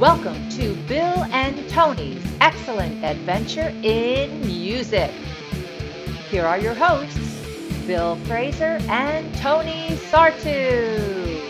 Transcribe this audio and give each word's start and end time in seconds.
Welcome 0.00 0.48
to 0.50 0.74
Bill 0.88 1.24
and 1.30 1.68
Tony's 1.70 2.22
Excellent 2.40 3.04
Adventure 3.04 3.72
in 3.82 4.40
Music. 4.40 5.10
Here 6.30 6.44
are 6.44 6.58
your 6.58 6.74
hosts, 6.74 7.86
Bill 7.86 8.16
Fraser 8.26 8.78
and 8.88 9.32
Tony 9.36 9.90
Sartu. 10.10 11.42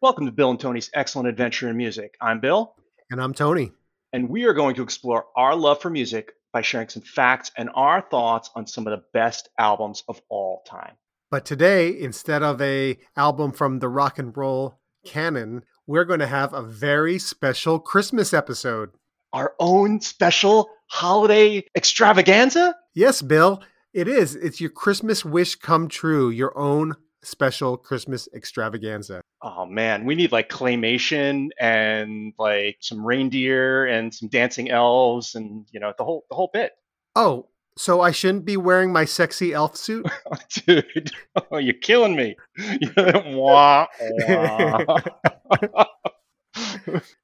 Welcome 0.00 0.26
to 0.26 0.32
Bill 0.32 0.50
and 0.50 0.58
Tony's 0.60 0.90
Excellent 0.94 1.28
Adventure 1.28 1.68
in 1.68 1.76
Music. 1.76 2.16
I'm 2.20 2.40
Bill, 2.40 2.74
And 3.10 3.20
I'm 3.22 3.34
Tony. 3.34 3.72
and 4.12 4.28
we 4.28 4.44
are 4.44 4.52
going 4.52 4.74
to 4.76 4.82
explore 4.82 5.26
our 5.36 5.54
love 5.54 5.80
for 5.80 5.90
music 5.90 6.32
by 6.52 6.62
sharing 6.62 6.88
some 6.88 7.02
facts 7.02 7.50
and 7.56 7.70
our 7.74 8.02
thoughts 8.02 8.50
on 8.54 8.66
some 8.66 8.86
of 8.86 8.90
the 8.90 9.04
best 9.12 9.48
albums 9.58 10.02
of 10.08 10.20
all 10.28 10.62
time. 10.66 10.94
But 11.30 11.44
today, 11.46 11.98
instead 11.98 12.42
of 12.42 12.60
a 12.60 12.98
album 13.16 13.52
from 13.52 13.78
the 13.78 13.88
rock 13.88 14.18
and 14.18 14.36
roll 14.36 14.78
canon, 15.06 15.62
we're 15.86 16.04
going 16.04 16.20
to 16.20 16.26
have 16.26 16.52
a 16.52 16.62
very 16.62 17.18
special 17.18 17.78
Christmas 17.78 18.34
episode. 18.34 18.90
Our 19.32 19.54
own 19.58 20.00
special 20.02 20.68
holiday 20.88 21.64
extravaganza? 21.74 22.76
Yes, 22.94 23.22
Bill, 23.22 23.62
it 23.94 24.08
is. 24.08 24.34
It's 24.34 24.60
your 24.60 24.70
Christmas 24.70 25.24
wish 25.24 25.54
come 25.54 25.88
true, 25.88 26.28
your 26.28 26.56
own 26.56 26.96
special 27.22 27.76
Christmas 27.76 28.28
extravaganza. 28.34 29.22
Oh 29.42 29.66
man, 29.66 30.04
we 30.04 30.14
need 30.14 30.32
like 30.32 30.48
claymation 30.48 31.48
and 31.58 32.32
like 32.38 32.78
some 32.80 33.04
reindeer 33.04 33.86
and 33.86 34.14
some 34.14 34.28
dancing 34.28 34.70
elves 34.70 35.34
and 35.34 35.66
you 35.72 35.80
know 35.80 35.92
the 35.96 36.04
whole 36.04 36.24
the 36.28 36.34
whole 36.34 36.50
bit. 36.52 36.72
Oh, 37.14 37.48
so 37.76 38.00
I 38.00 38.10
shouldn't 38.10 38.44
be 38.44 38.56
wearing 38.56 38.92
my 38.92 39.04
sexy 39.04 39.52
elf 39.54 39.76
suit? 39.76 40.06
Dude, 40.66 41.10
oh, 41.50 41.58
you're 41.58 41.74
killing 41.74 42.16
me. 42.16 42.36
Wah, 42.96 43.86
wah. 44.00 45.00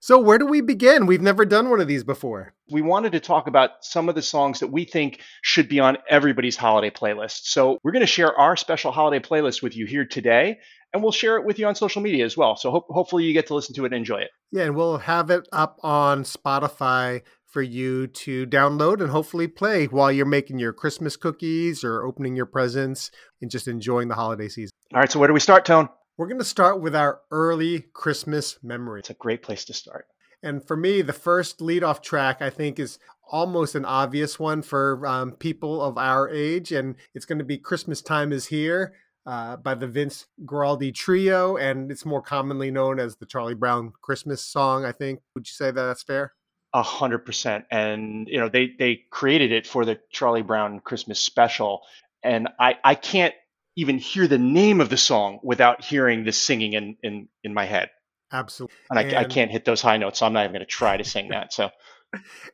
So, 0.01 0.19
where 0.19 0.39
do 0.39 0.47
we 0.47 0.61
begin? 0.61 1.07
We've 1.07 1.21
never 1.21 1.45
done 1.45 1.69
one 1.71 1.81
of 1.81 1.89
these 1.89 2.05
before. 2.05 2.55
we 2.71 2.83
wanted 2.83 3.13
to 3.13 3.21
talk 3.21 3.47
about 3.47 3.71
some 3.83 4.09
of 4.09 4.15
the 4.15 4.23
songs 4.23 4.61
that 4.61 4.69
we 4.69 4.85
think 4.85 5.21
should 5.43 5.69
be 5.69 5.81
on 5.81 5.99
everybody's 6.09 6.57
holiday 6.57 6.91
playlist. 6.91 7.41
So 7.45 7.79
we're 7.83 7.93
going 7.93 8.01
to 8.01 8.07
share 8.07 8.35
our 8.39 8.57
special 8.57 8.93
holiday 8.93 9.19
playlist 9.27 9.63
with 9.63 9.77
you 9.77 9.87
here 9.87 10.05
today, 10.07 10.59
and 10.93 11.03
we'll 11.03 11.13
share 11.13 11.37
it 11.37 11.45
with 11.45 11.59
you 11.59 11.67
on 11.67 11.75
social 11.75 12.03
media 12.03 12.25
as 12.25 12.37
well. 12.37 12.57
So 12.57 12.71
ho- 12.71 12.87
hopefully 12.89 13.25
you 13.25 13.33
get 13.33 13.47
to 13.49 13.55
listen 13.55 13.75
to 13.77 13.85
it 13.85 13.93
and 13.93 13.97
enjoy 13.97 14.19
it. 14.19 14.31
Yeah, 14.53 14.65
and 14.65 14.77
we'll 14.77 14.99
have 14.99 15.31
it 15.31 15.49
up 15.53 15.79
on 15.83 16.23
Spotify 16.25 17.23
for 17.47 17.63
you 17.63 18.07
to 18.07 18.47
download 18.47 19.01
and 19.01 19.11
hopefully 19.11 19.49
play 19.49 19.87
while 19.87 20.13
you're 20.13 20.27
making 20.27 20.59
your 20.59 20.73
Christmas 20.73 21.17
cookies 21.17 21.83
or 21.83 22.05
opening 22.05 22.37
your 22.37 22.47
presents 22.47 23.11
and 23.41 23.51
just 23.51 23.67
enjoying 23.67 24.09
the 24.09 24.15
holiday 24.15 24.49
season. 24.49 24.71
All 24.95 25.01
right, 25.01 25.11
so 25.11 25.19
where 25.19 25.29
do 25.29 25.35
we 25.35 25.41
start, 25.41 25.65
Tone? 25.65 25.89
We're 26.19 26.27
going 26.27 26.41
to 26.41 26.45
start 26.45 26.81
with 26.81 26.97
our 26.97 27.21
early 27.31 27.83
Christmas 27.93 28.59
memory. 28.61 28.99
It's 28.99 29.11
a 29.11 29.15
great 29.15 29.41
place 29.41 29.65
to 29.67 29.73
start. 29.73 30.09
And 30.43 30.67
for 30.67 30.77
me, 30.77 31.01
the 31.01 31.13
first 31.13 31.61
leadoff 31.61 32.03
track 32.03 32.43
I 32.43 32.51
think 32.51 32.81
is 32.81 32.99
almost 33.31 33.77
an 33.77 33.85
obvious 33.85 34.37
one 34.37 34.63
for 34.63 35.07
um, 35.07 35.31
people 35.31 35.81
of 35.81 35.97
our 35.97 36.29
age, 36.29 36.73
and 36.73 36.97
it's 37.15 37.25
going 37.25 37.39
to 37.39 37.45
be 37.45 37.57
"Christmas 37.57 38.03
Time 38.03 38.33
Is 38.33 38.47
Here" 38.47 38.95
uh, 39.27 39.59
by 39.59 39.77
the 39.77 39.87
Vince 39.87 40.27
Guaraldi 40.45 40.93
Trio, 40.93 41.57
and 41.57 41.89
it's 41.89 42.05
more 42.05 42.23
commonly 42.23 42.73
known 42.73 42.99
as 42.99 43.15
the 43.15 43.27
Charlie 43.27 43.55
Brown 43.55 43.93
Christmas 44.03 44.43
song. 44.43 44.85
I 44.85 44.91
think. 44.91 45.21
Would 45.37 45.47
you 45.47 45.53
say 45.53 45.67
that 45.67 45.75
that's 45.75 46.03
fair? 46.03 46.33
A 46.75 46.83
hundred 46.83 47.21
percent. 47.21 47.65
And 47.71 48.27
you 48.29 48.41
know, 48.41 48.49
they 48.49 48.73
they 48.77 49.03
created 49.11 49.53
it 49.53 49.69
for 49.69 49.85
the 49.85 50.01
Charlie 50.11 50.43
Brown 50.43 50.81
Christmas 50.81 51.21
special. 51.21 51.83
And 52.25 52.49
I, 52.59 52.77
I 52.83 52.97
can't 52.97 53.35
even 53.79 53.97
hear 53.97 54.27
the 54.27 54.39
name 54.39 54.81
of 54.81 54.91
the 54.91 54.97
song 54.97 55.39
without 55.45 55.85
hearing 55.85 56.25
the 56.25 56.33
singing 56.33 56.73
in, 56.73 56.97
in, 57.01 57.29
in 57.45 57.55
my 57.55 57.65
head. 57.65 57.91
Absolutely. 58.33 58.77
And 58.91 58.99
I, 58.99 59.21
I 59.21 59.25
can't 59.25 59.53
hit 59.53 59.65
those 59.65 59.81
high 59.81 59.99
notes, 59.99 60.19
so 60.19 60.27
I'm 60.27 60.33
not 60.33 60.41
even 60.41 60.53
going 60.53 60.61
to 60.61 60.67
try 60.67 60.97
to 60.97 61.05
sing 61.05 61.29
that. 61.31 61.53
So 61.53 61.71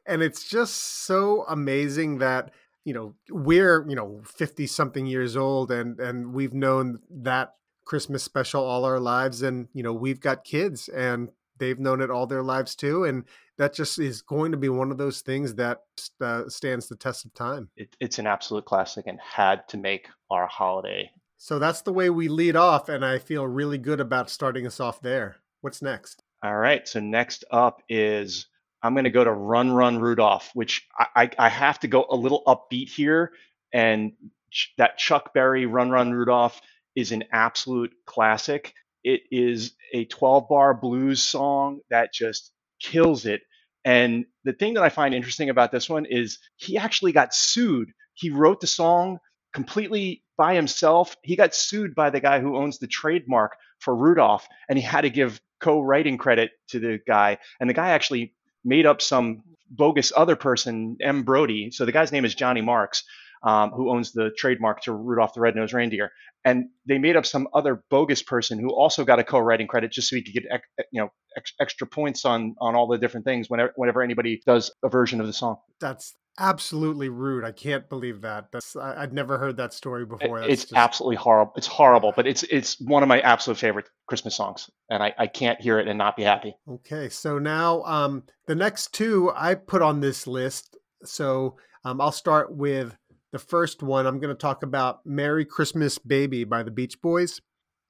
and 0.07 0.23
it's 0.23 0.47
just 0.47 0.75
so 1.07 1.47
amazing 1.49 2.19
that 2.19 2.51
you 2.85 2.93
know 2.93 3.15
we're 3.31 3.89
you 3.89 3.97
know 3.97 4.21
50 4.25 4.67
something 4.67 5.07
years 5.07 5.35
old 5.35 5.71
and 5.71 5.99
and 5.99 6.35
we've 6.35 6.53
known 6.53 6.99
that 7.09 7.55
christmas 7.85 8.23
special 8.25 8.65
all 8.65 8.85
our 8.85 8.99
lives 8.99 9.43
and 9.43 9.69
you 9.73 9.83
know 9.83 9.93
we've 9.93 10.21
got 10.21 10.45
kids 10.45 10.89
and 10.89 11.31
they've 11.59 11.79
known 11.79 12.01
it 12.01 12.11
all 12.11 12.27
their 12.27 12.43
lives 12.43 12.75
too 12.75 13.05
and 13.05 13.25
that 13.59 13.75
just 13.75 13.99
is 13.99 14.23
going 14.23 14.53
to 14.53 14.59
be 14.59 14.69
one 14.69 14.91
of 14.91 14.99
those 14.99 15.21
things 15.21 15.55
that 15.55 15.83
uh, 16.21 16.43
stands 16.49 16.89
the 16.89 16.97
test 16.97 17.25
of 17.25 17.33
time 17.35 17.69
it, 17.77 17.95
it's 18.01 18.19
an 18.19 18.27
absolute 18.27 18.65
classic 18.65 19.07
and 19.07 19.19
had 19.21 19.67
to 19.69 19.77
make 19.77 20.09
our 20.31 20.47
holiday. 20.47 21.11
so 21.37 21.59
that's 21.59 21.83
the 21.83 21.93
way 21.93 22.11
we 22.11 22.29
lead 22.29 22.57
off 22.57 22.89
and 22.89 23.05
i 23.05 23.19
feel 23.19 23.47
really 23.47 23.79
good 23.79 24.01
about 24.01 24.29
starting 24.31 24.67
us 24.67 24.81
off 24.81 25.01
there 25.01 25.37
what's 25.61 25.81
next 25.83 26.23
All 26.43 26.55
right. 26.57 26.87
So 26.87 27.01
next 27.01 27.45
up 27.51 27.83
is 27.89 28.49
I'm 28.83 28.93
going 28.93 29.05
to 29.05 29.11
go 29.11 29.25
to 29.25 29.33
Run 29.33 29.73
Run 29.73 29.99
Rudolph, 29.99 30.51
which 30.53 30.87
I, 30.99 31.07
I, 31.17 31.31
I 31.47 31.49
have 31.49 31.81
to 31.81 31.89
go 31.89 32.05
a 32.11 32.17
little 32.17 32.43
upbeat 32.47 32.91
here. 32.91 33.33
And 33.73 34.13
ch- 34.51 34.75
that 34.77 34.99
Chuck 34.99 35.33
Berry 35.33 35.65
Run 35.65 35.91
Run 35.91 36.13
Rudolph 36.13 36.61
is 36.95 37.13
an 37.13 37.25
absolute 37.33 37.95
classic. 38.07 38.75
It 39.03 39.23
is 39.31 39.73
a 39.95 40.05
12 40.05 40.49
bar 40.51 40.75
blues 40.75 41.23
song 41.23 41.81
that 41.89 42.13
just 42.13 42.53
kills 42.81 43.27
it. 43.27 43.43
And 43.85 44.25
the 44.45 44.53
thing 44.53 44.75
that 44.75 44.83
I 44.83 44.89
find 44.89 45.15
interesting 45.15 45.51
about 45.51 45.73
this 45.73 45.89
one 45.89 46.07
is 46.07 46.39
he 46.57 46.79
actually 46.79 47.13
got 47.13 47.35
sued. 47.35 47.91
He 48.15 48.31
wrote 48.31 48.61
the 48.61 48.67
song 48.67 49.19
completely 49.53 50.23
by 50.37 50.55
himself. 50.55 51.17
He 51.23 51.37
got 51.37 51.55
sued 51.55 51.95
by 51.95 52.11
the 52.11 52.21
guy 52.21 52.41
who 52.41 52.57
owns 52.57 52.79
the 52.79 52.87
trademark 52.87 53.57
for 53.79 53.95
Rudolph, 53.95 54.47
and 54.69 54.79
he 54.79 54.85
had 54.85 55.03
to 55.03 55.11
give 55.11 55.41
co-writing 55.61 56.19
credit 56.19 56.53
to 56.69 56.79
the 56.79 56.99
guy. 57.07 57.39
And 57.61 57.69
the 57.69 57.75
guy 57.75 57.91
actually 57.91 58.35
made 58.65 58.87
up 58.87 59.03
some 59.03 59.43
bogus 59.71 60.13
other 60.17 60.37
person, 60.37 60.97
M. 61.01 61.23
Brody. 61.23 61.71
So 61.71 61.85
the 61.85 61.93
guy's 61.93 62.13
name 62.13 62.25
is 62.25 62.35
Johnny 62.35 62.61
Marks, 62.61 63.05
um, 63.45 63.71
who 63.71 63.91
owns 63.91 64.13
the 64.13 64.31
trademark 64.37 64.81
to 64.83 64.93
Rudolph 64.93 65.35
the 65.35 65.41
Red-Nosed 65.41 65.73
Reindeer. 65.75 66.11
And 66.47 66.67
they 66.87 66.99
made 66.99 67.17
up 67.17 67.25
some 67.25 67.49
other 67.55 67.85
bogus 67.91 68.23
person 68.23 68.59
who 68.59 68.71
also 68.75 69.05
got 69.05 69.19
a 69.19 69.25
co-writing 69.25 69.67
credit 69.67 69.93
just 69.93 70.09
so 70.09 70.17
he 70.17 70.23
could 70.23 70.35
get 70.35 70.45
you 70.93 71.01
know 71.01 71.09
ex- 71.37 71.55
extra 71.61 71.87
points 71.87 72.25
on 72.25 72.55
on 72.61 72.75
all 72.75 72.87
the 72.87 72.99
different 72.99 73.25
things 73.25 73.49
whenever 73.49 73.73
whenever 73.77 74.03
anybody 74.03 74.41
does 74.47 74.71
a 74.83 74.89
version 74.89 75.21
of 75.21 75.27
the 75.27 75.33
song. 75.33 75.57
that's 75.81 76.15
absolutely 76.41 77.09
rude 77.09 77.45
i 77.45 77.53
can't 77.53 77.89
believe 77.89 78.21
that 78.23 78.51
that's 78.51 78.75
I, 78.75 79.03
i'd 79.03 79.13
never 79.13 79.39
heard 79.39 79.57
that 79.59 79.73
story 79.73 80.05
before 80.05 80.41
That's 80.41 80.53
it's 80.53 80.63
just- 80.65 80.75
absolutely 80.75 81.17
horrible. 81.17 81.53
It's 81.57 81.69
horrible, 81.69 82.13
but 82.17 82.27
it's 82.27 82.43
it's 82.45 82.81
one 82.81 83.03
of 83.05 83.09
my 83.09 83.21
absolute 83.21 83.57
favorite 83.59 83.87
Christmas 84.09 84.35
songs, 84.35 84.69
and 84.91 85.03
I, 85.03 85.15
I 85.17 85.27
can't 85.29 85.61
hear 85.61 85.79
it 85.79 85.87
and 85.89 85.97
not 85.97 86.17
be 86.17 86.25
happy. 86.25 86.57
Okay, 86.69 87.09
so 87.09 87.39
now 87.39 87.83
um, 87.85 88.25
the 88.47 88.55
next 88.57 88.93
two 88.93 89.31
I 89.35 89.55
put 89.55 89.81
on 89.81 90.01
this 90.01 90.27
list. 90.27 90.77
So 91.05 91.57
um, 91.85 92.01
I'll 92.01 92.13
start 92.13 92.55
with 92.55 92.97
the 93.35 93.39
first 93.41 93.83
one. 93.83 94.07
I'm 94.07 94.21
going 94.21 94.35
to 94.35 94.41
talk 94.41 94.63
about 94.63 95.05
"Merry 95.05 95.45
Christmas, 95.45 95.99
Baby" 95.99 96.45
by 96.45 96.63
the 96.63 96.71
Beach 96.71 97.03
Boys. 97.03 97.41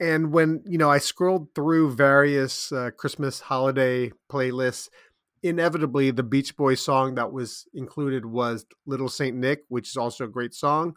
And 0.00 0.32
when 0.32 0.62
you 0.66 0.78
know 0.78 0.91
I 0.91 0.97
scrolled 0.97 1.55
through 1.55 1.94
various 1.94 2.72
uh, 2.72 2.91
Christmas 2.97 3.41
holiday 3.41 4.10
playlists, 4.33 4.88
inevitably 5.43 6.10
the 6.10 6.22
Beach 6.22 6.56
Boys 6.56 6.81
song 6.81 7.16
that 7.16 7.31
was 7.31 7.66
included 7.75 8.25
was 8.25 8.65
"Little 8.87 9.10
Saint 9.10 9.37
Nick," 9.37 9.65
which 9.69 9.91
is 9.91 9.99
also 9.99 10.25
a 10.25 10.28
great 10.28 10.54
song. 10.54 10.97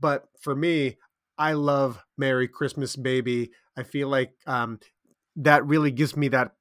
But 0.00 0.26
for 0.40 0.54
me, 0.54 0.96
I 1.36 1.54
love 1.54 2.04
"Merry 2.16 2.46
Christmas, 2.46 2.94
Baby." 2.94 3.50
I 3.76 3.82
feel 3.82 4.06
like 4.06 4.30
um, 4.46 4.78
that 5.34 5.66
really 5.66 5.90
gives 5.90 6.16
me 6.16 6.28
that 6.28 6.52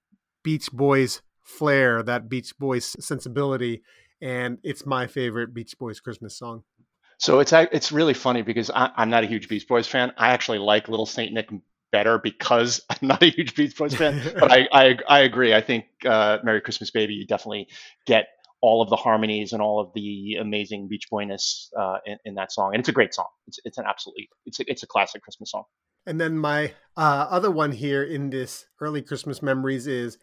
Beach 0.43 0.71
Boys 0.71 1.21
flair, 1.43 2.01
that 2.01 2.29
Beach 2.29 2.57
Boys 2.57 2.95
sensibility, 2.99 3.83
and 4.21 4.57
it's 4.63 4.87
my 4.87 5.05
favorite 5.05 5.53
Beach 5.53 5.77
Boys 5.77 5.99
Christmas 5.99 6.35
song. 6.35 6.63
So 7.17 7.39
it's 7.39 7.51
it's 7.53 7.91
really 7.91 8.13
funny 8.13 8.41
because 8.41 8.69
I, 8.69 8.91
I'm 8.95 9.09
not 9.09 9.23
a 9.23 9.27
huge 9.27 9.47
Beach 9.47 9.67
Boys 9.67 9.87
fan. 9.87 10.13
I 10.17 10.29
actually 10.29 10.59
like 10.59 10.87
Little 10.87 11.05
Saint 11.05 11.33
Nick 11.33 11.49
better 11.91 12.19
because 12.19 12.81
I'm 12.89 13.07
not 13.07 13.23
a 13.23 13.29
huge 13.29 13.55
Beach 13.55 13.75
Boys 13.75 13.95
fan. 13.95 14.21
but 14.39 14.51
I, 14.51 14.67
I 14.71 14.97
I 15.07 15.19
agree. 15.19 15.53
I 15.53 15.61
think 15.61 15.85
uh, 16.05 16.37
Merry 16.43 16.61
Christmas 16.61 16.91
Baby 16.91 17.15
you 17.15 17.25
definitely 17.25 17.67
get 18.05 18.27
all 18.61 18.81
of 18.81 18.89
the 18.89 18.95
harmonies 18.95 19.53
and 19.53 19.61
all 19.61 19.79
of 19.79 19.91
the 19.93 20.35
amazing 20.39 20.87
Beach 20.87 21.05
Boyness 21.11 21.69
uh, 21.77 21.97
in, 22.05 22.17
in 22.25 22.35
that 22.35 22.51
song, 22.51 22.71
and 22.73 22.79
it's 22.79 22.89
a 22.89 22.93
great 22.93 23.13
song. 23.13 23.27
It's 23.47 23.59
it's 23.65 23.77
an 23.77 23.85
absolutely 23.87 24.29
it's 24.45 24.59
a, 24.59 24.69
it's 24.69 24.83
a 24.83 24.87
classic 24.87 25.23
Christmas 25.23 25.51
song. 25.51 25.63
And 26.05 26.21
then 26.21 26.37
my 26.37 26.73
uh, 26.95 27.27
other 27.29 27.51
one 27.51 27.73
here 27.73 28.03
in 28.03 28.29
this 28.29 28.65
early 28.79 29.01
Christmas 29.01 29.41
memories 29.41 29.87
is 29.87 30.17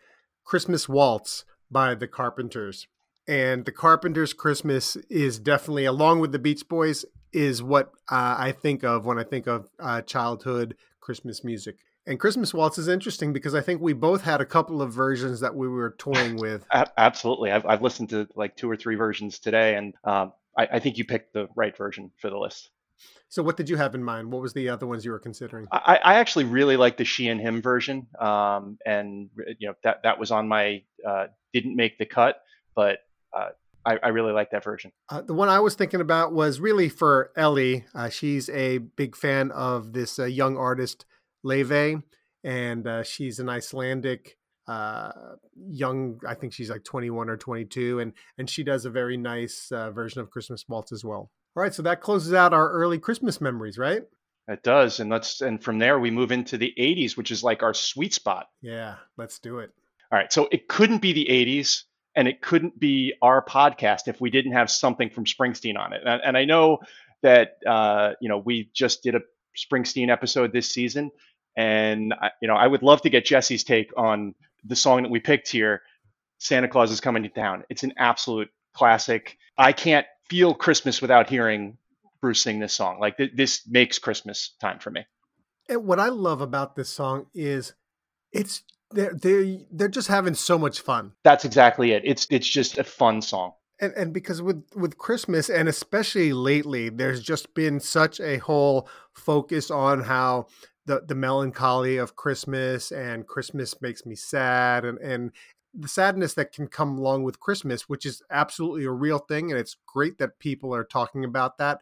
Christmas 0.45 0.89
Waltz 0.89 1.45
by 1.71 1.95
the 1.95 2.09
Carpenters. 2.09 2.87
And 3.27 3.65
the 3.65 3.73
Carpenters' 3.73 4.33
Christmas 4.33 4.97
is 5.09 5.39
definitely, 5.39 5.87
along 5.87 6.21
with 6.21 6.33
the 6.33 6.39
Beach 6.39 6.69
Boys, 6.69 7.05
is 7.33 7.63
what 7.63 7.93
uh, 8.11 8.37
I 8.39 8.53
think 8.53 8.85
of 8.85 9.07
when 9.07 9.19
I 9.19 9.25
think 9.25 9.47
of 9.47 9.69
uh, 9.81 10.03
childhood 10.03 10.77
Christmas 11.01 11.43
music. 11.43 11.77
And 12.07 12.21
Christmas 12.21 12.53
Waltz 12.53 12.77
is 12.77 12.87
interesting 12.87 13.33
because 13.33 13.55
I 13.55 13.63
think 13.63 13.81
we 13.81 13.95
both 13.95 14.23
had 14.23 14.43
a 14.43 14.45
couple 14.45 14.83
of 14.83 14.93
versions 14.93 15.41
that 15.41 15.55
we 15.55 15.69
were 15.69 15.95
toying 15.99 16.37
with. 16.37 16.67
Absolutely, 16.99 17.51
I've 17.51 17.65
I've 17.65 17.81
listened 17.81 18.11
to 18.11 18.29
like 18.35 18.57
two 18.57 18.71
or 18.71 18.77
three 18.77 18.95
versions 18.95 19.39
today, 19.39 19.77
and 19.77 19.95
um, 20.05 20.33
I, 20.57 20.69
I 20.75 20.79
think 20.81 20.99
you 20.99 21.07
picked 21.07 21.33
the 21.33 21.49
right 21.57 21.75
version 21.75 22.11
for 22.21 22.29
the 22.29 22.37
list. 22.37 22.69
So, 23.31 23.43
what 23.43 23.57
did 23.57 23.71
you 23.71 23.77
have 23.77 23.95
in 23.95 24.05
mind? 24.05 24.31
What 24.31 24.43
was 24.43 24.53
the 24.53 24.69
other 24.69 24.87
ones 24.87 25.05
you 25.05 25.13
were 25.13 25.19
considering? 25.19 25.67
I, 25.73 25.99
I 26.05 26.15
actually 26.17 26.45
really 26.45 26.77
like 26.77 26.99
the 26.99 27.07
she 27.07 27.29
and 27.29 27.41
him 27.41 27.63
version, 27.63 28.07
um, 28.21 28.79
and 28.85 29.31
you 29.59 29.69
know 29.69 29.75
that 29.83 30.03
that 30.03 30.19
was 30.19 30.31
on 30.31 30.47
my 30.47 30.83
uh, 31.09 31.29
didn't 31.55 31.75
make 31.75 31.97
the 31.99 32.07
cut, 32.07 32.37
but 32.77 32.99
uh, 33.35 33.49
I, 33.87 33.99
I, 34.03 34.09
really 34.09 34.33
like 34.33 34.51
that 34.51 34.65
version. 34.65 34.93
Uh, 35.09 35.21
the 35.21 35.35
one 35.35 35.49
I 35.49 35.61
was 35.61 35.75
thinking 35.75 36.01
about 36.01 36.33
was 36.33 36.61
really 36.61 36.89
for 36.89 37.31
Ellie. 37.37 37.85
Uh, 37.95 38.09
she's 38.09 38.49
a 38.49 38.79
big 38.79 39.17
fan 39.17 39.51
of 39.51 39.93
this 39.93 40.19
uh, 40.19 40.25
young 40.25 40.57
artist 40.57 41.05
Laufey, 41.45 42.03
and 42.43 42.87
uh, 42.87 43.03
she's 43.03 43.39
an 43.39 43.49
Icelandic 43.49 44.39
young. 44.67 46.21
I 46.27 46.35
think 46.35 46.53
she's 46.53 46.71
like 46.71 46.85
21 46.85 47.29
or 47.29 47.37
22, 47.37 48.01
and 48.01 48.13
and 48.39 48.49
she 48.49 48.65
does 48.65 48.85
a 48.85 48.91
very 48.91 49.17
nice 49.17 49.69
version 49.71 50.21
of 50.21 50.31
Christmas 50.31 50.65
Waltz 50.69 50.93
as 50.93 51.05
well. 51.05 51.31
All 51.57 51.63
right, 51.63 51.75
so 51.75 51.83
that 51.83 52.01
closes 52.01 52.33
out 52.33 52.53
our 52.53 52.71
early 52.71 52.99
Christmas 52.99 53.41
memories, 53.41 53.79
right? 53.79 54.03
It 54.49 54.63
does, 54.63 55.01
and 55.01 55.11
let's 55.11 55.41
and 55.41 55.63
from 55.63 55.79
there 55.79 55.99
we 55.99 56.11
move 56.11 56.33
into 56.33 56.59
the 56.59 56.73
'80s, 56.79 57.17
which 57.17 57.31
is 57.31 57.45
like 57.45 57.63
our 57.63 57.75
sweet 57.75 58.13
spot. 58.13 58.49
Yeah, 58.61 58.97
let's 59.17 59.39
do 59.39 59.59
it. 59.59 59.71
All 60.11 60.19
right, 60.19 60.33
so 60.33 60.49
it 60.51 60.69
couldn't 60.69 60.99
be 60.99 61.13
the 61.13 61.27
'80s, 61.27 61.85
and 62.17 62.29
it 62.29 62.41
couldn't 62.41 62.79
be 62.79 63.15
our 63.23 63.45
podcast 63.45 64.09
if 64.09 64.21
we 64.21 64.31
didn't 64.31 64.53
have 64.53 64.71
something 64.71 65.11
from 65.11 65.25
Springsteen 65.25 65.79
on 65.79 65.93
it. 65.93 66.03
And, 66.05 66.21
and 66.25 66.37
I 66.37 66.45
know 66.45 66.79
that 67.23 67.59
uh, 67.67 68.13
you 68.21 68.29
know 68.29 68.39
we 68.39 68.71
just 68.75 69.03
did 69.03 69.15
a 69.15 69.21
Springsteen 69.57 70.11
episode 70.11 70.53
this 70.53 70.69
season, 70.69 71.11
and 71.57 72.15
I, 72.15 72.31
you 72.41 72.49
know 72.49 72.57
I 72.57 72.67
would 72.67 72.83
love 72.83 73.03
to 73.03 73.11
get 73.11 73.25
Jesse's 73.25 73.65
take 73.65 73.93
on 73.97 74.35
the 74.65 74.77
song 74.77 75.03
that 75.03 75.11
we 75.11 75.21
picked 75.21 75.49
here. 75.49 75.83
Santa 76.39 76.69
Claus 76.69 76.91
is 76.91 77.01
coming 77.01 77.23
to 77.23 77.29
town. 77.29 77.65
It's 77.71 77.85
an 77.85 77.95
absolute 77.97 78.51
classic. 78.75 79.39
I 79.57 79.73
can't 79.73 80.07
feel 80.29 80.55
Christmas 80.55 81.01
without 81.01 81.29
hearing 81.29 81.79
Bruce 82.21 82.43
sing 82.43 82.59
this 82.59 82.73
song. 82.73 82.99
Like 83.01 83.17
th- 83.17 83.33
this 83.35 83.67
makes 83.69 83.99
Christmas 83.99 84.55
time 84.61 84.79
for 84.79 84.91
me. 84.91 85.07
And 85.69 85.85
what 85.87 85.99
I 85.99 86.09
love 86.09 86.41
about 86.41 86.77
this 86.77 86.91
song 86.91 87.27
is 87.35 87.73
it's 88.33 88.63
they're 88.95 89.15
they 89.15 89.67
they're 89.71 89.89
just 89.89 90.09
having 90.09 90.35
so 90.35 90.59
much 90.59 90.81
fun. 90.81 91.13
That's 91.25 91.45
exactly 91.45 91.93
it. 91.93 92.03
It's 92.05 92.27
it's 92.31 92.49
just 92.49 92.79
a 92.79 92.85
fun 92.85 93.23
song. 93.23 93.53
And 93.81 93.93
and 93.95 94.13
because 94.13 94.41
with 94.41 94.65
with 94.75 94.99
Christmas 94.99 95.51
and 95.51 95.69
especially 95.69 96.33
lately, 96.33 96.89
there's 96.89 97.23
just 97.23 97.55
been 97.55 97.81
such 97.81 98.21
a 98.21 98.39
whole 98.39 98.89
focus 99.13 99.71
on 99.71 100.05
how 100.05 100.47
the 100.87 101.03
the 101.07 101.15
melancholy 101.15 101.97
of 101.97 102.17
Christmas 102.17 102.93
and 102.93 103.27
Christmas 103.27 103.81
makes 103.81 104.07
me 104.07 104.15
sad 104.15 104.85
and 104.85 104.99
and 104.99 105.33
the 105.77 105.89
sadness 105.89 106.35
that 106.35 106.53
can 106.53 106.69
come 106.69 106.99
along 106.99 107.25
with 107.25 107.41
Christmas, 107.41 107.89
which 107.89 108.07
is 108.07 108.23
absolutely 108.31 108.85
a 108.85 108.93
real 108.93 109.19
thing, 109.19 109.51
and 109.51 109.59
it's 109.59 109.77
great 109.87 110.19
that 110.19 110.39
people 110.39 110.73
are 110.73 110.85
talking 110.85 111.25
about 111.25 111.59
that. 111.59 111.81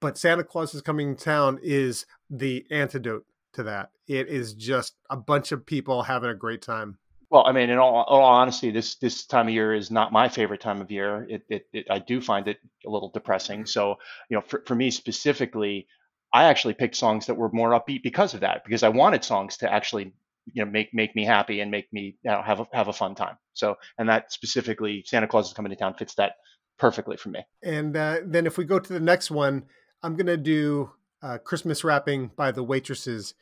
But 0.00 0.18
Santa 0.18 0.44
Claus 0.44 0.74
is 0.74 0.82
coming 0.82 1.16
to 1.16 1.24
town 1.24 1.58
is 1.62 2.04
the 2.28 2.66
antidote 2.70 3.24
to 3.54 3.64
that. 3.64 3.90
It 4.06 4.28
is 4.28 4.54
just 4.54 4.94
a 5.10 5.16
bunch 5.16 5.52
of 5.52 5.66
people 5.66 6.02
having 6.02 6.30
a 6.30 6.34
great 6.34 6.62
time. 6.62 6.98
Well, 7.30 7.46
I 7.46 7.52
mean, 7.52 7.70
in 7.70 7.78
all, 7.78 8.04
all 8.04 8.22
honesty, 8.22 8.70
this 8.70 8.96
this 8.96 9.26
time 9.26 9.48
of 9.48 9.54
year 9.54 9.74
is 9.74 9.90
not 9.90 10.12
my 10.12 10.28
favorite 10.28 10.60
time 10.60 10.80
of 10.80 10.90
year. 10.90 11.26
It, 11.28 11.42
it, 11.48 11.66
it, 11.72 11.86
I 11.90 11.98
do 11.98 12.20
find 12.20 12.46
it 12.46 12.58
a 12.86 12.90
little 12.90 13.10
depressing. 13.10 13.66
So, 13.66 13.96
you 14.28 14.36
know, 14.36 14.40
for, 14.40 14.62
for 14.66 14.74
me 14.74 14.90
specifically, 14.90 15.88
I 16.32 16.44
actually 16.44 16.74
picked 16.74 16.96
songs 16.96 17.26
that 17.26 17.34
were 17.34 17.50
more 17.50 17.70
upbeat 17.70 18.02
because 18.02 18.34
of 18.34 18.40
that, 18.40 18.62
because 18.64 18.82
I 18.82 18.88
wanted 18.88 19.24
songs 19.24 19.56
to 19.58 19.72
actually 19.72 20.12
you 20.52 20.64
know 20.64 20.70
make 20.70 20.92
make 20.92 21.16
me 21.16 21.24
happy 21.24 21.60
and 21.60 21.70
make 21.70 21.92
me 21.92 22.16
you 22.22 22.30
know, 22.30 22.42
have 22.42 22.60
a, 22.60 22.66
have 22.72 22.88
a 22.88 22.92
fun 22.92 23.14
time. 23.14 23.36
So 23.54 23.76
and 23.98 24.08
that 24.08 24.32
specifically 24.32 25.02
Santa 25.06 25.26
Claus 25.26 25.48
is 25.48 25.54
coming 25.54 25.70
to 25.70 25.76
town 25.76 25.94
fits 25.94 26.14
that 26.16 26.36
perfectly 26.78 27.16
for 27.16 27.30
me. 27.30 27.40
And 27.62 27.96
uh, 27.96 28.18
then 28.24 28.46
if 28.46 28.58
we 28.58 28.64
go 28.64 28.78
to 28.78 28.92
the 28.92 29.00
next 29.00 29.30
one, 29.30 29.64
I'm 30.02 30.16
gonna 30.16 30.36
do 30.36 30.90
uh, 31.24 31.38
Christmas 31.38 31.82
wrapping 31.82 32.30
by 32.36 32.52
the 32.52 32.62
waitresses. 32.62 33.34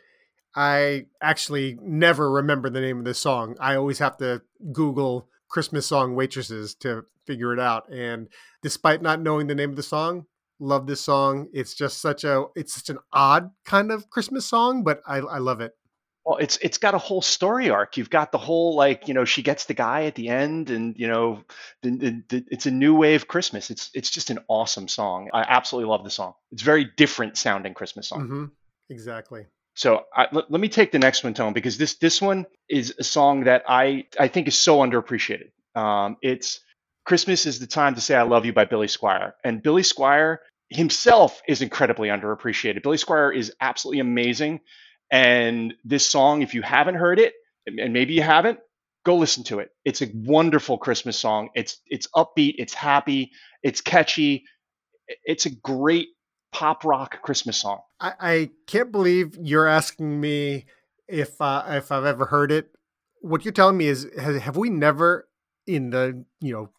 I 0.55 1.07
actually 1.21 1.79
never 1.83 2.31
remember 2.31 2.71
the 2.71 2.81
name 2.81 3.01
of 3.01 3.05
this 3.05 3.19
song. 3.19 3.57
I 3.59 3.75
always 3.75 3.99
have 3.99 4.17
to 4.19 4.43
Google 4.73 5.29
Christmas 5.49 5.87
song 5.87 6.15
waitresses 6.15 6.75
to 6.77 7.07
figure 7.27 7.53
it 7.53 7.59
out. 7.59 7.91
And 7.91 8.29
despite 8.63 9.03
not 9.03 9.21
knowing 9.21 9.49
the 9.49 9.55
name 9.55 9.71
of 9.71 9.77
the 9.77 9.83
song, 9.83 10.27
love 10.61 10.87
this 10.87 11.01
song. 11.01 11.49
It's 11.53 11.75
just 11.75 12.01
such 12.01 12.23
a 12.23 12.45
it's 12.55 12.75
such 12.75 12.89
an 12.89 12.99
odd 13.13 13.51
kind 13.65 13.91
of 13.91 14.11
Christmas 14.11 14.47
song, 14.47 14.85
but 14.85 15.03
I, 15.07 15.19
I 15.19 15.39
love 15.39 15.61
it. 15.61 15.73
Well, 16.25 16.37
it's 16.37 16.57
it's 16.59 16.79
got 16.79 16.95
a 16.95 16.99
whole 16.99 17.23
story 17.23 17.71
arc. 17.71 17.97
You've 17.97 18.11
got 18.11 18.31
the 18.31 18.39
whole 18.39 18.77
like 18.77 19.09
you 19.09 19.15
know 19.15 19.25
she 19.25 19.43
gets 19.43 19.65
the 19.65 19.75
guy 19.75 20.05
at 20.05 20.15
the 20.15 20.29
end, 20.29 20.71
and 20.71 20.97
you 20.97 21.09
know 21.09 21.43
the, 21.83 21.91
the, 21.91 22.23
the, 22.29 22.45
it's 22.49 22.67
a 22.67 22.71
new 22.71 22.95
wave 22.95 23.27
Christmas. 23.27 23.71
It's 23.71 23.91
it's 23.93 24.11
just 24.11 24.31
an 24.31 24.39
awesome 24.47 24.87
song. 24.87 25.31
I 25.35 25.41
absolutely 25.41 25.91
love 25.91 26.05
the 26.05 26.11
song. 26.11 26.35
It's 26.53 26.63
very 26.63 26.85
different 26.97 27.37
sounding 27.37 27.75
Christmas 27.75 28.09
song. 28.09 28.23
Mm-hmm. 28.23 28.45
Exactly. 28.91 29.47
So 29.75 30.05
I, 30.15 30.29
let, 30.33 30.51
let 30.51 30.61
me 30.61 30.69
take 30.69 30.93
the 30.93 30.99
next 30.99 31.25
one, 31.25 31.35
Tone, 31.35 31.55
because 31.55 31.77
this 31.77 31.95
this 31.95 32.23
one 32.23 32.47
is 32.69 32.95
a 32.99 33.05
song 33.05 33.45
that 33.45 33.65
I 33.69 34.07
I 34.19 34.29
think 34.29 34.47
is 34.47 34.57
so 34.57 34.79
underappreciated. 34.79 35.51
Um, 35.75 36.19
it's 36.23 36.61
Christmas 37.05 37.47
is 37.47 37.59
the 37.59 37.67
time 37.67 37.97
to 37.97 38.01
say 38.01 38.15
I 38.15 38.23
love 38.23 38.47
you 38.47 38.53
by 38.53 38.65
Billy 38.65 38.87
Squier, 38.87 39.33
and 39.43 39.63
Billy 39.63 39.83
Squier 39.83 40.39
himself 40.69 41.43
is 41.49 41.63
incredibly 41.63 42.09
underappreciated. 42.09 42.83
Billy 42.83 42.97
Squier 42.97 43.35
is 43.35 43.55
absolutely 43.61 44.01
amazing. 44.01 44.61
And 45.13 45.75
this 45.85 46.09
song, 46.09 46.41
if 46.41 46.55
you 46.55 46.63
haven't 46.63 46.95
heard 46.95 47.21
it, 47.21 47.35
and 47.67 47.93
maybe 47.93 48.15
you 48.15 48.23
haven't, 48.23 48.59
go 49.05 49.17
listen 49.17 49.45
to 49.45 49.59
it. 49.59 49.71
It's 49.85 50.01
a 50.01 50.09
wonderful 50.13 50.79
Christmas 50.79 51.19
song. 51.19 51.51
It's 51.55 51.79
it's 51.87 52.09
upbeat, 52.17 52.55
it's 52.59 52.75
happy, 52.75 53.31
it's 53.63 53.83
catchy. 53.83 54.45
It's 55.25 55.45
a 55.45 55.51
great 55.51 56.09
pop 56.51 56.85
rock 56.85 57.21
Christmas 57.23 57.59
song. 57.59 57.81
I, 58.01 58.13
I 58.21 58.51
can't 58.67 58.91
believe 58.91 59.37
you're 59.41 59.67
asking 59.67 60.19
me 60.19 60.65
if 61.09 61.41
uh, 61.41 61.65
if 61.69 61.93
I've 61.93 62.07
ever 62.07 62.25
heard 62.25 62.51
it. 62.51 62.71
What 63.21 63.45
you're 63.45 63.53
telling 63.53 63.77
me 63.77 63.87
is, 63.87 64.09
has, 64.19 64.41
have 64.43 64.57
we 64.57 64.71
never 64.71 65.29
in 65.67 65.91
the 65.91 66.25
you 66.41 66.55
know 66.55 66.71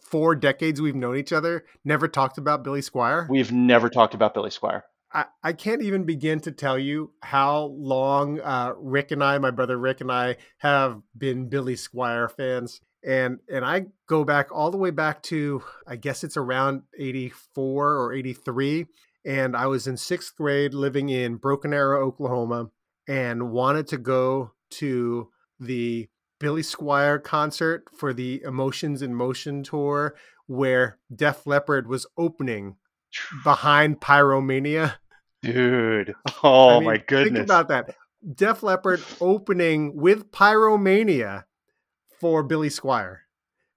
four 0.00 0.34
decades 0.34 0.80
we've 0.80 0.94
known 0.94 1.16
each 1.16 1.32
other 1.32 1.64
never 1.84 2.08
talked 2.08 2.38
about 2.38 2.64
Billy 2.64 2.80
Squier? 2.80 3.28
We've 3.28 3.52
never 3.52 3.90
talked 3.90 4.14
about 4.14 4.32
Billy 4.32 4.50
Squier. 4.50 4.82
I, 5.14 5.26
I 5.42 5.52
can't 5.52 5.82
even 5.82 6.04
begin 6.04 6.40
to 6.40 6.52
tell 6.52 6.78
you 6.78 7.12
how 7.22 7.66
long 7.78 8.40
uh, 8.40 8.72
Rick 8.76 9.12
and 9.12 9.22
I, 9.22 9.38
my 9.38 9.52
brother 9.52 9.78
Rick 9.78 10.00
and 10.00 10.10
I, 10.10 10.36
have 10.58 11.00
been 11.16 11.48
Billy 11.48 11.76
Squier 11.76 12.30
fans. 12.30 12.80
And 13.06 13.38
and 13.52 13.64
I 13.64 13.86
go 14.08 14.24
back 14.24 14.48
all 14.50 14.70
the 14.70 14.78
way 14.78 14.90
back 14.90 15.22
to 15.24 15.62
I 15.86 15.96
guess 15.96 16.24
it's 16.24 16.36
around 16.36 16.82
84 16.98 17.96
or 17.96 18.12
83. 18.12 18.86
And 19.26 19.56
I 19.56 19.66
was 19.66 19.86
in 19.86 19.96
sixth 19.96 20.34
grade 20.36 20.74
living 20.74 21.10
in 21.10 21.36
Broken 21.36 21.72
Arrow, 21.72 22.06
Oklahoma, 22.06 22.70
and 23.06 23.50
wanted 23.50 23.86
to 23.88 23.98
go 23.98 24.52
to 24.72 25.28
the 25.60 26.08
Billy 26.40 26.62
Squier 26.62 27.22
concert 27.22 27.84
for 27.96 28.12
the 28.12 28.42
Emotions 28.42 29.00
in 29.02 29.14
Motion 29.14 29.62
tour 29.62 30.14
where 30.46 30.98
Def 31.14 31.46
Leppard 31.46 31.86
was 31.86 32.06
opening 32.18 32.76
behind 33.44 34.00
Pyromania. 34.00 34.94
Dude. 35.52 36.14
Oh 36.42 36.70
I 36.70 36.74
mean, 36.74 36.84
my 36.84 36.96
goodness. 36.98 37.32
Think 37.32 37.44
about 37.44 37.68
that. 37.68 37.96
Def 38.34 38.62
Leppard 38.62 39.02
opening 39.20 39.96
with 39.96 40.30
Pyromania 40.30 41.44
for 42.20 42.42
Billy 42.42 42.68
Squier. 42.68 43.18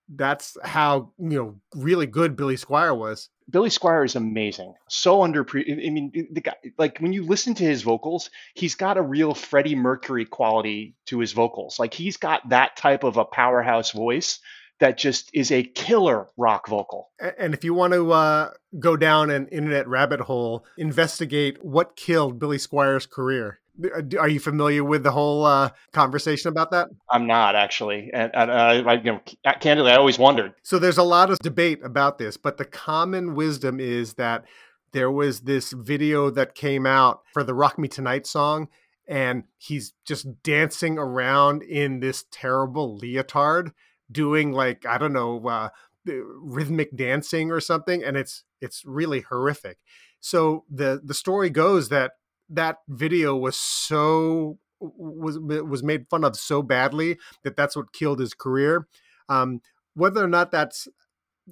That's 0.09 0.57
how, 0.63 1.11
you 1.17 1.37
know, 1.37 1.55
really 1.75 2.07
good 2.07 2.35
Billy 2.35 2.55
Squier 2.55 2.97
was. 2.97 3.29
Billy 3.49 3.69
Squier 3.69 4.05
is 4.05 4.15
amazing. 4.15 4.73
So 4.89 5.21
under 5.21 5.45
I 5.53 5.89
mean 5.89 6.11
the 6.31 6.41
guy 6.41 6.55
like 6.77 6.99
when 6.99 7.13
you 7.13 7.25
listen 7.25 7.53
to 7.55 7.63
his 7.63 7.81
vocals, 7.81 8.29
he's 8.53 8.75
got 8.75 8.97
a 8.97 9.01
real 9.01 9.33
Freddie 9.33 9.75
Mercury 9.75 10.25
quality 10.25 10.95
to 11.05 11.19
his 11.19 11.31
vocals. 11.31 11.79
Like 11.79 11.93
he's 11.93 12.17
got 12.17 12.49
that 12.49 12.75
type 12.75 13.03
of 13.03 13.17
a 13.17 13.25
powerhouse 13.25 13.91
voice 13.91 14.39
that 14.79 14.97
just 14.97 15.29
is 15.33 15.51
a 15.51 15.63
killer 15.63 16.27
rock 16.37 16.67
vocal. 16.67 17.09
And 17.37 17.53
if 17.53 17.63
you 17.63 17.73
want 17.73 17.93
to 17.93 18.11
uh, 18.11 18.51
go 18.79 18.95
down 18.95 19.29
an 19.29 19.47
internet 19.47 19.87
rabbit 19.87 20.21
hole, 20.21 20.65
investigate 20.77 21.63
what 21.63 21.95
killed 21.95 22.39
Billy 22.39 22.57
Squier's 22.57 23.05
career. 23.05 23.59
Uh, 23.83 24.01
are 24.19 24.27
you 24.27 24.39
familiar 24.39 24.83
with 24.83 25.03
the 25.03 25.11
whole 25.11 25.45
uh, 25.45 25.69
conversation 25.93 26.49
about 26.49 26.71
that? 26.71 26.87
I'm 27.09 27.27
not 27.27 27.55
actually, 27.55 28.09
and, 28.13 28.31
and 28.33 28.49
uh, 28.51 28.83
I, 28.89 28.93
you 28.93 29.11
know, 29.11 29.21
candidly, 29.59 29.91
I 29.91 29.97
always 29.97 30.17
wondered. 30.17 30.53
So 30.63 30.79
there's 30.79 30.97
a 30.97 31.03
lot 31.03 31.29
of 31.29 31.39
debate 31.39 31.83
about 31.83 32.17
this, 32.17 32.37
but 32.37 32.57
the 32.57 32.65
common 32.65 33.35
wisdom 33.35 33.79
is 33.79 34.15
that 34.15 34.45
there 34.93 35.11
was 35.11 35.41
this 35.41 35.73
video 35.73 36.29
that 36.31 36.55
came 36.55 36.85
out 36.87 37.21
for 37.33 37.43
the 37.43 37.53
"Rock 37.53 37.77
Me 37.77 37.87
Tonight" 37.87 38.25
song, 38.25 38.67
and 39.07 39.43
he's 39.57 39.93
just 40.05 40.41
dancing 40.41 40.97
around 40.97 41.61
in 41.61 41.99
this 41.99 42.25
terrible 42.31 42.97
leotard 42.97 43.73
doing 44.11 44.51
like 44.51 44.85
I 44.85 44.97
don't 44.97 45.13
know 45.13 45.47
uh, 45.47 45.69
rhythmic 46.05 46.95
dancing 46.95 47.51
or 47.51 47.59
something, 47.59 48.03
and 48.03 48.17
it's 48.17 48.43
it's 48.61 48.83
really 48.85 49.21
horrific. 49.21 49.77
So 50.19 50.65
the 50.69 51.01
the 51.03 51.13
story 51.13 51.49
goes 51.49 51.89
that 51.89 52.13
that 52.49 52.77
video 52.87 53.35
was 53.35 53.57
so 53.57 54.59
was 54.79 55.39
was 55.39 55.83
made 55.83 56.07
fun 56.09 56.23
of 56.23 56.35
so 56.35 56.61
badly 56.61 57.17
that 57.43 57.55
that's 57.55 57.75
what 57.75 57.93
killed 57.93 58.19
his 58.19 58.33
career. 58.33 58.87
Um, 59.29 59.61
whether 59.93 60.23
or 60.23 60.27
not 60.27 60.51
that's 60.51 60.87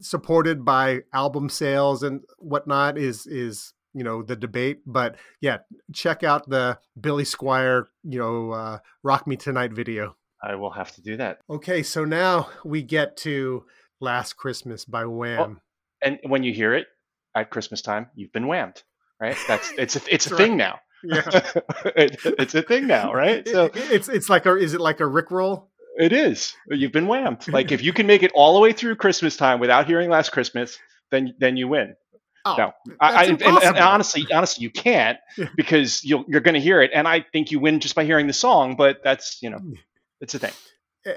supported 0.02 0.66
by 0.66 1.02
album 1.14 1.50
sales 1.50 2.04
and 2.04 2.22
whatnot 2.38 2.98
is 2.98 3.26
is 3.28 3.74
you 3.94 4.04
know 4.04 4.22
the 4.22 4.36
debate. 4.36 4.80
But 4.86 5.16
yeah, 5.42 5.60
check 5.94 6.24
out 6.24 6.50
the 6.50 6.80
Billy 7.00 7.24
Squier 7.24 7.86
you 8.04 8.20
know, 8.20 8.52
uh, 8.52 8.80
"Rock 9.04 9.28
Me 9.28 9.36
Tonight" 9.36 9.74
video. 9.74 10.16
I 10.46 10.56
will 10.56 10.72
have 10.72 10.94
to 10.96 11.02
do 11.02 11.18
that. 11.18 11.40
Okay, 11.50 11.82
so 11.84 12.06
now 12.06 12.50
we 12.64 12.84
get 12.84 13.18
to 13.18 13.66
"Last 14.00 14.38
Christmas" 14.38 14.86
by 14.86 15.04
oh, 15.04 15.10
Wham. 15.10 15.62
and 16.02 16.20
when 16.24 16.44
you 16.44 16.54
hear 16.54 16.74
it 16.74 16.88
at 17.36 17.50
Christmas 17.50 17.82
time, 17.82 18.08
you've 18.16 18.32
been 18.32 18.46
whammed, 18.46 18.84
right? 19.20 19.38
That's 19.48 19.72
it's 19.78 19.96
a, 19.96 20.02
it's 20.10 20.32
a 20.32 20.36
thing 20.36 20.58
now. 20.58 20.80
Yeah, 21.08 21.22
it, 21.96 22.18
it's 22.24 22.56
a 22.56 22.64
thing 22.64 22.88
now, 22.88 23.14
right? 23.14 23.48
So 23.48 23.70
it's 23.76 24.10
it's 24.10 24.28
like 24.28 24.48
a 24.48 24.56
is 24.56 24.74
it 24.74 24.82
like 24.82 25.02
a 25.02 25.04
Rickroll? 25.04 25.68
it 25.98 26.14
is. 26.14 26.54
You've 26.70 26.92
been 26.92 27.06
whammed. 27.06 27.48
Like 27.52 27.72
if 27.72 27.84
you 27.84 27.94
can 27.94 28.08
make 28.08 28.24
it 28.24 28.32
all 28.34 28.54
the 28.56 28.60
way 28.60 28.74
through 28.74 28.96
Christmas 28.96 29.38
time 29.38 29.60
without 29.60 29.86
hearing 29.86 30.10
Last 30.10 30.32
Christmas, 30.32 30.78
then 31.12 31.36
then 31.40 31.58
you 31.58 31.68
win. 31.68 31.96
Oh, 32.44 32.56
No, 32.58 32.72
I, 33.00 33.14
I, 33.14 33.24
and, 33.24 33.42
and 33.42 33.78
honestly, 33.78 34.26
honestly, 34.32 34.64
you 34.64 34.70
can't 34.70 35.18
because 35.56 36.04
you'll, 36.04 36.26
you're 36.28 36.42
going 36.42 36.54
to 36.54 36.60
hear 36.60 36.80
it, 36.82 36.92
and 36.94 37.08
I 37.08 37.26
think 37.32 37.52
you 37.52 37.60
win 37.60 37.80
just 37.80 37.96
by 37.96 38.06
hearing 38.06 38.28
the 38.28 38.34
song. 38.34 38.76
But 38.76 39.02
that's 39.04 39.40
you 39.42 39.50
know, 39.50 39.58
mm. 39.58 39.78
It's 40.26 40.34
a 40.34 40.40
thing. 40.40 40.54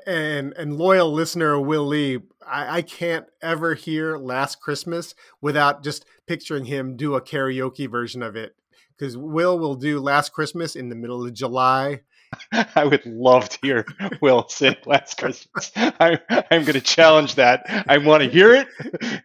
and 0.07 0.53
and 0.59 0.77
loyal 0.77 1.11
listener 1.11 1.59
Will 1.59 1.87
Lee, 1.87 2.19
I, 2.47 2.79
I 2.79 2.83
can't 2.83 3.25
ever 3.43 3.75
hear 3.75 4.19
Last 4.19 4.61
Christmas 4.61 5.15
without 5.41 5.83
just 5.83 6.05
picturing 6.27 6.67
him 6.67 6.95
do 6.97 7.15
a 7.15 7.23
karaoke 7.23 7.91
version 7.91 8.23
of 8.23 8.37
it. 8.37 8.55
Because 8.97 9.17
Will 9.17 9.59
will 9.59 9.77
do 9.77 9.99
Last 9.99 10.33
Christmas 10.33 10.77
in 10.77 10.91
the 10.91 10.95
middle 10.95 11.25
of 11.25 11.33
July. 11.33 12.03
I 12.53 12.85
would 12.85 13.07
love 13.07 13.49
to 13.49 13.59
hear 13.63 13.87
Will 14.21 14.47
sing 14.51 14.77
Last 14.85 15.17
Christmas. 15.17 15.73
I, 15.75 16.19
I'm 16.51 16.65
going 16.65 16.75
to 16.75 16.83
challenge 16.83 17.37
that. 17.37 17.63
I 17.89 17.97
want 17.97 18.23
to 18.23 18.29
hear 18.29 18.55
it. 18.55 18.69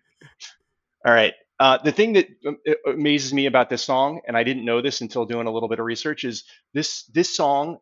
All 1.06 1.14
right. 1.14 1.34
Uh, 1.60 1.78
the 1.84 1.92
thing 1.92 2.14
that 2.14 2.28
um, 2.48 2.58
amazes 2.88 3.34
me 3.34 3.48
about 3.48 3.70
this 3.70 3.84
song, 3.84 4.22
and 4.28 4.38
I 4.38 4.44
didn't 4.44 4.64
know 4.64 4.82
this 4.82 5.02
until 5.02 5.26
doing 5.26 5.48
a 5.48 5.52
little 5.52 5.68
bit 5.68 5.80
of 5.80 5.86
research, 5.86 6.24
is 6.24 6.46
this 6.74 7.04
this 7.14 7.36
song 7.36 7.80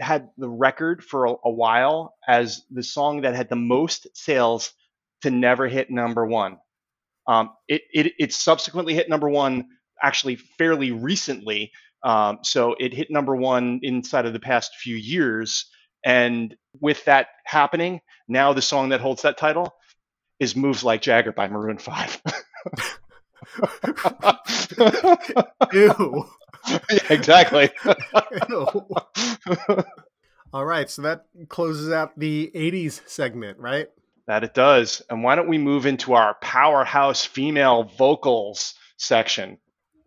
had 0.00 0.28
the 0.36 0.48
record 0.48 1.04
for 1.04 1.26
a, 1.26 1.34
a 1.44 1.50
while 1.50 2.14
as 2.26 2.64
the 2.70 2.82
song 2.82 3.22
that 3.22 3.34
had 3.34 3.48
the 3.48 3.56
most 3.56 4.06
sales 4.14 4.72
to 5.22 5.30
never 5.30 5.68
hit 5.68 5.90
number 5.90 6.26
one. 6.26 6.58
Um, 7.26 7.50
it, 7.68 7.82
it 7.92 8.12
it 8.18 8.32
subsequently 8.32 8.94
hit 8.94 9.08
number 9.08 9.28
one 9.28 9.68
actually 10.02 10.36
fairly 10.36 10.90
recently. 10.90 11.70
Um, 12.02 12.38
so 12.42 12.74
it 12.80 12.92
hit 12.92 13.10
number 13.10 13.36
one 13.36 13.78
inside 13.82 14.26
of 14.26 14.32
the 14.32 14.40
past 14.40 14.74
few 14.76 14.96
years. 14.96 15.66
And 16.04 16.56
with 16.80 17.04
that 17.04 17.28
happening, 17.44 18.00
now 18.26 18.52
the 18.52 18.62
song 18.62 18.88
that 18.88 19.00
holds 19.00 19.22
that 19.22 19.38
title 19.38 19.72
is 20.40 20.56
Moves 20.56 20.82
Like 20.82 21.00
Jagger 21.00 21.30
by 21.30 21.46
Maroon 21.46 21.78
5. 21.78 22.22
Ew. 25.72 26.24
Yeah, 26.90 26.98
exactly. 27.10 27.70
All 30.52 30.64
right, 30.66 30.90
so 30.90 31.02
that 31.02 31.26
closes 31.48 31.90
out 31.90 32.18
the 32.18 32.50
80s 32.54 33.00
segment, 33.08 33.58
right? 33.58 33.88
that 34.26 34.44
it 34.44 34.54
does. 34.54 35.02
And 35.10 35.22
why 35.22 35.34
don't 35.34 35.48
we 35.48 35.58
move 35.58 35.86
into 35.86 36.14
our 36.14 36.34
powerhouse 36.40 37.24
female 37.24 37.84
vocals 37.84 38.74
section? 38.96 39.58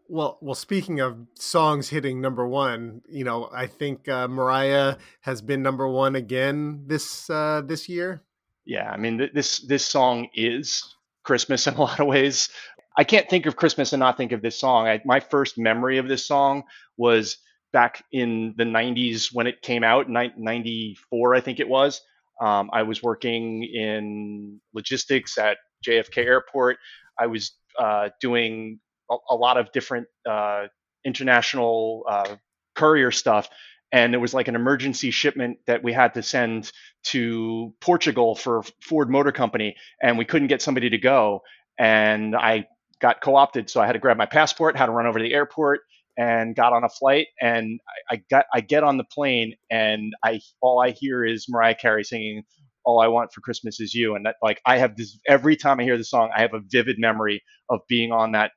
Well, 0.07 0.37
well. 0.39 0.55
Speaking 0.55 0.99
of 0.99 1.17
songs 1.33 1.89
hitting 1.89 2.21
number 2.21 2.47
one, 2.47 3.01
you 3.09 3.23
know, 3.23 3.49
I 3.53 3.65
think 3.67 4.07
uh, 4.07 4.27
Mariah 4.27 4.97
has 5.21 5.41
been 5.41 5.63
number 5.63 5.87
one 5.87 6.15
again 6.15 6.83
this 6.85 7.27
uh, 7.29 7.63
this 7.65 7.89
year. 7.89 8.21
Yeah, 8.65 8.89
I 8.89 8.97
mean 8.97 9.17
th- 9.17 9.33
this 9.33 9.59
this 9.59 9.83
song 9.83 10.29
is 10.35 10.95
Christmas 11.23 11.65
in 11.65 11.73
a 11.73 11.81
lot 11.81 11.99
of 11.99 12.05
ways. 12.05 12.49
I 12.97 13.03
can't 13.03 13.29
think 13.29 13.45
of 13.45 13.55
Christmas 13.55 13.93
and 13.93 13.99
not 13.99 14.17
think 14.17 14.31
of 14.31 14.41
this 14.41 14.59
song. 14.59 14.87
I, 14.87 15.01
my 15.05 15.19
first 15.19 15.57
memory 15.57 15.97
of 15.97 16.07
this 16.07 16.25
song 16.25 16.63
was 16.97 17.37
back 17.73 18.03
in 18.11 18.53
the 18.57 18.63
90s 18.63 19.29
when 19.33 19.47
it 19.47 19.61
came 19.61 19.83
out, 19.83 20.09
ni- 20.09 20.33
94 20.37 21.35
I 21.35 21.41
think 21.41 21.59
it 21.59 21.67
was. 21.67 22.01
Um, 22.41 22.69
I 22.73 22.83
was 22.83 23.03
working 23.03 23.63
in 23.63 24.59
logistics 24.73 25.37
at 25.37 25.57
JFK 25.85 26.17
Airport. 26.25 26.77
I 27.19 27.27
was 27.27 27.53
uh, 27.79 28.09
doing 28.21 28.79
a, 29.11 29.15
a 29.29 29.35
lot 29.35 29.57
of 29.57 29.71
different 29.71 30.07
uh, 30.29 30.65
international 31.05 32.05
uh, 32.09 32.35
courier 32.75 33.11
stuff, 33.11 33.49
and 33.91 34.13
it 34.13 34.17
was 34.17 34.33
like 34.33 34.47
an 34.47 34.55
emergency 34.55 35.11
shipment 35.11 35.57
that 35.67 35.83
we 35.83 35.93
had 35.93 36.13
to 36.15 36.23
send 36.23 36.71
to 37.05 37.73
Portugal 37.81 38.35
for 38.35 38.63
Ford 38.81 39.09
Motor 39.09 39.31
Company, 39.31 39.75
and 40.01 40.17
we 40.17 40.25
couldn't 40.25 40.47
get 40.47 40.61
somebody 40.61 40.89
to 40.89 40.97
go. 40.97 41.41
And 41.77 42.35
I 42.35 42.65
got 43.01 43.21
co-opted, 43.21 43.69
so 43.69 43.81
I 43.81 43.85
had 43.85 43.93
to 43.93 43.99
grab 43.99 44.17
my 44.17 44.25
passport, 44.25 44.77
had 44.77 44.87
to 44.87 44.91
run 44.91 45.05
over 45.05 45.19
to 45.19 45.23
the 45.23 45.33
airport, 45.33 45.81
and 46.17 46.55
got 46.55 46.73
on 46.73 46.83
a 46.83 46.89
flight. 46.89 47.27
And 47.41 47.79
I, 48.09 48.15
I 48.15 48.23
got 48.29 48.45
I 48.53 48.61
get 48.61 48.83
on 48.83 48.97
the 48.97 49.03
plane, 49.03 49.55
and 49.69 50.13
I 50.23 50.39
all 50.61 50.81
I 50.81 50.91
hear 50.91 51.25
is 51.25 51.45
Mariah 51.49 51.75
Carey 51.75 52.03
singing 52.03 52.43
"All 52.83 52.99
I 52.99 53.07
Want 53.07 53.33
for 53.33 53.41
Christmas 53.41 53.79
Is 53.79 53.93
You," 53.93 54.15
and 54.15 54.25
that 54.25 54.35
like 54.41 54.61
I 54.65 54.77
have 54.77 54.95
this 54.95 55.19
every 55.27 55.55
time 55.55 55.79
I 55.79 55.83
hear 55.83 55.97
the 55.97 56.05
song, 56.05 56.31
I 56.35 56.41
have 56.41 56.53
a 56.53 56.61
vivid 56.67 56.97
memory 56.99 57.43
of 57.69 57.81
being 57.87 58.11
on 58.11 58.31
that, 58.33 58.51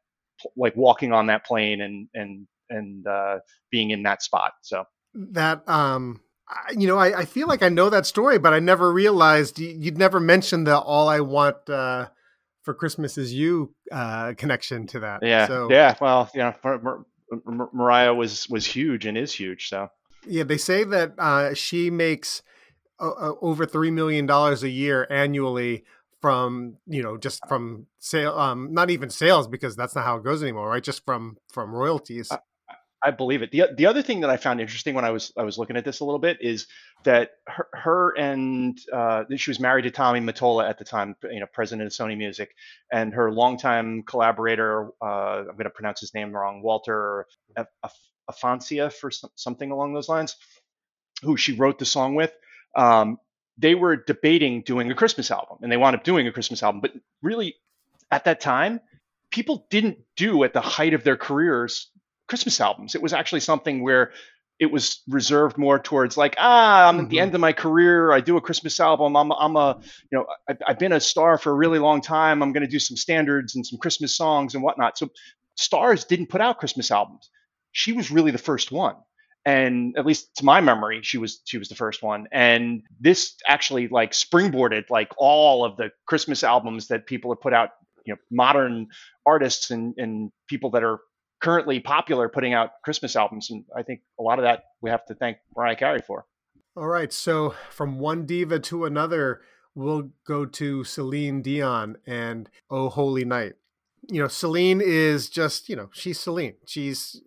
like 0.57 0.77
walking 0.77 1.13
on 1.13 1.27
that 1.27 1.45
plane 1.45 1.81
and 1.81 2.09
and 2.15 2.47
and 2.71 3.07
uh, 3.07 3.39
being 3.71 3.91
in 3.91 4.03
that 4.05 4.23
spot. 4.23 4.53
So 4.63 4.85
That 5.15 5.69
um, 5.69 6.21
I, 6.49 6.73
you 6.77 6.87
know, 6.87 6.99
I, 6.99 7.21
I 7.21 7.25
feel 7.25 7.49
like 7.49 7.63
I 7.63 7.69
know 7.69 7.91
that 7.91 8.07
story, 8.07 8.39
but 8.39 8.53
I 8.53 8.59
never 8.59 8.93
realized 8.93 9.59
you, 9.59 9.69
you'd 9.69 9.99
never 9.99 10.21
mentioned 10.21 10.67
the 10.67 10.79
"All 10.79 11.09
I 11.09 11.21
Want 11.21 11.69
uh, 11.69 12.09
for 12.69 12.75
Christmas 12.75 13.17
Is 13.17 13.33
You" 13.33 13.75
uh, 13.91 14.35
connection 14.37 14.87
to 14.89 15.01
that. 15.01 15.21
yeah, 15.23 15.47
so, 15.47 15.71
yeah. 15.71 15.95
Well, 16.03 16.29
you 16.35 16.41
know, 16.41 16.55
Mar- 16.63 16.79
Mar- 16.79 17.07
Mar- 17.47 17.71
Mariah 17.73 18.13
was 18.13 18.47
was 18.51 18.67
huge 18.67 19.07
and 19.07 19.17
is 19.17 19.33
huge. 19.33 19.71
So. 19.71 19.89
Yeah, 20.27 20.43
they 20.43 20.59
say 20.59 20.85
that 20.85 21.15
uh, 21.19 21.55
she 21.55 21.89
makes 21.89 22.43
uh, 23.01 23.09
uh, 23.09 23.33
over 23.41 23.65
three 23.65 23.91
million 23.91 24.27
dollars 24.27 24.63
a 24.63 24.69
year 24.69 25.07
annually 25.09 25.85
from 26.21 26.77
you 26.87 27.03
know 27.03 27.17
just 27.17 27.41
from 27.49 27.87
sale, 28.01 28.39
um, 28.39 28.75
not 28.75 28.91
even 28.91 29.09
sales 29.09 29.49
because 29.49 29.75
that's 29.75 29.95
not 29.95 30.05
how 30.05 30.17
it 30.17 30.25
goes 30.25 30.43
anymore, 30.43 30.69
right? 30.69 30.85
Just 30.85 31.07
from 31.07 31.39
from 31.51 31.75
royalties. 31.75 32.31
I 33.03 33.13
believe 33.13 33.43
it. 33.43 33.51
the 33.53 33.65
The 33.77 33.87
other 33.87 34.03
thing 34.03 34.21
that 34.21 34.31
I 34.31 34.37
found 34.37 34.61
interesting 34.61 34.95
when 34.95 35.05
I 35.05 35.11
was 35.11 35.33
I 35.37 35.43
was 35.43 35.59
looking 35.59 35.77
at 35.77 35.85
this 35.85 36.01
a 36.01 36.05
little 36.05 36.19
bit 36.19 36.39
is 36.41 36.67
that 37.05 37.33
her, 37.47 37.69
her 37.73 38.19
and 38.19 38.79
uh, 38.93 39.25
she 39.37 39.51
was 39.51 39.61
married 39.61 39.83
to 39.83 39.91
Tommy 39.91 40.21
Mottola 40.21 40.69
at 40.69 40.79
the 40.79 40.85
time, 40.85 41.15
you 41.31 41.41
know, 41.41 41.47
president 41.53 41.87
of 41.87 41.93
Sony 41.93 42.17
Music, 42.17 42.55
and 42.93 43.15
her 43.15 43.31
longtime 43.31 44.03
collaborator. 44.03 44.89
Uh, 45.01 45.41
I'm 45.41 45.53
going 45.53 45.65
to 45.65 45.71
pronounce 45.71 46.01
his 46.01 46.13
name 46.13 46.33
wrong, 46.33 46.63
Walter 46.63 47.27
Af- 47.57 47.69
Af- 47.85 48.11
Afancia 48.31 48.93
for 48.93 49.11
some, 49.11 49.31
something 49.37 49.71
along 49.71 49.95
those 49.95 50.09
lines, 50.09 50.37
who 51.23 51.37
she 51.37 51.55
wrote 51.55 51.79
the 51.79 51.87
song 51.87 52.17
with. 52.17 52.33
Um, 52.75 53.19
they 53.59 53.75
were 53.75 53.97
debating 53.97 54.63
doing 54.63 54.91
a 54.91 54.95
Christmas 54.95 55.31
album, 55.31 55.59
and 55.63 55.71
they 55.71 55.77
wound 55.77 55.95
up 55.95 56.05
doing 56.05 56.27
a 56.27 56.33
Christmas 56.33 56.63
album. 56.63 56.81
But 56.81 56.93
really, 57.23 57.57
at 58.11 58.25
that 58.25 58.41
time, 58.41 58.81
people 59.31 59.67
didn't 59.71 59.99
do 60.17 60.43
at 60.45 60.53
the 60.53 60.61
height 60.61 60.95
of 60.95 61.05
their 61.05 61.17
careers 61.17 61.91
Christmas 62.29 62.61
albums. 62.61 62.95
It 62.95 63.03
was 63.03 63.13
actually 63.13 63.41
something 63.41 63.83
where 63.83 64.13
it 64.61 64.73
was 64.73 65.03
reserved 65.09 65.57
more 65.57 65.79
towards 65.79 66.17
like, 66.17 66.35
ah, 66.39 66.89
I'm 66.89 66.99
at 67.01 67.09
the 67.11 67.19
Mhm. 67.19 67.23
end 67.23 67.35
of 67.35 67.41
my 67.41 67.53
career. 67.53 68.13
I 68.13 68.21
do 68.21 68.37
a 68.37 68.41
Christmas 68.41 68.81
album. 68.81 69.17
I'm, 69.17 69.31
I'm 69.33 69.57
a, 69.57 69.81
you 70.11 70.19
know, 70.19 70.27
I've, 70.49 70.59
I've 70.67 70.79
been 70.79 70.93
a 70.93 71.01
star 71.01 71.39
for 71.39 71.51
a 71.53 71.55
really 71.55 71.79
long 71.79 72.01
time. 72.01 72.43
I'm 72.43 72.53
going 72.53 72.65
to 72.65 72.71
do 72.71 72.81
some 72.81 72.97
standards 72.97 73.55
and 73.55 73.65
some 73.65 73.79
Christmas 73.79 74.17
songs 74.17 74.55
and 74.55 74.63
whatnot. 74.65 74.99
So 74.99 75.11
stars 75.57 76.05
didn't 76.05 76.27
put 76.29 76.41
out 76.41 76.59
Christmas 76.59 76.91
albums. 76.91 77.31
She 77.71 77.93
was 77.93 78.11
really 78.11 78.33
the 78.33 78.39
first 78.39 78.73
one. 78.73 78.97
And 79.47 79.97
at 79.97 80.05
least 80.05 80.35
to 80.39 80.45
my 80.45 80.61
memory, 80.61 81.01
she 81.03 81.17
was 81.19 81.41
she 81.45 81.57
was 81.57 81.69
the 81.69 81.77
first 81.77 82.03
one. 82.03 82.27
And 82.33 82.83
this 83.01 83.35
actually 83.47 83.87
like 83.89 84.11
springboarded 84.11 84.91
like 84.91 85.11
all 85.17 85.65
of 85.65 85.77
the 85.77 85.91
Christmas 86.07 86.43
albums 86.43 86.89
that 86.89 87.07
people 87.07 87.31
have 87.33 87.41
put 87.41 87.55
out, 87.55 87.71
you 88.05 88.13
know, 88.13 88.19
modern 88.31 88.89
artists 89.25 89.71
and, 89.71 89.95
and 89.97 90.33
people 90.49 90.71
that 90.73 90.83
are 90.83 90.99
currently 91.41 91.81
popular 91.81 92.29
putting 92.29 92.53
out 92.53 92.71
Christmas 92.85 93.17
albums, 93.17 93.51
and 93.51 93.65
I 93.77 93.83
think 93.83 94.01
a 94.19 94.23
lot 94.23 94.39
of 94.39 94.45
that 94.45 94.65
we 94.81 94.91
have 94.91 95.05
to 95.07 95.15
thank 95.15 95.39
Mariah 95.57 95.77
Carey 95.77 96.01
for. 96.07 96.27
All 96.77 96.89
right, 96.89 97.13
so 97.13 97.55
from 97.71 97.99
one 97.99 98.27
diva 98.27 98.61
to 98.61 98.85
another, 98.85 99.41
we'll 99.75 100.11
go 100.27 100.45
to 100.45 100.85
Celine 100.85 101.43
Dion 101.43 101.97
and 102.07 102.49
"Oh 102.71 102.89
Holy 102.89 103.25
Night." 103.25 103.55
You 104.09 104.23
know, 104.23 104.29
Celine 104.29 104.81
is 104.81 105.29
just 105.29 105.69
you 105.69 105.77
know 105.77 105.91
she's 105.93 106.21
Celine. 106.21 106.55
She's 106.67 107.21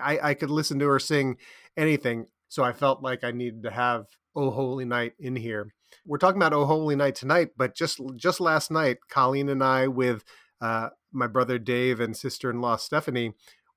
I 0.00 0.18
I 0.22 0.34
could 0.34 0.50
listen 0.50 0.78
to 0.78 0.86
her 0.86 0.98
sing 0.98 1.36
anything, 1.76 2.26
so 2.48 2.62
I 2.62 2.72
felt 2.72 3.02
like 3.02 3.24
I 3.24 3.30
needed 3.30 3.62
to 3.64 3.70
have 3.70 4.06
"Oh 4.34 4.50
Holy 4.50 4.84
Night" 4.84 5.14
in 5.18 5.36
here. 5.36 5.74
We're 6.06 6.18
talking 6.18 6.40
about 6.40 6.52
"Oh 6.52 6.64
Holy 6.64 6.96
Night" 6.96 7.14
tonight, 7.14 7.50
but 7.56 7.74
just 7.74 8.00
just 8.16 8.40
last 8.40 8.70
night, 8.70 8.98
Colleen 9.08 9.48
and 9.48 9.62
I 9.62 9.88
with 9.88 10.24
uh, 10.60 10.88
my 11.16 11.26
brother 11.26 11.58
Dave 11.58 12.00
and 12.00 12.16
sister-in-law 12.16 12.76
Stephanie, 12.76 13.32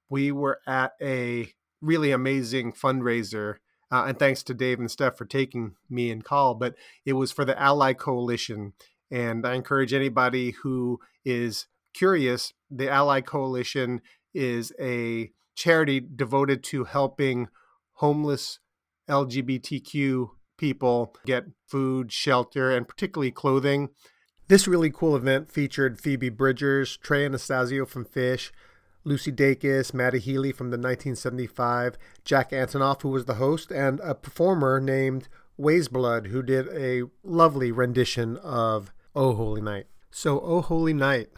we 0.09 0.31
were 0.31 0.59
at 0.67 0.93
a 1.01 1.53
really 1.81 2.11
amazing 2.11 2.73
fundraiser 2.73 3.55
uh, 3.91 4.05
and 4.07 4.19
thanks 4.19 4.43
to 4.43 4.53
Dave 4.53 4.79
and 4.79 4.91
Steph 4.91 5.17
for 5.17 5.25
taking 5.25 5.75
me 5.89 6.11
and 6.11 6.23
call. 6.23 6.53
But 6.53 6.75
it 7.05 7.13
was 7.13 7.31
for 7.31 7.45
the 7.45 7.59
Ally 7.59 7.93
Coalition, 7.93 8.73
and 9.09 9.45
I 9.45 9.55
encourage 9.55 9.93
anybody 9.93 10.51
who 10.51 10.99
is 11.25 11.67
curious. 11.93 12.53
The 12.69 12.89
Ally 12.89 13.21
Coalition 13.21 14.01
is 14.33 14.71
a 14.79 15.31
charity 15.55 15.99
devoted 15.99 16.63
to 16.65 16.83
helping 16.83 17.47
homeless 17.93 18.59
LGBTQ 19.09 20.29
people 20.57 21.15
get 21.25 21.45
food, 21.67 22.11
shelter, 22.11 22.69
and 22.69 22.87
particularly 22.87 23.31
clothing. 23.31 23.89
This 24.49 24.67
really 24.67 24.89
cool 24.89 25.15
event 25.15 25.47
featured 25.51 25.99
Phoebe 25.99 26.29
Bridgers, 26.29 26.97
Trey 26.97 27.23
Anastasio 27.23 27.85
from 27.85 28.03
Phish, 28.03 28.49
Lucy 29.03 29.31
Dacus, 29.31 29.93
Matty 29.93 30.17
Healy 30.17 30.51
from 30.51 30.71
the 30.71 30.77
1975, 30.77 31.99
Jack 32.25 32.49
Antonoff, 32.49 33.03
who 33.03 33.09
was 33.09 33.25
the 33.25 33.35
host, 33.35 33.69
and 33.69 33.99
a 33.99 34.15
performer 34.15 34.79
named 34.79 35.27
Weyes 35.55 35.87
Blood, 35.87 36.27
who 36.27 36.41
did 36.41 36.67
a 36.69 37.03
lovely 37.23 37.71
rendition 37.71 38.37
of 38.37 38.91
Oh 39.15 39.35
Holy 39.35 39.61
Night. 39.61 39.85
So, 40.09 40.39
Oh 40.39 40.61
Holy 40.61 40.95
Night, 40.95 41.29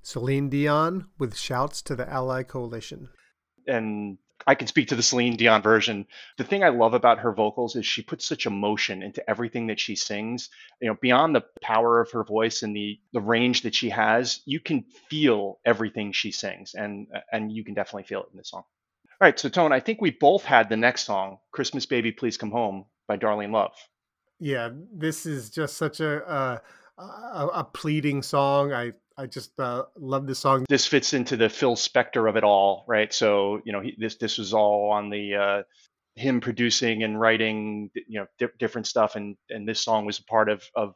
Celine 0.00 0.48
Dion 0.48 1.08
with 1.18 1.36
shouts 1.36 1.82
to 1.82 1.96
the 1.96 2.08
Ally 2.08 2.44
Coalition. 2.44 3.08
And 3.66 4.18
I 4.46 4.54
can 4.54 4.66
speak 4.66 4.88
to 4.88 4.96
the 4.96 5.02
Celine 5.02 5.36
Dion 5.36 5.62
version. 5.62 6.06
The 6.38 6.44
thing 6.44 6.64
I 6.64 6.70
love 6.70 6.94
about 6.94 7.20
her 7.20 7.32
vocals 7.32 7.76
is 7.76 7.84
she 7.84 8.02
puts 8.02 8.26
such 8.26 8.46
emotion 8.46 9.02
into 9.02 9.28
everything 9.28 9.66
that 9.68 9.80
she 9.80 9.96
sings. 9.96 10.48
You 10.80 10.88
know, 10.88 10.96
beyond 11.00 11.34
the 11.34 11.44
power 11.62 12.00
of 12.00 12.10
her 12.12 12.24
voice 12.24 12.62
and 12.62 12.74
the 12.74 12.98
the 13.12 13.20
range 13.20 13.62
that 13.62 13.74
she 13.74 13.90
has, 13.90 14.40
you 14.46 14.60
can 14.60 14.84
feel 15.08 15.58
everything 15.64 16.12
she 16.12 16.32
sings, 16.32 16.74
and 16.74 17.06
and 17.32 17.52
you 17.52 17.64
can 17.64 17.74
definitely 17.74 18.04
feel 18.04 18.22
it 18.22 18.28
in 18.32 18.38
this 18.38 18.50
song. 18.50 18.64
All 19.20 19.26
right, 19.26 19.38
so 19.38 19.48
Tone, 19.50 19.72
I 19.72 19.80
think 19.80 20.00
we 20.00 20.10
both 20.10 20.44
had 20.44 20.68
the 20.68 20.76
next 20.76 21.04
song, 21.04 21.38
"Christmas 21.52 21.86
Baby, 21.86 22.12
Please 22.12 22.36
Come 22.36 22.50
Home" 22.52 22.86
by 23.06 23.16
Darlene 23.18 23.52
Love. 23.52 23.74
Yeah, 24.38 24.70
this 24.92 25.26
is 25.26 25.50
just 25.50 25.76
such 25.76 26.00
a 26.00 26.26
uh, 26.26 26.58
a, 26.98 27.46
a 27.54 27.64
pleading 27.64 28.22
song. 28.22 28.72
I 28.72 28.92
I 29.20 29.26
just 29.26 29.58
uh, 29.60 29.82
love 29.98 30.26
this 30.26 30.38
song. 30.38 30.64
This 30.68 30.86
fits 30.86 31.12
into 31.12 31.36
the 31.36 31.50
Phil 31.50 31.76
Spector 31.76 32.26
of 32.26 32.36
it 32.36 32.44
all, 32.44 32.86
right? 32.88 33.12
So 33.12 33.60
you 33.64 33.72
know, 33.72 33.80
he, 33.80 33.94
this 33.98 34.16
this 34.16 34.38
was 34.38 34.54
all 34.54 34.90
on 34.92 35.10
the 35.10 35.34
uh, 35.34 35.62
him 36.14 36.40
producing 36.40 37.02
and 37.02 37.20
writing, 37.20 37.90
you 37.94 38.20
know, 38.20 38.26
di- 38.38 38.54
different 38.58 38.86
stuff, 38.86 39.16
and 39.16 39.36
and 39.50 39.68
this 39.68 39.84
song 39.84 40.06
was 40.06 40.18
a 40.18 40.24
part 40.24 40.48
of 40.48 40.62
of 40.74 40.94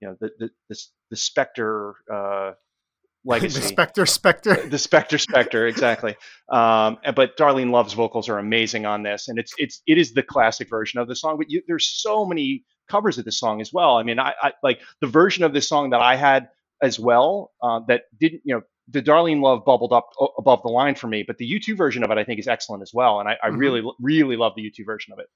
you 0.00 0.08
know 0.08 0.16
the 0.20 0.30
the 0.40 0.50
the, 0.68 0.80
the 1.10 1.16
Spector 1.16 1.92
uh, 2.12 2.52
legacy. 3.24 3.60
the 3.60 3.76
Spector 3.76 4.04
Spector. 4.04 4.68
the 4.68 4.76
Spector 4.76 5.24
Spector, 5.24 5.68
exactly. 5.68 6.16
Um, 6.48 6.98
but 7.14 7.36
Darlene 7.36 7.70
Love's 7.70 7.92
vocals 7.92 8.28
are 8.28 8.38
amazing 8.38 8.84
on 8.84 9.04
this, 9.04 9.28
and 9.28 9.38
it's 9.38 9.54
it's 9.58 9.80
it 9.86 9.96
is 9.96 10.12
the 10.12 10.24
classic 10.24 10.68
version 10.68 10.98
of 10.98 11.06
the 11.06 11.14
song. 11.14 11.38
But 11.38 11.48
you, 11.48 11.62
there's 11.68 11.86
so 11.86 12.26
many 12.26 12.64
covers 12.88 13.16
of 13.18 13.24
this 13.24 13.38
song 13.38 13.60
as 13.60 13.72
well. 13.72 13.96
I 13.96 14.02
mean, 14.02 14.18
I, 14.18 14.34
I 14.42 14.52
like 14.64 14.80
the 15.00 15.06
version 15.06 15.44
of 15.44 15.52
this 15.52 15.68
song 15.68 15.90
that 15.90 16.00
I 16.00 16.16
had 16.16 16.48
as 16.82 16.98
well 16.98 17.52
uh, 17.62 17.80
that 17.88 18.02
didn't, 18.18 18.42
you 18.44 18.54
know, 18.54 18.62
the 18.88 19.02
Darlene 19.02 19.40
Love 19.40 19.64
bubbled 19.64 19.92
up 19.92 20.10
above 20.38 20.62
the 20.62 20.68
line 20.68 20.94
for 20.94 21.06
me, 21.06 21.22
but 21.26 21.38
the 21.38 21.48
U2 21.48 21.76
version 21.76 22.02
of 22.02 22.10
it 22.10 22.18
I 22.18 22.24
think 22.24 22.40
is 22.40 22.48
excellent 22.48 22.82
as 22.82 22.92
well, 22.92 23.20
and 23.20 23.28
I, 23.28 23.36
I 23.42 23.48
mm-hmm. 23.48 23.58
really, 23.58 23.82
really 24.00 24.36
love 24.36 24.52
the 24.56 24.62
U2 24.62 24.84
version 24.84 25.12
of 25.12 25.18
it. 25.18 25.26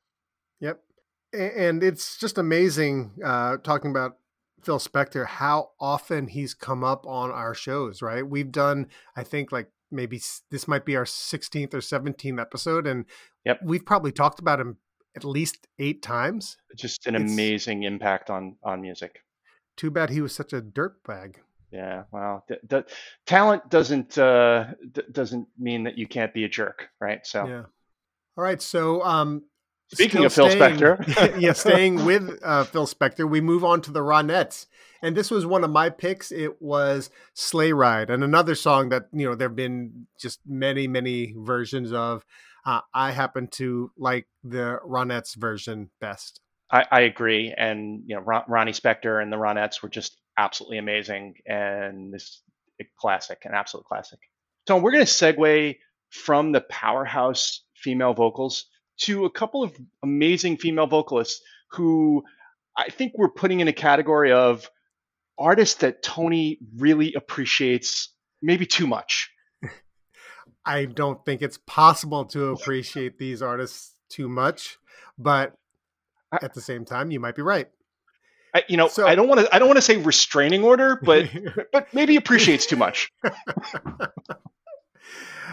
Yep, 0.60 0.80
and 1.32 1.82
it's 1.82 2.18
just 2.18 2.38
amazing 2.38 3.12
uh, 3.24 3.58
talking 3.58 3.90
about 3.90 4.16
Phil 4.62 4.78
Spector 4.78 5.26
how 5.26 5.70
often 5.78 6.28
he's 6.28 6.54
come 6.54 6.82
up 6.82 7.06
on 7.06 7.30
our 7.30 7.54
shows. 7.54 8.02
Right, 8.02 8.26
we've 8.26 8.50
done 8.50 8.88
I 9.16 9.22
think 9.22 9.52
like 9.52 9.68
maybe 9.90 10.20
this 10.50 10.66
might 10.66 10.84
be 10.84 10.96
our 10.96 11.04
16th 11.04 11.74
or 11.74 11.78
17th 11.78 12.40
episode, 12.40 12.86
and 12.86 13.04
yep. 13.44 13.60
we've 13.62 13.84
probably 13.84 14.12
talked 14.12 14.40
about 14.40 14.60
him 14.60 14.78
at 15.16 15.24
least 15.24 15.68
eight 15.78 16.02
times. 16.02 16.56
Just 16.76 17.06
an 17.06 17.14
it's, 17.14 17.32
amazing 17.32 17.84
impact 17.84 18.30
on 18.30 18.56
on 18.64 18.80
music. 18.80 19.20
Too 19.76 19.90
bad 19.90 20.10
he 20.10 20.20
was 20.20 20.34
such 20.34 20.52
a 20.52 20.60
dirtbag. 20.60 21.36
Yeah, 21.74 22.04
well, 22.12 22.44
the, 22.48 22.60
the 22.68 22.86
talent 23.26 23.68
doesn't 23.68 24.16
uh, 24.16 24.66
d- 24.92 25.02
doesn't 25.10 25.48
mean 25.58 25.84
that 25.84 25.98
you 25.98 26.06
can't 26.06 26.32
be 26.32 26.44
a 26.44 26.48
jerk, 26.48 26.88
right? 27.00 27.26
So, 27.26 27.46
yeah. 27.46 27.62
All 28.36 28.44
right, 28.44 28.62
so 28.62 29.02
um, 29.02 29.42
speaking 29.92 30.24
of 30.24 30.32
Phil 30.32 30.48
Spector, 30.48 31.36
yeah, 31.40 31.52
staying 31.52 32.04
with 32.04 32.38
uh, 32.44 32.62
Phil 32.64 32.86
Spector, 32.86 33.28
we 33.28 33.40
move 33.40 33.64
on 33.64 33.80
to 33.82 33.90
the 33.90 34.00
Ronettes, 34.00 34.66
and 35.02 35.16
this 35.16 35.32
was 35.32 35.46
one 35.46 35.64
of 35.64 35.70
my 35.70 35.90
picks. 35.90 36.30
It 36.30 36.62
was 36.62 37.10
"Sleigh 37.34 37.72
Ride," 37.72 38.08
and 38.08 38.22
another 38.22 38.54
song 38.54 38.90
that 38.90 39.08
you 39.12 39.28
know 39.28 39.34
there 39.34 39.48
have 39.48 39.56
been 39.56 40.06
just 40.18 40.40
many, 40.46 40.86
many 40.86 41.34
versions 41.36 41.92
of. 41.92 42.24
Uh, 42.66 42.80
I 42.94 43.10
happen 43.10 43.48
to 43.48 43.90
like 43.98 44.26
the 44.42 44.78
Ronettes 44.86 45.34
version 45.34 45.90
best. 46.00 46.40
I, 46.70 46.84
I 46.90 47.00
agree, 47.02 47.54
and 47.56 48.02
you 48.06 48.16
know 48.16 48.22
Ron, 48.22 48.44
Ronnie 48.48 48.72
Spector 48.72 49.22
and 49.22 49.32
the 49.32 49.36
Ronettes 49.36 49.82
were 49.82 49.88
just 49.88 50.18
absolutely 50.38 50.78
amazing, 50.78 51.34
and 51.46 52.12
this 52.12 52.42
a 52.80 52.84
classic, 52.98 53.42
an 53.44 53.54
absolute 53.54 53.84
classic. 53.86 54.18
So 54.66 54.76
we're 54.78 54.92
going 54.92 55.04
to 55.04 55.10
segue 55.10 55.76
from 56.10 56.52
the 56.52 56.60
powerhouse 56.62 57.62
female 57.76 58.14
vocals 58.14 58.66
to 58.96 59.24
a 59.24 59.30
couple 59.30 59.62
of 59.62 59.76
amazing 60.02 60.56
female 60.56 60.86
vocalists 60.86 61.42
who 61.72 62.22
I 62.76 62.88
think 62.88 63.12
we're 63.16 63.30
putting 63.30 63.60
in 63.60 63.68
a 63.68 63.72
category 63.72 64.32
of 64.32 64.68
artists 65.38 65.76
that 65.80 66.02
Tony 66.02 66.58
really 66.76 67.14
appreciates 67.14 68.10
maybe 68.40 68.66
too 68.66 68.86
much. 68.86 69.30
I 70.64 70.86
don't 70.86 71.24
think 71.24 71.42
it's 71.42 71.58
possible 71.66 72.24
to 72.26 72.46
appreciate 72.46 73.18
these 73.18 73.42
artists 73.42 73.94
too 74.08 74.28
much, 74.28 74.78
but 75.18 75.54
at 76.42 76.54
the 76.54 76.60
same 76.60 76.84
time, 76.84 77.10
you 77.10 77.20
might 77.20 77.34
be 77.34 77.42
right. 77.42 77.68
I, 78.54 78.62
you 78.68 78.76
know, 78.76 78.86
so, 78.86 79.06
I 79.06 79.16
don't 79.16 79.28
want 79.28 79.40
to. 79.40 79.54
I 79.54 79.58
don't 79.58 79.66
want 79.66 79.78
to 79.78 79.82
say 79.82 79.96
restraining 79.96 80.62
order, 80.62 81.00
but 81.02 81.28
but 81.72 81.92
maybe 81.92 82.16
appreciates 82.16 82.66
too 82.66 82.76
much. 82.76 83.10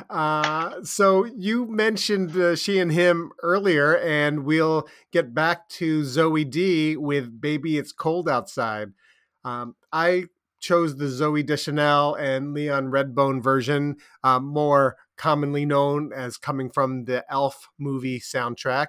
uh, 0.10 0.84
so 0.84 1.26
you 1.26 1.66
mentioned 1.66 2.38
uh, 2.38 2.56
she 2.56 2.78
and 2.78 2.92
him 2.92 3.32
earlier, 3.42 3.98
and 3.98 4.46
we'll 4.46 4.88
get 5.12 5.34
back 5.34 5.68
to 5.70 6.04
Zoe 6.04 6.46
D 6.46 6.96
with 6.96 7.42
"Baby 7.42 7.80
It's 7.80 7.92
Cold 7.92 8.30
Outside." 8.30 8.90
Um, 9.44 9.76
I 9.92 10.26
chose 10.60 10.98
the 10.98 11.06
Zooey 11.06 11.44
Deschanel 11.44 12.14
and 12.14 12.54
Leon 12.54 12.92
Redbone 12.92 13.42
version, 13.42 13.96
uh, 14.24 14.40
more 14.40 14.96
commonly 15.18 15.66
known 15.66 16.14
as 16.14 16.38
coming 16.38 16.70
from 16.70 17.06
the 17.06 17.26
Elf 17.32 17.68
movie 17.80 18.20
soundtrack, 18.20 18.88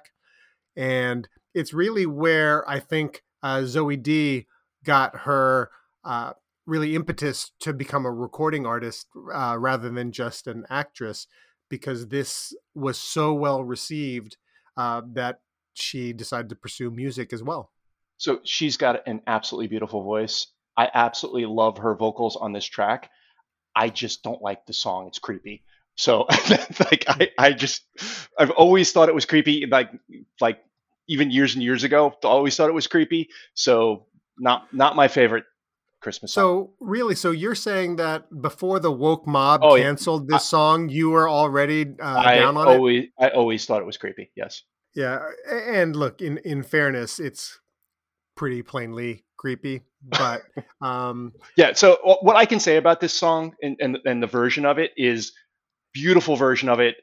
and 0.75 1.27
it's 1.53 1.73
really 1.73 2.05
where 2.05 2.67
I 2.69 2.79
think 2.79 3.23
uh, 3.41 3.63
Zoe 3.65 3.97
D 3.97 4.47
got 4.83 5.19
her 5.19 5.69
uh, 6.03 6.33
really 6.65 6.95
impetus 6.95 7.51
to 7.59 7.73
become 7.73 8.05
a 8.05 8.11
recording 8.11 8.65
artist 8.65 9.07
uh, 9.33 9.57
rather 9.59 9.89
than 9.89 10.11
just 10.11 10.47
an 10.47 10.65
actress, 10.69 11.27
because 11.69 12.07
this 12.07 12.53
was 12.73 12.97
so 12.97 13.33
well 13.33 13.63
received 13.63 14.37
uh, 14.77 15.01
that 15.13 15.39
she 15.73 16.13
decided 16.13 16.49
to 16.49 16.55
pursue 16.55 16.91
music 16.91 17.33
as 17.33 17.43
well. 17.43 17.71
So 18.17 18.39
she's 18.43 18.77
got 18.77 19.07
an 19.07 19.21
absolutely 19.27 19.67
beautiful 19.67 20.03
voice. 20.03 20.47
I 20.77 20.89
absolutely 20.93 21.45
love 21.45 21.79
her 21.79 21.95
vocals 21.95 22.35
on 22.35 22.53
this 22.53 22.65
track. 22.65 23.09
I 23.75 23.89
just 23.89 24.23
don't 24.23 24.41
like 24.41 24.65
the 24.65 24.73
song. 24.73 25.07
It's 25.07 25.19
creepy. 25.19 25.63
So 25.95 26.25
like 26.49 27.05
I, 27.07 27.29
I 27.37 27.51
just 27.53 27.83
I've 28.37 28.51
always 28.51 28.91
thought 28.91 29.09
it 29.09 29.15
was 29.15 29.25
creepy. 29.25 29.65
Like 29.65 29.91
like 30.41 30.59
even 31.07 31.31
years 31.31 31.53
and 31.53 31.63
years 31.63 31.83
ago. 31.83 32.13
Always 32.23 32.55
thought 32.55 32.69
it 32.69 32.73
was 32.73 32.87
creepy. 32.87 33.29
So 33.53 34.07
not 34.37 34.73
not 34.73 34.95
my 34.95 35.07
favorite 35.07 35.45
Christmas 36.01 36.33
song. 36.33 36.41
So 36.43 36.73
really, 36.79 37.15
so 37.15 37.31
you're 37.31 37.55
saying 37.55 37.95
that 37.97 38.41
before 38.41 38.79
the 38.79 38.91
woke 38.91 39.25
mob 39.25 39.61
oh, 39.63 39.77
canceled 39.77 40.23
yeah. 40.23 40.35
this 40.35 40.43
I, 40.43 40.49
song, 40.49 40.89
you 40.89 41.09
were 41.09 41.29
already 41.29 41.95
uh, 41.99 42.23
I 42.25 42.35
down 42.35 42.57
on 42.57 42.67
always, 42.67 43.03
it. 43.03 43.09
I 43.19 43.29
always 43.29 43.65
thought 43.65 43.81
it 43.81 43.85
was 43.85 43.97
creepy. 43.97 44.31
Yes. 44.35 44.63
Yeah, 44.95 45.19
and 45.49 45.95
look, 45.95 46.21
in 46.21 46.37
in 46.39 46.61
fairness, 46.61 47.19
it's 47.19 47.59
pretty 48.35 48.61
plainly 48.61 49.25
creepy, 49.37 49.81
but 50.03 50.43
um 50.81 51.33
yeah. 51.57 51.73
So 51.73 51.97
what 52.21 52.35
I 52.35 52.45
can 52.45 52.59
say 52.59 52.77
about 52.77 52.99
this 52.99 53.13
song 53.13 53.55
and 53.61 53.75
and, 53.79 53.97
and 54.05 54.21
the 54.21 54.27
version 54.27 54.65
of 54.65 54.77
it 54.77 54.91
is 54.95 55.33
beautiful 55.93 56.35
version 56.35 56.69
of 56.69 56.79
it 56.79 56.97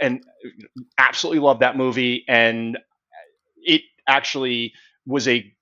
and 0.00 0.24
absolutely 0.98 1.40
love 1.40 1.58
that 1.60 1.76
movie 1.76 2.24
and 2.28 2.78
actually 4.08 4.72
was 5.06 5.28
a 5.28 5.52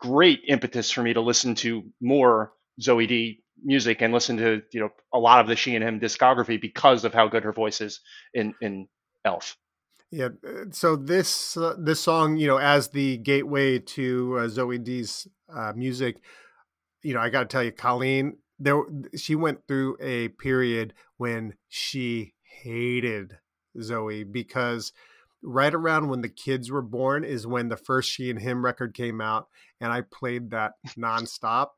great 0.00 0.40
impetus 0.46 0.90
for 0.90 1.02
me 1.02 1.14
to 1.14 1.20
listen 1.20 1.54
to 1.54 1.84
more 2.00 2.52
Zoe 2.80 3.06
D 3.06 3.40
music 3.62 4.02
and 4.02 4.12
listen 4.12 4.36
to 4.36 4.62
you 4.72 4.80
know 4.80 4.90
a 5.12 5.18
lot 5.18 5.40
of 5.40 5.46
the 5.46 5.56
she 5.56 5.74
and 5.74 5.84
him 5.84 6.00
discography 6.00 6.60
because 6.60 7.04
of 7.04 7.14
how 7.14 7.28
good 7.28 7.44
her 7.44 7.52
voice 7.52 7.80
is 7.80 8.00
in 8.32 8.54
in 8.60 8.88
Elf. 9.24 9.56
Yeah, 10.10 10.28
uh, 10.46 10.66
so 10.70 10.94
this 10.96 11.56
uh, 11.56 11.74
this 11.78 12.00
song, 12.00 12.36
you 12.36 12.46
know, 12.46 12.58
as 12.58 12.88
the 12.88 13.16
gateway 13.18 13.78
to 13.80 14.38
uh, 14.38 14.48
Zoe 14.48 14.78
D's 14.78 15.26
uh, 15.52 15.72
music, 15.74 16.18
you 17.02 17.14
know, 17.14 17.20
I 17.20 17.30
got 17.30 17.40
to 17.40 17.46
tell 17.46 17.64
you, 17.64 17.72
Colleen, 17.72 18.36
there 18.58 18.80
she 19.16 19.34
went 19.34 19.66
through 19.66 19.96
a 20.00 20.28
period 20.28 20.94
when 21.16 21.54
she 21.68 22.34
hated 22.62 23.38
Zoe 23.80 24.24
because 24.24 24.92
right 25.44 25.74
around 25.74 26.08
when 26.08 26.22
the 26.22 26.28
kids 26.28 26.70
were 26.70 26.82
born 26.82 27.22
is 27.22 27.46
when 27.46 27.68
the 27.68 27.76
first 27.76 28.10
she 28.10 28.30
and 28.30 28.40
him 28.40 28.64
record 28.64 28.94
came 28.94 29.20
out 29.20 29.48
and 29.80 29.92
i 29.92 30.00
played 30.00 30.50
that 30.50 30.72
nonstop. 30.98 31.68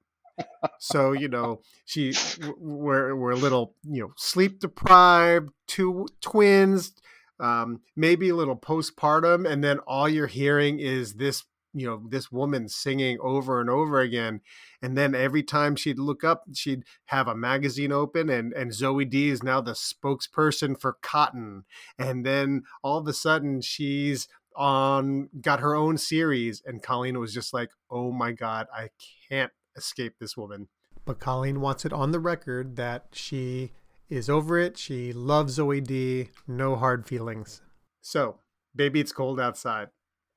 So 0.79 1.13
you 1.13 1.29
know 1.29 1.63
she 1.87 2.15
we're 2.59 3.17
we're 3.17 3.31
a 3.31 3.37
little 3.37 3.75
you 3.85 4.03
know 4.03 4.13
sleep 4.17 4.61
deprived, 4.61 5.51
two 5.67 6.07
twins, 6.21 6.93
um, 7.41 7.81
maybe 7.97 8.29
a 8.29 8.35
little 8.35 8.57
postpartum, 8.57 9.51
and 9.51 9.65
then 9.65 9.79
all 9.81 10.09
you're 10.09 10.27
hearing 10.27 10.79
is 10.79 11.15
this 11.15 11.45
you 11.77 11.87
know 11.87 12.03
this 12.09 12.33
woman 12.33 12.69
singing 12.69 13.19
over 13.23 13.61
and 13.61 13.69
over 13.69 14.01
again 14.01 14.41
and 14.81 14.97
then 14.97 15.15
every 15.15 15.43
time 15.43 15.77
she'd 15.77 15.99
look 15.99 16.25
up 16.25 16.45
she'd 16.55 16.83
have 17.07 17.29
a 17.29 17.37
magazine 17.37 17.93
open 17.93 18.31
and 18.31 18.53
and 18.55 18.73
zoe 18.73 19.05
d 19.05 19.29
is 19.29 19.43
now 19.43 19.61
the 19.61 19.73
spokesperson 19.73 20.79
for 20.81 20.97
cotton 21.03 21.65
and 21.99 22.25
then 22.25 22.62
all 22.83 22.99
of 22.99 23.07
a 23.07 23.12
sudden 23.12 23.61
she's 23.61 24.27
on 24.57 25.29
got 25.43 25.61
her 25.61 25.75
own 25.75 25.99
series 25.99 26.62
and 26.65 26.83
colleen 26.83 27.21
was 27.21 27.35
just 27.35 27.53
like 27.53 27.71
oh 27.91 28.11
my 28.11 28.33
god 28.33 28.67
i 28.75 28.89
can't 29.29 29.53
escape 29.77 30.15
this 30.19 30.37
woman. 30.37 30.69
But 31.05 31.21
colleen 31.21 31.61
wants 31.61 31.85
it 31.85 31.93
on 31.93 32.11
the 32.11 32.21
record 32.21 32.77
that 32.77 33.09
she 33.12 33.73
is 34.09 34.31
over 34.31 34.59
it 34.59 34.79
she 34.79 35.12
loves 35.12 35.55
zoe 35.55 35.81
d 35.81 36.31
no 36.49 36.77
hard 36.77 37.07
feelings. 37.07 37.61
So 38.01 38.39
baby 38.75 39.01
it's 39.01 39.12
cold 39.12 39.39
outside 39.39 39.89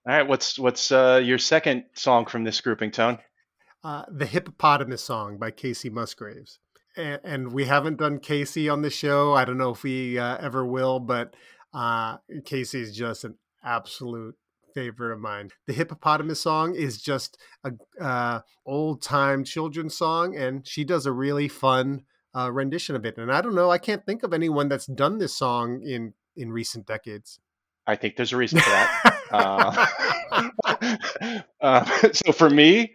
all 0.09 0.15
right, 0.15 0.27
what's 0.27 0.57
what's 0.57 0.91
uh, 0.91 1.21
your 1.23 1.37
second 1.37 1.83
song 1.93 2.25
from 2.25 2.43
this 2.43 2.59
grouping, 2.61 2.89
Tone? 2.89 3.19
Uh, 3.83 4.05
the 4.09 4.25
Hippopotamus 4.25 5.03
Song 5.03 5.37
by 5.37 5.51
Kacey 5.51 5.91
Musgraves. 5.91 6.57
And, 6.97 7.21
and, 7.23 7.53
we 7.53 7.65
haven't 7.65 7.99
done 7.99 8.17
Kacey 8.17 8.73
on 8.73 8.81
the 8.81 8.89
show. 8.89 9.35
I 9.35 9.45
don't 9.45 9.59
know 9.59 9.69
if 9.69 9.83
we 9.83 10.17
uh, 10.17 10.37
ever 10.37 10.65
will, 10.65 10.99
but 10.99 11.35
uh, 11.75 12.17
Kacey 12.41 12.81
is 12.81 12.97
just 12.97 13.23
an 13.23 13.35
absolute 13.63 14.35
favorite 14.73 15.13
of 15.13 15.19
mine. 15.19 15.51
The 15.67 15.73
Hippopotamus 15.73 16.41
Song 16.41 16.73
is 16.73 16.99
just 16.99 17.37
a 17.63 17.71
uh, 18.03 18.39
old 18.65 19.03
time 19.03 19.43
children's 19.43 19.95
song, 19.95 20.35
and 20.35 20.67
she 20.67 20.83
does 20.83 21.05
a 21.05 21.11
really 21.11 21.47
fun 21.47 22.01
uh, 22.35 22.51
rendition 22.51 22.95
of 22.95 23.05
it. 23.05 23.17
And 23.17 23.31
I 23.31 23.41
don't 23.41 23.55
know, 23.55 23.69
I 23.69 23.77
can't 23.77 24.07
think 24.07 24.23
of 24.23 24.33
anyone 24.33 24.69
that's 24.69 24.87
done 24.87 25.19
this 25.19 25.37
song 25.37 25.83
in 25.83 26.15
in 26.35 26.51
recent 26.51 26.87
decades. 26.87 27.39
I 27.85 27.95
think 27.95 28.15
there's 28.15 28.33
a 28.33 28.37
reason 28.37 28.59
for 28.59 28.71
that. 28.71 29.15
uh, 29.31 29.87
uh, 31.61 32.09
so 32.11 32.31
for 32.31 32.49
me, 32.49 32.93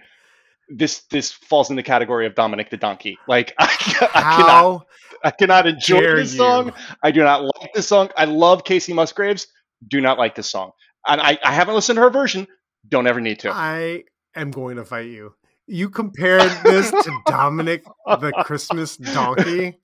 this 0.69 1.01
this 1.11 1.33
falls 1.33 1.71
in 1.71 1.77
the 1.77 1.83
category 1.83 2.27
of 2.27 2.35
Dominic 2.35 2.71
the 2.71 2.77
Donkey. 2.77 3.19
Like 3.29 3.55
I, 3.59 3.65
I 3.65 4.37
cannot, 4.37 4.87
I 5.25 5.31
cannot 5.31 5.67
enjoy 5.67 6.17
this 6.17 6.33
you? 6.33 6.39
song. 6.39 6.73
I 7.03 7.11
do 7.11 7.23
not 7.23 7.43
like 7.43 7.73
this 7.75 7.87
song. 7.87 8.11
I 8.17 8.25
love 8.25 8.65
Kacey 8.65 8.95
Musgraves. 8.95 9.47
Do 9.89 10.01
not 10.01 10.19
like 10.19 10.35
this 10.35 10.51
song, 10.51 10.73
and 11.07 11.21
I, 11.21 11.39
I 11.45 11.53
haven't 11.53 11.75
listened 11.75 11.97
to 11.97 12.03
her 12.03 12.11
version. 12.11 12.47
Don't 12.89 13.07
ever 13.07 13.21
need 13.21 13.41
to. 13.41 13.51
I 13.51 14.05
am 14.35 14.51
going 14.51 14.77
to 14.77 14.85
fight 14.85 15.07
you. 15.07 15.35
You 15.67 15.89
compared 15.89 16.51
this 16.63 16.91
to 16.91 17.21
Dominic 17.27 17.85
the 18.07 18.33
Christmas 18.45 18.97
Donkey 18.97 19.79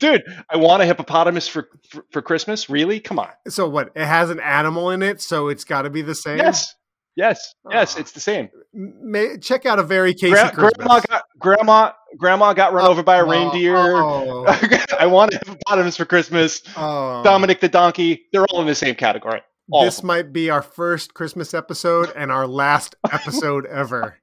dude 0.00 0.24
i 0.50 0.56
want 0.56 0.82
a 0.82 0.86
hippopotamus 0.86 1.46
for, 1.46 1.68
for, 1.88 2.04
for 2.10 2.22
christmas? 2.22 2.68
Really? 2.68 3.00
Come 3.00 3.18
on. 3.18 3.28
So 3.48 3.68
what 3.68 3.92
it 3.94 4.04
has 4.04 4.30
an 4.30 4.40
animal 4.40 4.90
in 4.90 5.02
it 5.02 5.20
so 5.20 5.48
it's 5.48 5.64
got 5.64 5.82
to 5.82 5.90
be 5.90 6.02
the 6.02 6.14
same? 6.14 6.38
Yes. 6.38 6.74
Yes. 7.16 7.54
Oh. 7.66 7.70
Yes 7.72 7.96
oh. 7.96 8.00
it's 8.00 8.12
the 8.12 8.20
same. 8.20 8.48
May, 8.72 9.36
check 9.38 9.66
out 9.66 9.78
a 9.78 9.82
very 9.82 10.14
case 10.14 10.32
Gra- 10.32 10.52
grandma 10.54 11.00
got 11.00 11.24
grandma 11.38 11.92
grandma 12.18 12.52
got 12.52 12.72
run 12.72 12.86
oh, 12.86 12.90
over 12.90 13.02
by 13.02 13.16
a 13.16 13.24
oh, 13.24 13.28
reindeer. 13.28 13.76
oh. 13.76 14.44
i 14.98 15.06
want 15.06 15.34
a 15.34 15.38
hippopotamus 15.38 15.96
for 15.96 16.04
christmas. 16.04 16.62
Oh. 16.76 17.22
dominic 17.22 17.60
the 17.60 17.68
donkey 17.68 18.26
they're 18.32 18.46
all 18.46 18.60
in 18.60 18.66
the 18.66 18.74
same 18.74 18.94
category. 18.94 19.42
All 19.72 19.84
this 19.84 20.02
might 20.02 20.32
be 20.32 20.50
our 20.50 20.62
first 20.62 21.14
christmas 21.14 21.54
episode 21.54 22.12
and 22.16 22.30
our 22.30 22.46
last 22.46 22.96
episode 23.12 23.66
ever. 23.66 24.16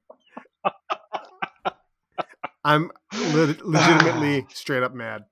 I'm 2.64 2.90
le- 3.14 3.56
legitimately 3.64 4.46
straight 4.52 4.82
up 4.82 4.94
mad. 4.94 5.24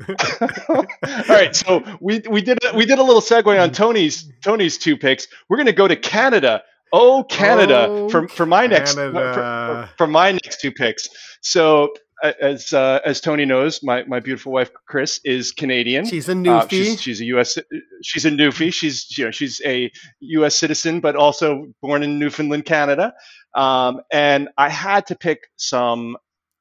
All 0.08 0.86
right, 1.28 1.54
so 1.54 1.82
we 2.00 2.20
we 2.28 2.42
did 2.42 2.58
a, 2.64 2.76
we 2.76 2.84
did 2.84 2.98
a 2.98 3.02
little 3.02 3.22
segue 3.22 3.60
on 3.60 3.70
Tony's 3.70 4.30
Tony's 4.42 4.76
two 4.76 4.96
picks. 4.96 5.28
We're 5.48 5.56
gonna 5.56 5.72
go 5.72 5.86
to 5.86 5.96
Canada. 5.96 6.62
Oh, 6.92 7.24
Canada 7.24 7.86
oh, 7.88 8.08
for 8.08 8.28
for 8.28 8.46
my 8.46 8.68
Canada. 8.68 8.80
next 8.80 8.94
for, 8.94 9.90
for, 9.98 10.06
my 10.06 10.32
next 10.32 10.60
two 10.60 10.72
picks. 10.72 11.08
So 11.42 11.92
as 12.40 12.72
uh, 12.72 13.00
as 13.04 13.20
Tony 13.20 13.44
knows, 13.44 13.82
my, 13.82 14.04
my 14.04 14.20
beautiful 14.20 14.52
wife 14.52 14.70
Chris 14.86 15.20
is 15.24 15.52
Canadian. 15.52 16.06
She's 16.06 16.28
a 16.28 16.34
newfie. 16.34 16.62
Uh, 16.62 16.68
she's, 16.68 17.02
she's, 17.02 17.20
a 17.20 17.24
U.S. 17.26 17.58
She's 18.02 18.24
a 18.24 18.30
newfie. 18.30 18.72
She's 18.72 19.16
you 19.16 19.26
know 19.26 19.30
she's 19.30 19.60
a 19.64 19.90
U.S. 20.20 20.56
citizen, 20.56 21.00
but 21.00 21.16
also 21.16 21.66
born 21.82 22.02
in 22.02 22.18
Newfoundland, 22.18 22.64
Canada. 22.64 23.14
Um, 23.54 24.00
and 24.12 24.48
I 24.56 24.68
had 24.68 25.06
to 25.06 25.16
pick 25.16 25.48
some 25.56 26.16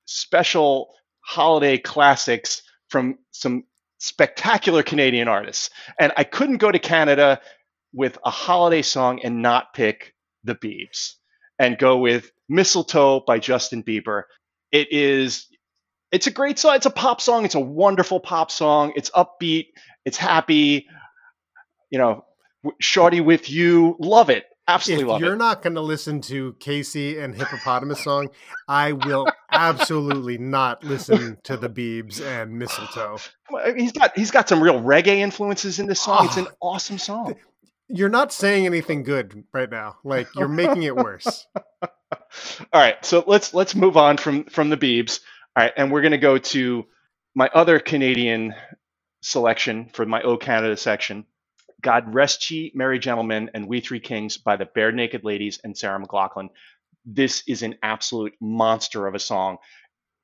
special 0.06 0.94
holiday 1.24 1.78
classics 1.78 2.62
from 2.90 3.18
some 3.32 3.64
spectacular 3.98 4.84
Canadian 4.84 5.28
artists. 5.28 5.70
And 6.00 6.12
I 6.18 6.24
couldn't 6.24 6.58
go 6.58 6.72
to 6.72 6.80
Canada 6.80 7.40
with 7.94 8.18
a 8.26 8.30
holiday 8.30 8.82
song 8.82 9.22
and 9.24 9.42
not 9.42 9.74
pick 9.74 10.14
the 10.44 10.56
Beebs 10.56 11.14
and 11.58 11.78
go 11.78 11.98
with 11.98 12.32
Mistletoe 12.50 13.22
by 13.26 13.40
Justin 13.40 13.84
Bieber. 13.84 14.24
It 14.72 14.92
is 14.92 15.48
it's 16.12 16.28
a 16.28 16.32
great 16.32 16.60
song. 16.60 16.76
It's 16.76 16.86
a 16.86 16.92
pop 16.92 17.22
song. 17.22 17.46
It's 17.46 17.56
a 17.56 17.60
wonderful 17.60 18.20
pop 18.20 18.52
song. 18.52 18.94
It's 18.96 19.10
upbeat. 19.12 19.68
It's 20.06 20.18
happy. 20.18 20.88
You 21.90 22.00
know, 22.00 22.26
Shorty 22.80 23.22
with 23.22 23.50
you. 23.50 23.96
Love 24.00 24.30
it. 24.30 24.46
Absolutely 24.68 25.04
if 25.04 25.10
love 25.10 25.22
you're 25.22 25.36
not 25.36 25.62
going 25.62 25.76
to 25.76 25.82
listen 25.82 26.22
to 26.22 26.54
Kacey 26.54 27.22
and 27.22 27.36
Hippopotamus 27.36 28.02
song, 28.04 28.30
I 28.68 28.94
will 28.94 29.28
absolutely 29.54 30.38
not 30.38 30.84
listen 30.84 31.38
to 31.44 31.58
the 31.58 31.70
Beebs 31.70 32.22
and 32.22 32.58
Mistletoe. 32.58 33.18
He's 33.76 33.92
got 33.92 34.18
he's 34.18 34.32
got 34.32 34.50
some 34.50 34.62
real 34.62 34.82
reggae 34.82 35.18
influences 35.18 35.80
in 35.80 35.88
this 35.88 36.02
song. 36.02 36.20
Oh, 36.22 36.26
it's 36.26 36.38
an 36.38 36.48
ah, 36.48 36.56
awesome 36.62 36.98
song. 36.98 37.36
You're 37.88 38.10
not 38.10 38.34
saying 38.34 38.66
anything 38.66 39.04
good 39.04 39.44
right 39.54 39.70
now. 39.70 39.98
Like 40.04 40.28
you're 40.36 40.48
making 40.48 40.84
it 40.84 40.96
worse. 40.96 41.46
All 42.74 42.82
right, 42.82 43.04
so 43.06 43.24
let's 43.28 43.54
let's 43.54 43.76
move 43.76 43.98
on 43.98 44.18
from 44.18 44.46
from 44.46 44.70
the 44.70 44.78
Beebs. 44.78 45.20
All 45.56 45.64
right, 45.64 45.74
and 45.76 45.92
we're 45.92 46.02
going 46.02 46.12
to 46.12 46.18
go 46.18 46.38
to 46.38 46.86
my 47.36 47.50
other 47.54 47.80
Canadian 47.80 48.56
selection 49.22 49.90
for 49.94 50.06
my 50.06 50.22
O 50.22 50.38
Canada 50.38 50.78
section. 50.78 51.26
God 51.82 52.14
Rest 52.14 52.50
Ye 52.50 52.72
Merry 52.74 52.98
Gentlemen 52.98 53.52
and 53.54 53.68
We 53.68 53.82
Three 53.82 54.00
Kings 54.00 54.38
by 54.38 54.56
the 54.56 54.66
Barenaked 54.66 55.24
Ladies 55.24 55.60
and 55.64 55.78
Sarah 55.78 56.00
McLachlan. 56.00 56.50
This 57.06 57.44
is 57.48 57.64
an 57.64 57.76
absolute 57.84 58.34
monster 58.40 59.08
of 59.08 59.16
a 59.16 59.20
song. 59.20 59.58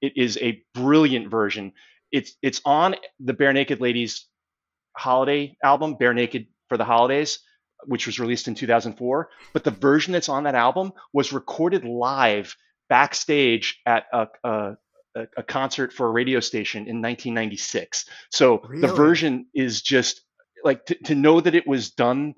It 0.02 0.14
is 0.16 0.38
a 0.38 0.64
brilliant 0.74 1.30
version. 1.30 1.74
It's 2.12 2.36
it's 2.42 2.62
on 2.66 2.96
the 3.20 3.34
Barenaked 3.34 3.80
Ladies 3.80 4.26
holiday 4.96 5.56
album, 5.64 5.98
Barenaked 5.98 6.48
for 6.70 6.78
the 6.78 6.86
Holidays, 6.86 7.40
which 7.86 8.06
was 8.06 8.20
released 8.20 8.48
in 8.48 8.56
2004. 8.56 9.30
But 9.54 9.64
the 9.64 9.72
version 9.72 10.14
that's 10.14 10.30
on 10.30 10.44
that 10.44 10.56
album 10.56 10.94
was 11.14 11.34
recorded 11.34 11.84
live 11.84 12.56
backstage 12.88 13.80
at 13.86 14.06
a, 14.12 14.28
a 14.44 14.78
a, 15.16 15.44
concert 15.44 15.94
for 15.94 16.08
a 16.08 16.12
radio 16.12 16.40
station 16.40 16.82
in 16.82 17.02
1996. 17.02 18.06
So 18.32 18.60
really? 18.60 18.82
the 18.82 18.94
version 18.94 19.48
is 19.54 19.82
just 19.82 20.22
like 20.64 20.86
to, 20.88 20.96
to 21.06 21.16
know 21.16 21.42
that 21.42 21.56
it 21.56 21.68
was 21.68 21.92
done 21.92 22.36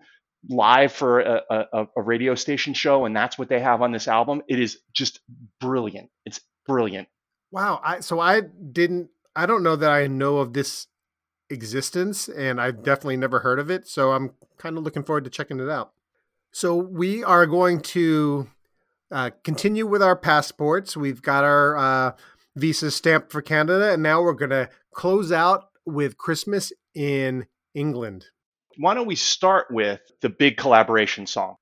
live 0.49 0.91
for 0.91 1.19
a, 1.19 1.41
a, 1.49 1.87
a, 1.95 2.01
radio 2.01 2.33
station 2.33 2.73
show 2.73 3.05
and 3.05 3.15
that's 3.15 3.37
what 3.37 3.47
they 3.47 3.59
have 3.59 3.81
on 3.81 3.91
this 3.91 4.07
album. 4.07 4.41
It 4.47 4.59
is 4.59 4.79
just 4.93 5.19
brilliant. 5.59 6.09
It's 6.25 6.39
brilliant. 6.65 7.07
Wow 7.51 7.81
I, 7.83 7.99
so 7.99 8.19
i 8.19 8.41
didn't 8.41 9.09
i 9.35 9.45
don't 9.45 9.61
know 9.61 9.75
that 9.75 9.91
i 9.91 10.07
know 10.07 10.37
of 10.37 10.53
this 10.53 10.87
existence 11.49 12.29
and 12.29 12.61
i've 12.61 12.81
definitely 12.81 13.17
never 13.17 13.39
heard 13.39 13.59
of 13.59 13.69
it 13.69 13.85
so 13.85 14.13
i'm 14.13 14.31
kind 14.61 14.77
of 14.77 14.83
looking 14.83 15.03
forward 15.03 15.23
to 15.23 15.29
checking 15.29 15.59
it 15.59 15.69
out. 15.69 15.91
So 16.51 16.75
we 16.75 17.23
are 17.23 17.45
going 17.45 17.81
to 17.81 18.47
uh, 19.09 19.31
continue 19.43 19.87
with 19.87 20.03
our 20.03 20.15
passports. 20.15 20.95
We've 20.95 21.21
got 21.21 21.43
our 21.43 21.77
uh, 21.77 22.11
visas 22.55 22.95
stamped 22.95 23.31
for 23.31 23.41
canada 23.41 23.93
and 23.93 24.03
now 24.03 24.21
we're 24.21 24.33
going 24.33 24.51
to 24.51 24.69
close 24.93 25.31
out 25.31 25.69
with 25.85 26.17
christmas 26.17 26.73
in 26.93 27.47
England. 27.73 28.25
Why 28.81 28.95
don't 28.95 29.05
we 29.05 29.15
start 29.15 29.67
with 29.69 30.01
the 30.21 30.29
big 30.29 30.57
collaboration 30.57 31.27
song? 31.27 31.57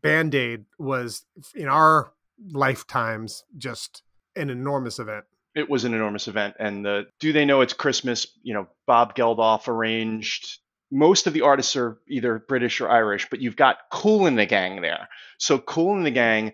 Band 0.00 0.32
Aid 0.32 0.64
was, 0.78 1.24
in 1.56 1.66
our 1.66 2.12
lifetimes, 2.52 3.42
just 3.58 4.02
an 4.36 4.48
enormous 4.48 5.00
event. 5.00 5.24
It 5.56 5.68
was 5.68 5.84
an 5.84 5.92
enormous 5.92 6.28
event. 6.28 6.54
And 6.60 6.84
the 6.84 7.06
Do 7.18 7.32
They 7.32 7.44
Know 7.44 7.62
It's 7.62 7.72
Christmas, 7.72 8.28
you 8.44 8.54
know, 8.54 8.68
Bob 8.86 9.16
Geldof 9.16 9.66
arranged. 9.66 10.60
Most 10.92 11.26
of 11.26 11.32
the 11.32 11.40
artists 11.40 11.74
are 11.74 11.98
either 12.08 12.38
British 12.38 12.80
or 12.80 12.88
Irish, 12.88 13.28
but 13.28 13.40
you've 13.40 13.56
got 13.56 13.78
Kool 13.90 14.26
and 14.26 14.38
the 14.38 14.46
Gang 14.46 14.82
there. 14.82 15.08
So 15.38 15.58
Kool 15.58 15.96
and 15.96 16.06
the 16.06 16.12
Gang, 16.12 16.52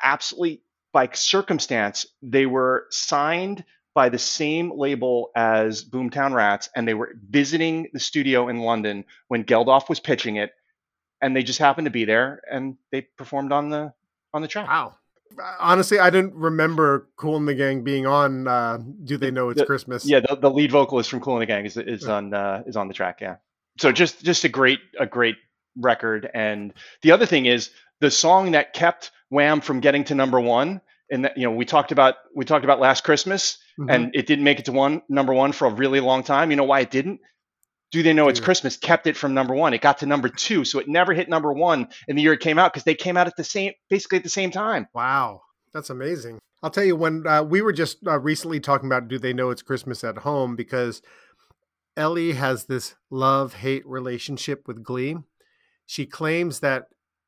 absolutely 0.00 0.62
by 0.92 1.08
circumstance, 1.12 2.06
they 2.22 2.46
were 2.46 2.86
signed 2.90 3.64
by 3.94 4.08
the 4.08 4.18
same 4.18 4.72
label 4.76 5.30
as 5.34 5.84
Boomtown 5.84 6.32
Rats, 6.34 6.68
and 6.74 6.86
they 6.86 6.94
were 6.94 7.14
visiting 7.28 7.88
the 7.92 8.00
studio 8.00 8.48
in 8.48 8.58
London 8.58 9.04
when 9.28 9.44
Geldof 9.44 9.88
was 9.88 10.00
pitching 10.00 10.36
it, 10.36 10.52
and 11.20 11.34
they 11.34 11.42
just 11.42 11.58
happened 11.58 11.86
to 11.86 11.90
be 11.90 12.04
there, 12.04 12.40
and 12.50 12.76
they 12.92 13.02
performed 13.02 13.52
on 13.52 13.70
the 13.70 13.92
on 14.32 14.42
the 14.42 14.48
track. 14.48 14.68
Wow! 14.68 14.94
Honestly, 15.58 15.98
I 15.98 16.10
didn't 16.10 16.34
remember 16.34 17.08
Kool 17.16 17.36
and 17.36 17.46
the 17.48 17.54
Gang 17.54 17.82
being 17.82 18.06
on. 18.06 18.46
Uh, 18.46 18.78
Do 19.04 19.16
they 19.16 19.30
know 19.30 19.50
it's 19.50 19.60
The- 19.60 19.66
Christmas? 19.66 20.04
Yeah, 20.04 20.20
the, 20.20 20.36
the 20.36 20.50
lead 20.50 20.70
vocalist 20.70 21.10
from 21.10 21.20
Kool 21.20 21.34
and 21.34 21.42
the 21.42 21.46
Gang 21.46 21.64
is 21.66 21.76
is 21.76 22.06
on 22.06 22.32
uh, 22.34 22.62
is 22.66 22.76
on 22.76 22.88
the 22.88 22.94
track. 22.94 23.20
Yeah. 23.20 23.36
So 23.78 23.92
just 23.92 24.22
just 24.24 24.44
a 24.44 24.48
great 24.48 24.80
a 24.98 25.06
great 25.06 25.36
record. 25.76 26.28
And 26.32 26.72
the 27.02 27.12
other 27.12 27.26
thing 27.26 27.46
is 27.46 27.70
the 28.00 28.10
song 28.10 28.52
that 28.52 28.72
kept 28.72 29.10
Wham 29.30 29.60
from 29.60 29.80
getting 29.80 30.04
to 30.04 30.14
number 30.14 30.40
one. 30.40 30.80
And 31.12 31.24
that, 31.24 31.36
you 31.36 31.42
know 31.44 31.50
we 31.50 31.64
talked 31.64 31.90
about 31.90 32.16
we 32.36 32.44
talked 32.44 32.64
about 32.64 32.78
Last 32.78 33.02
Christmas, 33.02 33.58
Mhm. 33.80 33.94
and 33.94 34.14
it 34.14 34.26
didn't 34.26 34.44
make 34.44 34.58
it 34.58 34.66
to 34.66 34.72
one 34.72 35.02
number 35.08 35.32
one 35.32 35.52
for 35.52 35.66
a 35.66 35.70
really 35.72 36.00
long 36.00 36.22
time. 36.22 36.50
You 36.50 36.56
know 36.56 36.64
why 36.64 36.80
it 36.80 36.90
didn't? 36.90 37.20
Do 37.90 38.02
they 38.02 38.12
know 38.12 38.28
it's 38.28 38.38
Christmas? 38.38 38.76
Kept 38.76 39.06
it 39.06 39.16
from 39.16 39.34
number 39.34 39.54
one. 39.54 39.74
It 39.74 39.80
got 39.80 39.98
to 39.98 40.06
number 40.06 40.28
two, 40.28 40.64
so 40.64 40.78
it 40.78 40.86
never 40.86 41.12
hit 41.12 41.28
number 41.28 41.52
one 41.52 41.88
in 42.06 42.14
the 42.14 42.22
year 42.22 42.34
it 42.34 42.40
came 42.40 42.58
out 42.58 42.72
because 42.72 42.84
they 42.84 42.94
came 42.94 43.16
out 43.16 43.26
at 43.26 43.36
the 43.36 43.42
same 43.44 43.72
basically 43.88 44.18
at 44.18 44.24
the 44.24 44.30
same 44.30 44.50
time. 44.50 44.86
Wow, 44.94 45.40
that's 45.72 45.90
amazing. 45.90 46.38
I'll 46.62 46.70
tell 46.70 46.84
you 46.84 46.94
when 46.94 47.26
uh, 47.26 47.42
we 47.42 47.62
were 47.62 47.72
just 47.72 47.98
uh, 48.06 48.20
recently 48.20 48.60
talking 48.60 48.86
about 48.86 49.08
do 49.08 49.18
they 49.18 49.32
know 49.32 49.50
it's 49.50 49.62
Christmas 49.62 50.04
at 50.04 50.18
home 50.18 50.56
because 50.56 51.00
Ellie 51.96 52.32
has 52.32 52.66
this 52.66 52.94
love 53.10 53.54
hate 53.54 53.86
relationship 53.86 54.68
with 54.68 54.84
Glee. 54.84 55.16
She 55.86 56.06
claims 56.06 56.60
that 56.60 56.84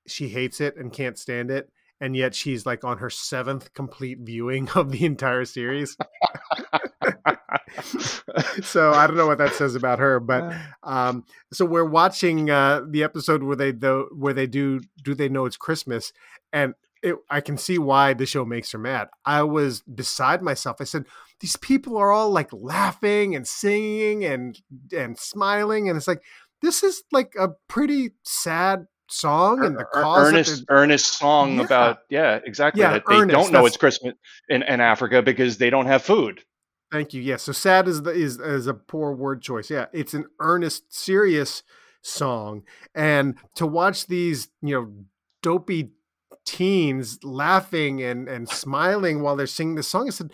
she 0.06 0.28
hates 0.28 0.60
it 0.60 0.76
and 0.76 0.92
can't 0.92 1.18
stand 1.18 1.50
it, 1.50 1.70
and 2.02 2.16
yet 2.16 2.34
she's 2.34 2.66
like 2.66 2.82
on 2.82 2.98
her 2.98 3.08
seventh 3.08 3.72
complete 3.74 4.18
viewing 4.20 4.68
of 4.74 4.90
the 4.90 5.06
entire 5.06 5.44
series. 5.44 5.96
so 8.62 8.90
I 8.90 9.06
don't 9.06 9.16
know 9.16 9.28
what 9.28 9.38
that 9.38 9.54
says 9.54 9.76
about 9.76 10.00
her, 10.00 10.18
but 10.18 10.52
um, 10.82 11.24
so 11.52 11.64
we're 11.64 11.88
watching 11.88 12.50
uh, 12.50 12.82
the 12.86 13.04
episode 13.04 13.44
where 13.44 13.54
they 13.54 13.70
do, 13.70 14.08
where 14.12 14.34
they 14.34 14.48
do 14.48 14.80
do 15.04 15.14
they 15.14 15.28
know 15.28 15.46
it's 15.46 15.56
Christmas, 15.56 16.12
and 16.52 16.74
it, 17.04 17.14
I 17.30 17.40
can 17.40 17.56
see 17.56 17.78
why 17.78 18.14
the 18.14 18.26
show 18.26 18.44
makes 18.44 18.72
her 18.72 18.78
mad. 18.78 19.08
I 19.24 19.44
was 19.44 19.82
beside 19.82 20.42
myself. 20.42 20.78
I 20.80 20.84
said, 20.84 21.06
"These 21.38 21.56
people 21.56 21.96
are 21.98 22.10
all 22.10 22.30
like 22.30 22.52
laughing 22.52 23.36
and 23.36 23.46
singing 23.46 24.24
and 24.24 24.60
and 24.92 25.16
smiling, 25.16 25.88
and 25.88 25.96
it's 25.96 26.08
like 26.08 26.22
this 26.62 26.82
is 26.82 27.04
like 27.12 27.34
a 27.38 27.50
pretty 27.68 28.10
sad 28.24 28.86
song, 29.12 29.64
and 29.64 29.76
the 29.76 29.82
Er- 29.82 30.02
cause 30.02 30.26
earnest 30.28 30.64
earnest 30.68 31.18
song 31.18 31.56
Yeah. 31.58 31.64
about 31.64 31.98
yeah 32.10 32.40
exactly 32.44 32.80
Yeah, 32.80 32.92
that 32.92 33.04
they 33.08 33.16
earnest, 33.16 33.30
don't 33.36 33.52
know 33.52 33.66
it's 33.66 33.76
christmas 33.76 34.14
in, 34.48 34.62
in 34.62 34.80
africa 34.80 35.22
because 35.22 35.58
they 35.58 35.70
don't 35.70 35.86
have 35.86 36.02
food 36.02 36.42
Thank 36.90 37.14
you. 37.14 37.22
Yes. 37.22 37.44
So 37.44 37.52
sad 37.52 37.88
is 37.88 38.02
the 38.02 38.10
is 38.10 38.38
is 38.38 38.66
a 38.66 38.74
poor 38.74 39.12
word 39.14 39.40
choice. 39.40 39.70
Yeah, 39.70 39.86
it's 39.94 40.12
an 40.12 40.26
earnest, 40.40 40.92
serious 40.94 41.62
song, 42.02 42.64
and 42.94 43.36
to 43.54 43.66
watch 43.66 44.08
these 44.08 44.48
you 44.60 44.74
know 44.74 44.92
dopey 45.42 45.92
teens 46.44 47.18
laughing 47.24 48.02
and 48.02 48.28
and 48.28 48.46
smiling 48.46 49.22
while 49.22 49.36
they're 49.36 49.46
singing 49.46 49.76
the 49.76 49.82
song, 49.82 50.06
I 50.08 50.10
said, 50.10 50.32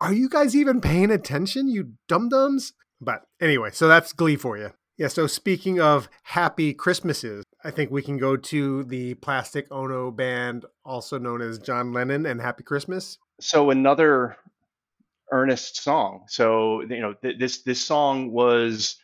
"Are 0.00 0.14
you 0.14 0.30
guys 0.30 0.56
even 0.56 0.80
paying 0.80 1.10
attention, 1.10 1.68
you 1.68 1.92
dum 2.08 2.30
dums?" 2.30 2.72
But 2.98 3.26
anyway, 3.38 3.68
so 3.72 3.86
that's 3.86 4.14
Glee 4.14 4.36
for 4.36 4.56
you. 4.56 4.70
Yeah. 4.96 5.08
So 5.08 5.26
speaking 5.26 5.82
of 5.82 6.08
happy 6.22 6.72
Christmases, 6.72 7.43
I 7.64 7.70
think 7.70 7.90
we 7.90 8.02
can 8.02 8.18
go 8.18 8.36
to 8.36 8.84
the 8.84 9.14
Plastic 9.14 9.66
Ono 9.70 10.10
band, 10.10 10.66
also 10.84 11.18
known 11.18 11.40
as 11.40 11.58
John 11.58 11.92
Lennon 11.92 12.26
and 12.26 12.40
Happy 12.40 12.62
Christmas. 12.62 13.18
so 13.40 13.70
another 13.70 14.36
earnest 15.32 15.82
song 15.82 16.22
so 16.28 16.82
you 16.82 17.00
know 17.00 17.14
th- 17.14 17.38
this 17.38 17.62
this 17.62 17.80
song 17.84 18.30
was 18.30 18.96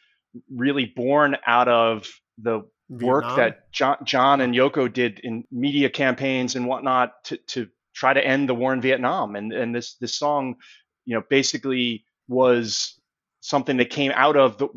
really 0.51 0.85
born 0.85 1.37
out 1.47 1.67
of 1.67 2.07
the 2.39 2.63
work 2.91 3.25
that 3.37 3.71
John, 3.73 3.97
John 4.05 4.41
and 4.41 4.55
Yoko 4.55 4.93
did 4.93 5.21
in 5.21 5.45
media 5.51 5.89
campaigns 5.89 6.57
and 6.57 6.67
whatnot 6.67 7.25
to, 7.25 7.37
to 7.49 7.69
try 7.95 8.13
to 8.13 8.25
end 8.25 8.49
the 8.49 8.55
war 8.55 8.73
in 8.73 8.81
Vietnam. 8.81 9.37
And, 9.37 9.53
and 9.53 9.75
this, 9.75 9.95
this 9.95 10.15
song, 10.15 10.57
you 11.05 11.15
know, 11.15 11.23
basically 11.31 12.05
was 12.29 12.99
something 13.41 13.77
that 13.77 13.91
came 13.91 14.13
out 14.15 14.37
of 14.37 14.59
the 14.59 14.69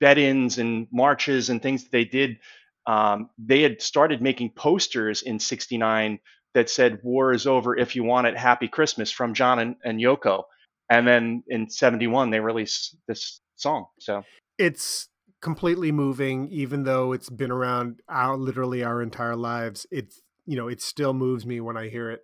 bed-ins 0.00 0.58
and 0.58 0.86
marches 0.92 1.48
and 1.48 1.62
things 1.62 1.84
that 1.84 1.92
they 1.92 2.04
did. 2.04 2.38
Um, 2.86 3.30
they 3.38 3.62
had 3.62 3.80
started 3.80 4.20
making 4.20 4.50
posters 4.50 5.22
in 5.22 5.38
69 5.38 6.18
that 6.54 6.68
said 6.68 6.98
war 7.02 7.32
is 7.32 7.46
over 7.46 7.76
if 7.76 7.96
you 7.96 8.04
want 8.04 8.26
it. 8.26 8.36
Happy 8.36 8.68
christmas 8.68 9.10
from 9.10 9.34
john 9.34 9.58
and, 9.58 9.76
and 9.84 10.00
yoko. 10.00 10.44
And 10.90 11.06
then 11.06 11.42
in 11.48 11.70
71 11.70 12.30
they 12.30 12.40
released 12.40 12.96
this 13.06 13.40
song 13.56 13.86
so. 14.00 14.24
It's 14.58 15.08
completely 15.40 15.90
moving 15.90 16.48
even 16.50 16.84
though 16.84 17.12
it's 17.12 17.30
been 17.30 17.50
around 17.50 18.00
our 18.08 18.36
literally 18.36 18.84
our 18.84 19.02
entire 19.02 19.34
lives 19.34 19.84
it's 19.90 20.20
you 20.46 20.56
know 20.56 20.68
it 20.68 20.80
still 20.80 21.12
moves 21.12 21.44
me 21.44 21.60
when 21.60 21.76
i 21.76 21.88
hear 21.88 22.10
it. 22.10 22.20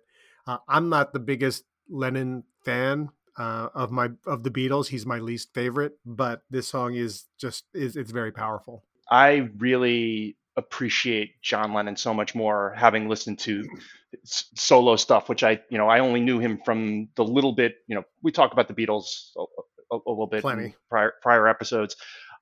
Uh, 0.47 0.57
i'm 0.67 0.89
not 0.89 1.13
the 1.13 1.19
biggest 1.19 1.63
lennon 1.89 2.43
fan 2.63 3.09
uh, 3.39 3.69
of 3.73 3.89
my 3.89 4.09
of 4.27 4.43
the 4.43 4.51
beatles. 4.51 4.87
He's 4.89 5.05
my 5.05 5.19
least 5.19 5.53
favorite 5.53 5.93
but 6.05 6.43
this 6.49 6.67
song 6.67 6.95
is 6.95 7.25
just 7.39 7.63
is 7.73 7.95
it's 7.95 8.11
very 8.11 8.31
powerful. 8.31 8.83
I 9.09 9.49
really 9.57 10.35
appreciate 10.59 11.41
John 11.41 11.73
Lennon 11.73 11.95
so 11.97 12.13
much 12.13 12.35
more 12.35 12.73
having 12.77 13.09
listened 13.09 13.39
to 13.39 13.67
solo 14.25 14.95
stuff, 14.95 15.29
which 15.29 15.43
I, 15.43 15.61
you 15.69 15.77
know, 15.77 15.87
I 15.87 15.99
only 15.99 16.19
knew 16.19 16.39
him 16.39 16.59
from 16.63 17.09
the 17.15 17.23
little 17.23 17.53
bit, 17.53 17.75
you 17.87 17.95
know, 17.95 18.03
we 18.21 18.31
talked 18.31 18.53
about 18.53 18.67
the 18.67 18.73
Beatles 18.75 19.31
a, 19.37 19.41
a, 19.95 19.97
a 20.07 20.09
little 20.09 20.27
bit 20.27 20.37
in 20.37 20.41
Plenty. 20.43 20.75
prior 20.89 21.13
prior 21.21 21.47
episodes. 21.47 21.95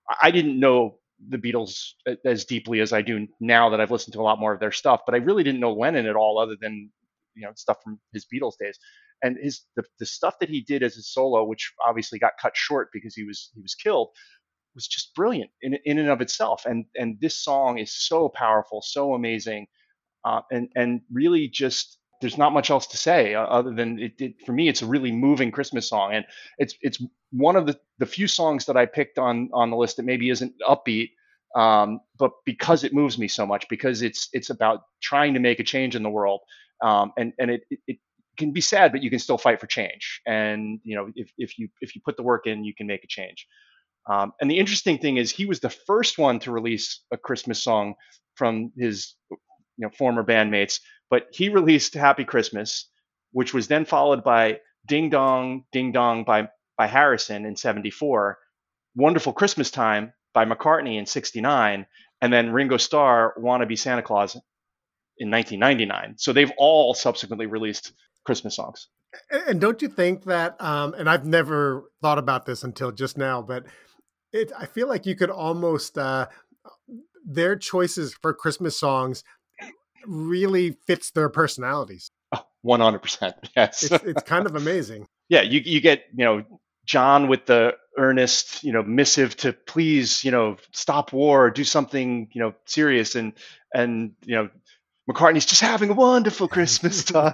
I- 0.10 0.27
I 0.27 0.32
didn't 0.32 0.60
know 0.60 0.99
the 1.30 1.38
Beatles 1.38 1.91
as 2.25 2.45
deeply 2.45 2.80
as 2.82 2.93
I 2.93 3.01
do 3.01 3.27
now 3.39 3.69
that 3.69 3.82
I've 3.82 3.91
listened 3.91 4.13
to 4.13 4.21
a 4.21 4.27
lot 4.30 4.39
more 4.39 4.53
of 4.53 4.60
their 4.60 4.71
stuff, 4.71 5.01
but 5.06 5.15
I 5.15 5.19
really 5.19 5.43
didn't 5.43 5.62
know 5.62 5.73
Lennon 5.73 6.06
at 6.06 6.15
all 6.15 6.39
other 6.39 6.56
than, 6.60 6.91
you 7.36 7.43
know, 7.45 7.51
stuff 7.56 7.77
from 7.84 7.99
his 8.13 8.25
Beatles 8.25 8.58
days. 8.60 8.77
And 9.23 9.38
his 9.41 9.62
the, 9.75 9.84
the 9.99 10.06
stuff 10.06 10.36
that 10.39 10.49
he 10.49 10.62
did 10.62 10.84
as 10.84 10.95
a 10.95 11.01
solo, 11.01 11.43
which 11.43 11.73
obviously 11.86 12.19
got 12.19 12.34
cut 12.41 12.56
short 12.56 12.89
because 12.93 13.15
he 13.15 13.23
was 13.23 13.49
he 13.56 13.62
was 13.62 13.73
killed, 13.75 14.10
was 14.77 14.87
just 14.87 15.15
brilliant 15.15 15.49
in, 15.61 15.77
in 15.85 15.97
and 15.97 16.09
of 16.09 16.21
itself. 16.21 16.65
And 16.65 16.85
and 16.95 17.17
this 17.19 17.37
song 17.37 17.79
is 17.79 17.91
so 17.91 18.29
powerful, 18.29 18.81
so 18.81 19.13
amazing, 19.15 19.67
uh, 20.23 20.41
and 20.51 20.69
and 20.75 21.01
really 21.11 21.49
just 21.49 21.97
there's 22.21 22.37
not 22.37 22.53
much 22.53 22.69
else 22.69 22.87
to 22.87 22.97
say 22.97 23.35
uh, 23.35 23.43
other 23.43 23.73
than 23.73 23.99
it, 23.99 24.13
it. 24.19 24.45
For 24.45 24.53
me, 24.53 24.69
it's 24.69 24.83
a 24.83 24.85
really 24.85 25.11
moving 25.11 25.51
Christmas 25.51 25.89
song, 25.89 26.13
and 26.13 26.25
it's 26.59 26.75
it's 26.81 27.01
one 27.31 27.55
of 27.55 27.65
the 27.65 27.77
the 27.97 28.05
few 28.05 28.27
songs 28.27 28.65
that 28.65 28.77
I 28.77 28.85
picked 28.85 29.17
on 29.17 29.49
on 29.51 29.71
the 29.71 29.77
list 29.77 29.97
that 29.97 30.03
maybe 30.03 30.29
isn't 30.29 30.53
upbeat. 30.61 31.09
Um, 31.55 32.01
but 32.19 32.31
because 32.45 32.83
it 32.83 32.93
moves 32.93 33.17
me 33.17 33.27
so 33.27 33.45
much, 33.45 33.67
because 33.69 34.03
it's 34.03 34.29
it's 34.31 34.51
about 34.51 34.83
trying 35.01 35.33
to 35.33 35.39
make 35.39 35.59
a 35.59 35.63
change 35.63 35.95
in 35.95 36.03
the 36.03 36.09
world, 36.09 36.41
um, 36.83 37.13
and 37.17 37.33
and 37.39 37.49
it, 37.49 37.63
it, 37.71 37.79
it 37.87 37.97
can 38.37 38.51
be 38.51 38.61
sad, 38.61 38.91
but 38.91 39.01
you 39.01 39.09
can 39.09 39.19
still 39.19 39.39
fight 39.39 39.59
for 39.59 39.65
change. 39.65 40.21
And 40.27 40.79
you 40.83 40.95
know, 40.95 41.09
if, 41.15 41.31
if 41.37 41.57
you 41.57 41.69
if 41.81 41.95
you 41.95 42.01
put 42.05 42.15
the 42.15 42.23
work 42.23 42.45
in, 42.45 42.63
you 42.63 42.75
can 42.75 42.85
make 42.85 43.03
a 43.03 43.07
change. 43.07 43.47
Um, 44.10 44.34
and 44.39 44.50
the 44.50 44.58
interesting 44.58 44.98
thing 45.00 45.17
is, 45.17 45.32
he 45.32 45.46
was 45.46 45.60
the 45.60 45.70
first 45.70 46.17
one 46.17 46.39
to 46.39 46.52
release 46.52 47.02
a 47.12 47.17
Christmas 47.17 47.62
song 47.62 47.96
from 48.36 48.72
his 48.78 49.15
you 49.30 49.38
know 49.78 49.89
former 49.89 50.24
bandmates. 50.24 50.80
But 51.10 51.28
he 51.32 51.50
released 51.50 51.93
"Happy 51.93 52.24
Christmas," 52.24 52.89
which 53.32 53.54
was 53.54 53.67
then 53.67 53.86
followed 53.86 54.24
by 54.24 54.60
"Ding 54.86 55.10
Dong, 55.10 55.65
Ding 55.72 55.91
Dong" 55.91 56.24
by 56.24 56.50
by 56.78 56.88
Harrison 56.88 57.46
in 57.46 57.56
'74, 57.56 58.38
"Wonderful 58.96 59.34
Christmas 59.34 59.72
Time" 59.72 60.13
by 60.34 60.46
McCartney 60.46 60.98
in 60.98 61.06
'69, 61.06 61.86
and 62.22 62.34
then 62.34 62.52
Ringo 62.54 62.78
Starr 62.78 63.34
"Wanna 63.38 63.65
Be 63.65 63.76
Santa 63.76 64.04
Claus" 64.04 64.36
in 65.17 65.32
1999. 65.32 66.17
So 66.17 66.32
they've 66.32 66.52
all 66.58 66.93
subsequently 66.93 67.48
released 67.48 67.91
Christmas 68.26 68.56
songs. 68.56 68.88
And- 69.32 69.60
don't 69.60 69.82
you 69.82 69.88
think 69.88 70.26
that? 70.26 70.62
Um, 70.62 70.93
and 70.93 71.10
I've 71.10 71.26
never 71.26 71.89
thought 72.02 72.17
about 72.17 72.46
this 72.46 72.63
until 72.63 72.91
just 72.91 73.17
now, 73.17 73.41
but 73.41 73.65
it, 74.33 74.51
I 74.57 74.65
feel 74.65 74.87
like 74.87 75.05
you 75.05 75.15
could 75.15 75.29
almost 75.29 75.97
uh, 75.97 76.27
their 77.25 77.55
choices 77.55 78.13
for 78.13 78.33
Christmas 78.33 78.79
songs 78.79 79.23
really 80.05 80.77
fits 80.87 81.11
their 81.11 81.29
personalities. 81.29 82.11
Oh, 82.31 82.43
100%. 82.65 83.33
Yes. 83.55 83.83
It's 83.83 84.03
it's 84.03 84.23
kind 84.23 84.45
of 84.45 84.55
amazing. 84.55 85.07
yeah, 85.29 85.41
you 85.41 85.61
you 85.63 85.81
get 85.81 86.03
you 86.15 86.25
know 86.25 86.43
John 86.85 87.27
with 87.27 87.45
the 87.45 87.73
earnest 87.97 88.63
you 88.63 88.71
know 88.71 88.83
missive 88.83 89.35
to 89.37 89.51
please 89.53 90.23
you 90.23 90.31
know 90.31 90.57
stop 90.71 91.11
war, 91.13 91.49
do 91.49 91.63
something 91.63 92.29
you 92.33 92.41
know 92.41 92.53
serious, 92.65 93.15
and 93.15 93.33
and 93.73 94.13
you 94.23 94.35
know 94.35 94.49
McCartney's 95.09 95.45
just 95.45 95.61
having 95.61 95.89
a 95.89 95.93
wonderful 95.93 96.47
Christmas 96.55 97.03
time. 97.03 97.33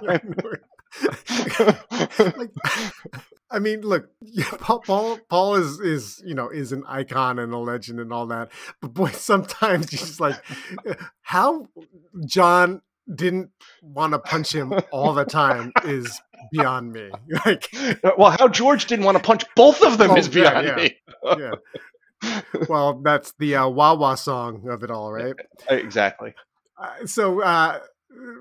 like, 2.36 2.50
I 3.54 3.58
mean, 3.60 3.82
look, 3.82 4.08
yeah, 4.20 4.50
Paul, 4.58 4.80
Paul, 4.80 5.18
Paul 5.28 5.54
is 5.54 5.80
is 5.80 6.22
you 6.26 6.34
know 6.34 6.48
is 6.48 6.72
an 6.72 6.82
icon 6.88 7.38
and 7.38 7.52
a 7.52 7.58
legend 7.58 8.00
and 8.00 8.12
all 8.12 8.26
that. 8.26 8.50
But 8.80 8.94
boy, 8.94 9.10
sometimes 9.12 9.86
just 9.90 10.20
like 10.20 10.42
how 11.22 11.68
John 12.26 12.82
didn't 13.14 13.50
want 13.82 14.12
to 14.14 14.18
punch 14.18 14.54
him 14.54 14.72
all 14.90 15.12
the 15.12 15.24
time 15.24 15.72
is 15.84 16.20
beyond 16.50 16.92
me. 16.92 17.10
Like, 17.44 17.68
well, 18.16 18.30
how 18.38 18.48
George 18.48 18.86
didn't 18.86 19.04
want 19.04 19.18
to 19.18 19.22
punch 19.22 19.44
both 19.54 19.82
of 19.82 19.98
them 19.98 20.12
Oh, 20.12 20.16
is 20.16 20.34
yeah, 20.34 20.62
beyond 20.62 20.66
yeah. 20.66 20.74
me. 20.76 20.96
yeah. 22.22 22.40
Well, 22.68 23.00
that's 23.04 23.34
the 23.38 23.56
uh, 23.56 23.68
Wah-Wah 23.68 24.14
song 24.14 24.66
of 24.70 24.82
it 24.82 24.90
all, 24.90 25.12
right? 25.12 25.34
exactly. 25.68 26.34
Uh, 26.78 27.04
so 27.04 27.42
uh, 27.42 27.80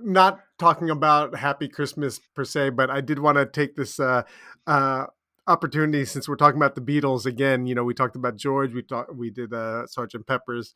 not 0.02 0.40
talking 0.58 0.90
about 0.90 1.36
Happy 1.36 1.68
Christmas 1.68 2.20
per 2.34 2.46
se, 2.46 2.70
but 2.70 2.90
I 2.90 3.02
did 3.02 3.20
want 3.20 3.38
to 3.38 3.46
take 3.46 3.76
this 3.76 4.00
uh, 4.00 4.24
uh, 4.68 5.06
opportunity 5.48 6.06
since 6.06 6.28
we're 6.28 6.36
talking 6.36 6.58
about 6.58 6.76
the 6.76 6.82
Beatles 6.82 7.26
again. 7.26 7.66
You 7.66 7.76
know, 7.76 7.84
we 7.84 7.94
talked 7.94 8.16
about 8.16 8.36
George, 8.36 8.74
we 8.74 8.82
talked, 8.82 9.16
we 9.16 9.30
did 9.30 9.54
uh, 9.54 9.88
Sergeant 9.88 10.28
Pepper's, 10.28 10.76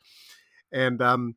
and 0.71 1.01
um, 1.01 1.35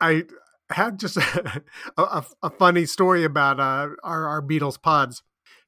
I 0.00 0.24
had 0.70 0.98
just 0.98 1.16
a, 1.16 1.62
a, 1.96 2.24
a 2.42 2.50
funny 2.50 2.86
story 2.86 3.24
about 3.24 3.60
uh, 3.60 3.90
our 4.02 4.28
our 4.28 4.42
Beatles 4.42 4.80
pods. 4.80 5.22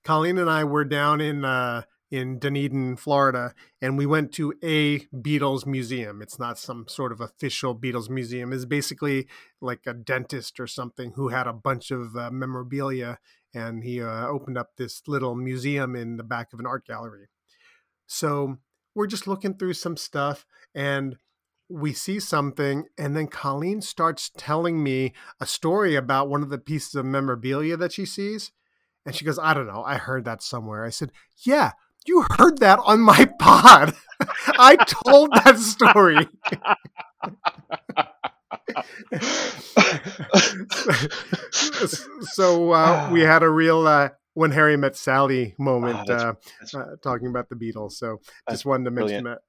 Colleen 0.05 0.39
and 0.39 0.49
I 0.49 0.65
were 0.65 0.85
down 0.85 1.21
in 1.21 1.45
uh, 1.45 1.83
in 2.11 2.39
Dunedin, 2.39 2.97
Florida, 2.97 3.55
and 3.83 3.99
we 3.99 4.07
went 4.07 4.33
to 4.33 4.55
a 4.63 5.01
Beatles 5.15 5.67
museum. 5.67 6.23
It's 6.23 6.39
not 6.39 6.59
some 6.59 6.87
sort 6.89 7.13
of 7.13 7.21
official 7.21 7.79
Beatles 7.79 8.09
museum. 8.09 8.53
It's 8.53 8.65
basically 8.65 9.27
like 9.61 9.81
a 9.87 9.93
dentist 9.93 10.59
or 10.59 10.67
something 10.67 11.13
who 11.13 11.29
had 11.29 11.47
a 11.47 11.53
bunch 11.53 11.91
of 11.91 12.17
uh, 12.17 12.31
memorabilia, 12.31 13.19
and 13.59 13.85
he 13.85 14.01
uh, 14.03 14.27
opened 14.27 14.57
up 14.57 14.77
this 14.77 15.03
little 15.07 15.35
museum 15.35 15.97
in 15.97 16.17
the 16.17 16.23
back 16.23 16.53
of 16.53 16.61
an 16.61 16.67
art 16.67 16.87
gallery. 16.87 17.29
So 18.07 18.59
we're 18.95 19.07
just 19.07 19.27
looking 19.27 19.55
through 19.55 19.75
some 19.75 19.97
stuff, 19.97 20.47
and 20.75 21.17
we 21.69 21.93
see 21.93 22.21
something, 22.21 22.85
and 22.97 23.17
then 23.17 23.27
Colleen 23.27 23.83
starts 23.83 24.31
telling 24.37 24.83
me 24.83 25.13
a 25.41 25.47
story 25.47 25.95
about 25.95 26.29
one 26.29 26.43
of 26.43 26.51
the 26.51 26.59
pieces 26.59 26.95
of 26.95 27.05
memorabilia 27.05 27.77
that 27.77 27.93
she 27.93 28.07
sees. 28.07 28.53
And 29.05 29.15
she 29.15 29.25
goes, 29.25 29.39
I 29.39 29.55
don't 29.55 29.67
know. 29.67 29.83
I 29.85 29.97
heard 29.97 30.25
that 30.25 30.43
somewhere. 30.43 30.85
I 30.85 30.91
said, 30.91 31.13
Yeah, 31.45 31.73
you 32.07 32.25
heard 32.37 32.59
that 32.59 32.79
on 32.85 33.01
my 33.01 33.25
pod. 33.39 33.95
I 34.21 34.77
told 34.77 35.31
that 35.33 35.59
story. 35.59 36.29
so 42.33 42.73
uh, 42.73 43.11
we 43.13 43.21
had 43.21 43.43
a 43.43 43.49
real 43.49 43.87
uh, 43.87 44.11
when 44.35 44.51
Harry 44.53 44.77
met 44.77 44.97
Sally 44.97 45.55
moment 45.59 45.99
oh, 45.99 46.05
that's, 46.07 46.23
uh, 46.23 46.33
that's, 46.61 46.75
uh, 46.75 46.85
talking 47.03 47.27
about 47.27 47.49
the 47.49 47.57
Beatles. 47.57 47.93
So 47.93 48.21
just 48.49 48.65
wanted 48.65 48.85
to 48.85 48.91
mention 48.93 49.25
brilliant. 49.25 49.43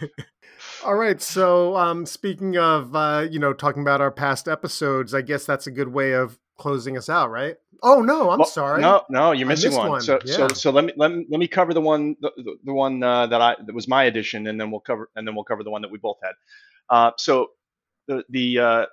that. 0.00 0.10
All 0.84 0.94
right. 0.94 1.20
So 1.20 1.76
um, 1.76 2.06
speaking 2.06 2.56
of 2.56 2.96
uh, 2.96 3.26
you 3.30 3.38
know 3.38 3.52
talking 3.52 3.82
about 3.82 4.00
our 4.00 4.10
past 4.10 4.48
episodes, 4.48 5.14
I 5.14 5.20
guess 5.20 5.44
that's 5.44 5.66
a 5.66 5.70
good 5.70 5.88
way 5.88 6.12
of 6.12 6.38
closing 6.56 6.96
us 6.96 7.08
out, 7.08 7.30
right? 7.30 7.56
Oh 7.82 8.00
no, 8.00 8.30
I'm 8.30 8.38
well, 8.38 8.48
sorry. 8.48 8.80
No, 8.80 9.04
no, 9.10 9.32
you're 9.32 9.46
missing 9.46 9.74
one. 9.74 9.90
one. 9.90 10.00
So, 10.00 10.18
yeah. 10.24 10.36
so, 10.36 10.48
so 10.48 10.70
let 10.70 10.86
me 10.86 10.94
let 10.96 11.12
me 11.12 11.26
let 11.28 11.38
me 11.38 11.46
cover 11.46 11.74
the 11.74 11.82
one 11.82 12.16
the, 12.20 12.32
the, 12.36 12.56
the 12.64 12.72
one 12.72 13.02
uh, 13.02 13.26
that 13.26 13.42
I 13.42 13.56
that 13.66 13.74
was 13.74 13.88
my 13.88 14.04
edition, 14.04 14.46
and 14.46 14.58
then 14.58 14.70
we'll 14.70 14.80
cover 14.80 15.10
and 15.16 15.28
then 15.28 15.34
we'll 15.34 15.44
cover 15.44 15.62
the 15.62 15.70
one 15.70 15.82
that 15.82 15.90
we 15.90 15.98
both 15.98 16.16
had. 16.22 16.32
Uh, 16.88 17.10
so 17.18 17.48
the 18.08 18.24
the 18.28 18.58
uh, 18.58 18.86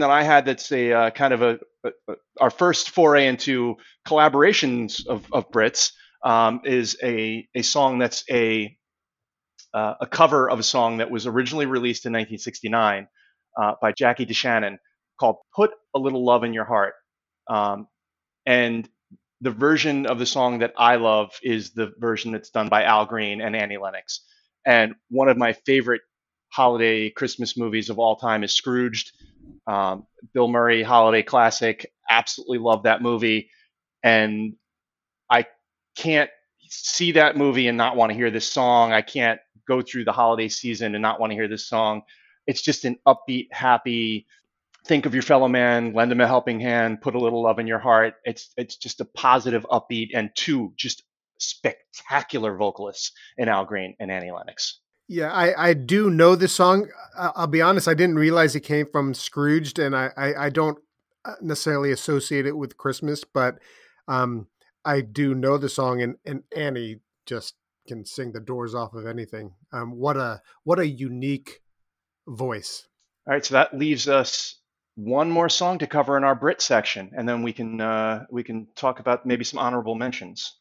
that 0.00 0.10
I 0.10 0.22
had 0.22 0.44
that's 0.44 0.70
a 0.72 0.92
uh, 0.92 1.10
kind 1.10 1.34
of 1.34 1.42
a, 1.42 1.58
a, 1.84 1.90
a, 2.08 2.14
our 2.40 2.50
first 2.50 2.90
foray 2.90 3.26
into 3.26 3.76
collaborations 4.06 5.06
of, 5.06 5.26
of 5.32 5.50
Brits 5.50 5.92
um, 6.24 6.60
is 6.64 6.96
a 7.02 7.48
a 7.54 7.62
song 7.62 7.98
that's 7.98 8.24
a 8.30 8.76
uh, 9.74 9.94
a 10.00 10.06
cover 10.06 10.48
of 10.48 10.58
a 10.58 10.62
song 10.62 10.98
that 10.98 11.10
was 11.10 11.26
originally 11.26 11.66
released 11.66 12.06
in 12.06 12.12
1969 12.12 13.08
uh, 13.60 13.74
by 13.80 13.92
Jackie 13.92 14.26
DeShannon 14.26 14.78
called 15.18 15.36
"Put 15.54 15.70
a 15.94 15.98
Little 15.98 16.24
Love 16.24 16.44
in 16.44 16.52
Your 16.52 16.64
Heart." 16.64 16.94
Um, 17.48 17.88
and 18.46 18.88
the 19.40 19.50
version 19.50 20.06
of 20.06 20.18
the 20.18 20.26
song 20.26 20.60
that 20.60 20.72
I 20.76 20.96
love 20.96 21.30
is 21.42 21.70
the 21.70 21.92
version 21.98 22.32
that's 22.32 22.50
done 22.50 22.68
by 22.68 22.84
Al 22.84 23.06
Green 23.06 23.40
and 23.40 23.54
Annie 23.54 23.78
Lennox. 23.78 24.24
And 24.66 24.94
one 25.10 25.28
of 25.28 25.36
my 25.36 25.52
favorite 25.52 26.02
holiday 26.48 27.10
Christmas 27.10 27.56
movies 27.56 27.90
of 27.90 27.98
all 27.98 28.16
time 28.16 28.44
is 28.44 28.52
Scrooged. 28.52 29.12
Um, 29.66 30.06
Bill 30.32 30.48
Murray 30.48 30.82
holiday 30.82 31.22
classic. 31.22 31.92
Absolutely 32.08 32.58
love 32.58 32.84
that 32.84 33.02
movie. 33.02 33.50
And 34.02 34.54
I 35.30 35.46
can't 35.96 36.30
see 36.68 37.12
that 37.12 37.36
movie 37.36 37.68
and 37.68 37.76
not 37.76 37.96
want 37.96 38.10
to 38.10 38.16
hear 38.16 38.30
this 38.30 38.50
song. 38.50 38.92
I 38.92 39.02
can't 39.02 39.40
go 39.66 39.82
through 39.82 40.04
the 40.04 40.12
holiday 40.12 40.48
season 40.48 40.94
and 40.94 41.02
not 41.02 41.20
want 41.20 41.30
to 41.30 41.36
hear 41.36 41.48
this 41.48 41.68
song. 41.68 42.02
It's 42.46 42.62
just 42.62 42.84
an 42.84 42.96
upbeat, 43.06 43.48
happy, 43.52 44.26
think 44.88 45.04
of 45.04 45.14
your 45.14 45.22
fellow 45.22 45.48
man, 45.48 45.92
lend 45.92 46.10
him 46.10 46.20
a 46.20 46.26
helping 46.26 46.60
hand, 46.60 47.00
put 47.02 47.14
a 47.14 47.18
little 47.18 47.42
love 47.42 47.58
in 47.58 47.66
your 47.66 47.78
heart. 47.78 48.14
It's 48.24 48.52
it's 48.56 48.76
just 48.76 49.00
a 49.00 49.04
positive, 49.04 49.66
upbeat, 49.70 50.10
and 50.14 50.30
two 50.34 50.72
just 50.76 51.02
spectacular 51.38 52.56
vocalists 52.56 53.12
in 53.36 53.48
Al 53.48 53.64
Green 53.64 53.94
and 54.00 54.10
Annie 54.10 54.32
Lennox. 54.32 54.80
Yeah, 55.08 55.32
I, 55.32 55.70
I 55.70 55.74
do 55.74 56.10
know 56.10 56.36
this 56.36 56.52
song. 56.52 56.88
I'll 57.18 57.46
be 57.46 57.62
honest, 57.62 57.88
I 57.88 57.94
didn't 57.94 58.16
realize 58.16 58.54
it 58.54 58.60
came 58.60 58.86
from 58.92 59.14
Scrooged, 59.14 59.78
and 59.78 59.96
I, 59.96 60.10
I, 60.16 60.34
I 60.34 60.50
don't 60.50 60.78
uh, 61.24 61.34
necessarily 61.40 61.90
associate 61.90 62.46
it 62.46 62.56
with 62.56 62.76
Christmas, 62.76 63.24
but 63.24 63.58
um, 64.06 64.48
I 64.84 65.00
do 65.00 65.34
know 65.34 65.56
the 65.56 65.70
song, 65.70 66.02
and, 66.02 66.16
and 66.26 66.42
Annie 66.54 67.00
just 67.24 67.54
can 67.88 68.04
sing 68.04 68.32
the 68.32 68.40
doors 68.40 68.74
off 68.74 68.92
of 68.92 69.06
anything. 69.06 69.54
Um, 69.72 69.92
what 69.92 70.16
a 70.18 70.42
what 70.64 70.78
a 70.78 70.86
unique 70.86 71.62
voice. 72.26 72.86
All 73.26 73.32
right, 73.32 73.44
so 73.44 73.54
that 73.54 73.76
leaves 73.76 74.08
us 74.08 74.56
one 74.94 75.30
more 75.30 75.48
song 75.48 75.78
to 75.78 75.86
cover 75.86 76.16
in 76.16 76.24
our 76.24 76.34
Brit 76.34 76.60
section, 76.60 77.12
and 77.16 77.26
then 77.26 77.42
we 77.42 77.52
can 77.52 77.80
uh, 77.80 78.26
we 78.30 78.44
can 78.44 78.68
talk 78.76 79.00
about 79.00 79.24
maybe 79.24 79.44
some 79.44 79.58
honorable 79.58 79.94
mentions. 79.94 80.54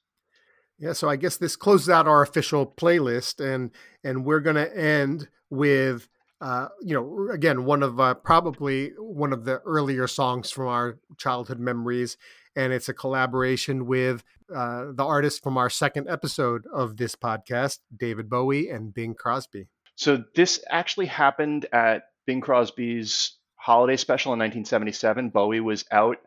Yeah, 0.79 0.93
so 0.93 1.09
I 1.09 1.15
guess 1.15 1.37
this 1.37 1.55
closes 1.55 1.89
out 1.89 2.07
our 2.07 2.21
official 2.21 2.65
playlist, 2.65 3.43
and 3.43 3.71
and 4.03 4.25
we're 4.25 4.39
going 4.39 4.57
to 4.57 4.77
end 4.77 5.27
with 5.49 6.07
uh, 6.39 6.67
you 6.81 6.93
know 6.93 7.33
again 7.33 7.65
one 7.65 7.81
of 7.81 7.99
uh, 7.99 8.13
probably 8.13 8.91
one 8.97 9.33
of 9.33 9.45
the 9.45 9.59
earlier 9.59 10.07
songs 10.07 10.51
from 10.51 10.67
our 10.67 10.99
childhood 11.17 11.59
memories, 11.59 12.17
and 12.55 12.73
it's 12.73 12.89
a 12.89 12.93
collaboration 12.93 13.87
with 13.87 14.23
uh, 14.55 14.85
the 14.93 15.03
artist 15.03 15.43
from 15.43 15.57
our 15.57 15.69
second 15.69 16.07
episode 16.07 16.63
of 16.71 16.97
this 16.97 17.15
podcast, 17.15 17.79
David 17.95 18.29
Bowie 18.29 18.69
and 18.69 18.93
Bing 18.93 19.15
Crosby. 19.15 19.67
So 19.95 20.23
this 20.35 20.63
actually 20.69 21.07
happened 21.07 21.65
at 21.73 22.03
Bing 22.27 22.41
Crosby's 22.41 23.37
holiday 23.55 23.97
special 23.97 24.31
in 24.31 24.39
1977, 24.39 25.29
Bowie 25.29 25.59
was 25.59 25.83
out 25.91 26.17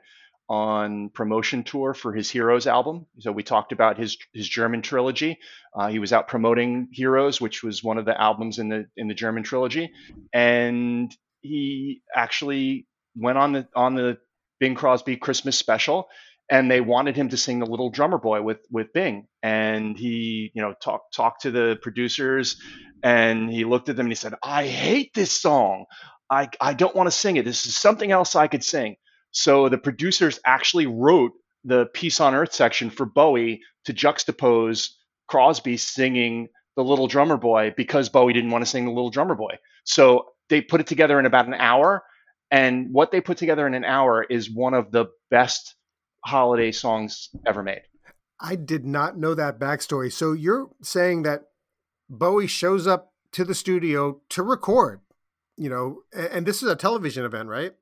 on 0.51 1.11
promotion 1.11 1.63
tour 1.63 1.95
for 1.95 2.13
his 2.13 2.29
Heroes 2.29 2.67
album. 2.67 3.07
So 3.21 3.31
we 3.31 3.45
talked 3.45 3.71
about 3.71 3.97
his 3.97 4.19
his 4.35 4.49
German 4.49 4.83
trilogy. 4.83 5.39
Uh, 5.75 5.89
he 5.89 6.01
was 6.01 6.13
out 6.13 6.27
promoting 6.27 6.89
Heroes, 6.91 7.41
which 7.41 7.63
was 7.63 7.85
one 7.85 7.99
of 7.99 8.05
the 8.05 8.21
albums 8.21 8.59
in 8.59 8.69
the 8.69 8.87
in 8.97 9.07
the 9.07 9.15
German 9.15 9.45
trilogy, 9.45 9.93
and 10.33 11.17
he 11.41 12.03
actually 12.15 12.89
went 13.17 13.39
on 13.39 13.53
the 13.53 13.69
on 13.77 13.95
the 13.95 14.19
Bing 14.59 14.75
Crosby 14.75 15.17
Christmas 15.17 15.57
special, 15.57 16.09
and 16.51 16.69
they 16.69 16.81
wanted 16.81 17.15
him 17.15 17.29
to 17.29 17.37
sing 17.37 17.61
the 17.61 17.67
Little 17.67 17.91
Drummer 17.91 18.19
Boy 18.19 18.43
with 18.43 18.59
with 18.73 18.93
Bing, 18.93 19.29
and 19.45 19.97
he 19.97 20.51
you 20.53 20.63
know 20.63 20.75
talked 20.83 21.15
talked 21.15 21.43
to 21.43 21.53
the 21.53 21.79
producers, 21.81 22.61
and 23.05 23.49
he 23.49 23.65
looked 23.65 23.89
at 23.89 23.95
them 23.95 24.07
and 24.07 24.13
he 24.13 24.17
said, 24.17 24.35
"I 24.43 24.67
hate 24.67 25.15
this 25.15 25.31
song. 25.41 25.85
I, 26.29 26.49
I 26.61 26.75
don't 26.75 26.95
want 26.95 27.09
to 27.09 27.17
sing 27.17 27.37
it. 27.37 27.45
This 27.45 27.67
is 27.67 27.77
something 27.77 28.11
else 28.11 28.37
I 28.37 28.47
could 28.47 28.63
sing. 28.63 28.97
So 29.33 29.69
the 29.69 29.79
producers 29.79 30.41
actually 30.45 30.87
wrote 30.87 31.33
the 31.65 31.87
Peace 31.95 32.21
on 32.21 32.35
Earth 32.35 32.53
section 32.53 32.91
for 32.91 33.07
Bowie 33.07 33.63
to 33.85 33.95
juxtapose 33.95 34.91
Crosby 35.29 35.77
singing 35.77 36.49
the 36.77 36.85
Little 36.85 37.07
Drummer 37.07 37.37
Boy 37.37 37.75
because 37.77 38.09
Bowie 38.09 38.33
didn't 38.33 38.51
want 38.51 38.63
to 38.63 38.71
sing 38.71 38.85
the 38.85 38.91
Little 38.91 39.11
Drummer 39.11 39.35
Boy. 39.35 39.59
So 39.85 40.27
they 40.49 40.61
put 40.61 40.81
it 40.81 40.87
together 40.87 41.19
in 41.19 41.27
about 41.27 41.47
an 41.47 41.55
hour. 41.55 42.03
And 42.51 42.93
what 42.93 43.13
they 43.13 43.21
put 43.21 43.39
together 43.39 43.67
in 43.67 43.75
an 43.75 43.85
hour 43.85 44.25
is 44.25 44.51
one 44.51 44.75
of 44.75 44.91
the 44.91 45.07
best 45.31 45.75
holiday 46.25 46.73
songs 46.73 47.29
ever 47.47 47.63
made. 47.63 47.83
I 48.41 48.57
did 48.57 48.85
not 48.85 49.19
know 49.19 49.35
that 49.35 49.61
backstory. 49.61 50.11
So 50.13 50.33
you're 50.33 50.71
saying 50.83 51.23
that 51.23 51.43
Bowie 52.09 52.47
shows 52.47 52.87
up 52.87 53.13
to 53.33 53.45
the 53.45 53.55
studio 53.55 54.21
to 54.31 54.43
record 54.43 55.01
you 55.61 55.69
know, 55.69 55.99
and 56.15 56.47
this 56.47 56.63
is 56.63 56.71
a 56.71 56.75
television 56.75 57.27
event, 57.27 57.51
right? 57.51 57.75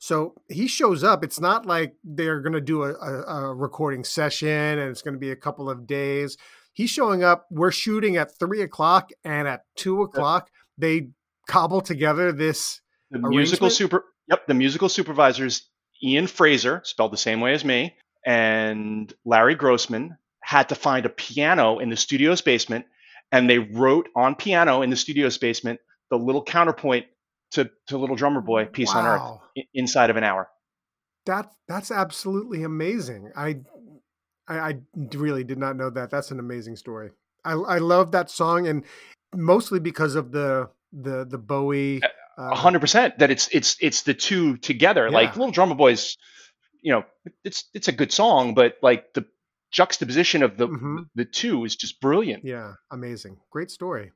So 0.00 0.34
he 0.48 0.66
shows 0.66 1.04
up. 1.04 1.22
It's 1.22 1.38
not 1.38 1.66
like 1.66 1.94
they're 2.02 2.40
going 2.40 2.54
to 2.54 2.60
do 2.60 2.84
a, 2.84 2.94
a, 2.94 3.50
a, 3.50 3.54
recording 3.54 4.02
session 4.02 4.48
and 4.48 4.90
it's 4.90 5.02
going 5.02 5.12
to 5.12 5.20
be 5.20 5.30
a 5.30 5.36
couple 5.36 5.68
of 5.68 5.86
days. 5.86 6.38
He's 6.72 6.88
showing 6.88 7.22
up. 7.22 7.46
We're 7.50 7.70
shooting 7.70 8.16
at 8.16 8.38
three 8.38 8.62
o'clock, 8.62 9.10
and 9.24 9.46
at 9.46 9.64
two 9.76 10.00
o'clock, 10.02 10.50
they 10.78 11.08
cobble 11.46 11.82
together 11.82 12.32
this 12.32 12.80
the 13.10 13.18
musical 13.18 13.68
super. 13.68 14.06
Yep, 14.28 14.46
the 14.46 14.54
musical 14.54 14.88
supervisors 14.88 15.68
Ian 16.02 16.26
Fraser, 16.28 16.80
spelled 16.84 17.12
the 17.12 17.18
same 17.18 17.40
way 17.40 17.52
as 17.52 17.64
me, 17.64 17.96
and 18.24 19.12
Larry 19.26 19.54
Grossman 19.54 20.16
had 20.42 20.70
to 20.70 20.74
find 20.74 21.04
a 21.04 21.10
piano 21.10 21.78
in 21.78 21.90
the 21.90 21.96
studio's 21.96 22.40
basement, 22.40 22.86
and 23.32 23.50
they 23.50 23.58
wrote 23.58 24.08
on 24.16 24.34
piano 24.34 24.80
in 24.80 24.88
the 24.88 24.96
studio's 24.96 25.36
basement 25.36 25.80
the 26.08 26.16
little 26.16 26.42
counterpoint 26.42 27.06
to, 27.52 27.70
to 27.88 27.98
Little 27.98 28.16
Drummer 28.16 28.40
Boy, 28.40 28.66
Peace 28.66 28.94
wow. 28.94 29.00
on 29.00 29.06
Earth, 29.06 29.64
inside 29.74 30.10
of 30.10 30.16
an 30.16 30.24
hour. 30.24 30.48
That 31.26 31.50
that's 31.68 31.90
absolutely 31.90 32.62
amazing. 32.62 33.30
I, 33.36 33.60
I, 34.48 34.58
I 34.58 34.74
really 35.14 35.44
did 35.44 35.58
not 35.58 35.76
know 35.76 35.90
that. 35.90 36.10
That's 36.10 36.30
an 36.30 36.38
amazing 36.38 36.76
story. 36.76 37.10
I 37.44 37.52
I 37.52 37.78
love 37.78 38.12
that 38.12 38.30
song, 38.30 38.66
and 38.66 38.84
mostly 39.34 39.80
because 39.80 40.14
of 40.14 40.32
the 40.32 40.70
the 40.92 41.24
the 41.24 41.38
Bowie 41.38 42.00
A 42.38 42.54
hundred 42.54 42.80
percent. 42.80 43.18
That 43.18 43.30
it's 43.30 43.48
it's 43.52 43.76
it's 43.80 44.02
the 44.02 44.14
two 44.14 44.56
together. 44.56 45.08
Yeah. 45.08 45.14
Like 45.14 45.36
Little 45.36 45.52
Drummer 45.52 45.74
Boys, 45.74 46.16
you 46.80 46.92
know, 46.92 47.04
it's 47.44 47.64
it's 47.74 47.88
a 47.88 47.92
good 47.92 48.12
song, 48.12 48.54
but 48.54 48.76
like 48.82 49.12
the 49.12 49.26
juxtaposition 49.70 50.42
of 50.42 50.56
the 50.56 50.68
Mhm. 50.68 51.04
the 51.14 51.24
two 51.26 51.64
is 51.64 51.76
just 51.76 52.00
brilliant. 52.00 52.44
Yeah, 52.44 52.74
amazing. 52.90 53.38
Great 53.50 53.70
story. 53.70 54.12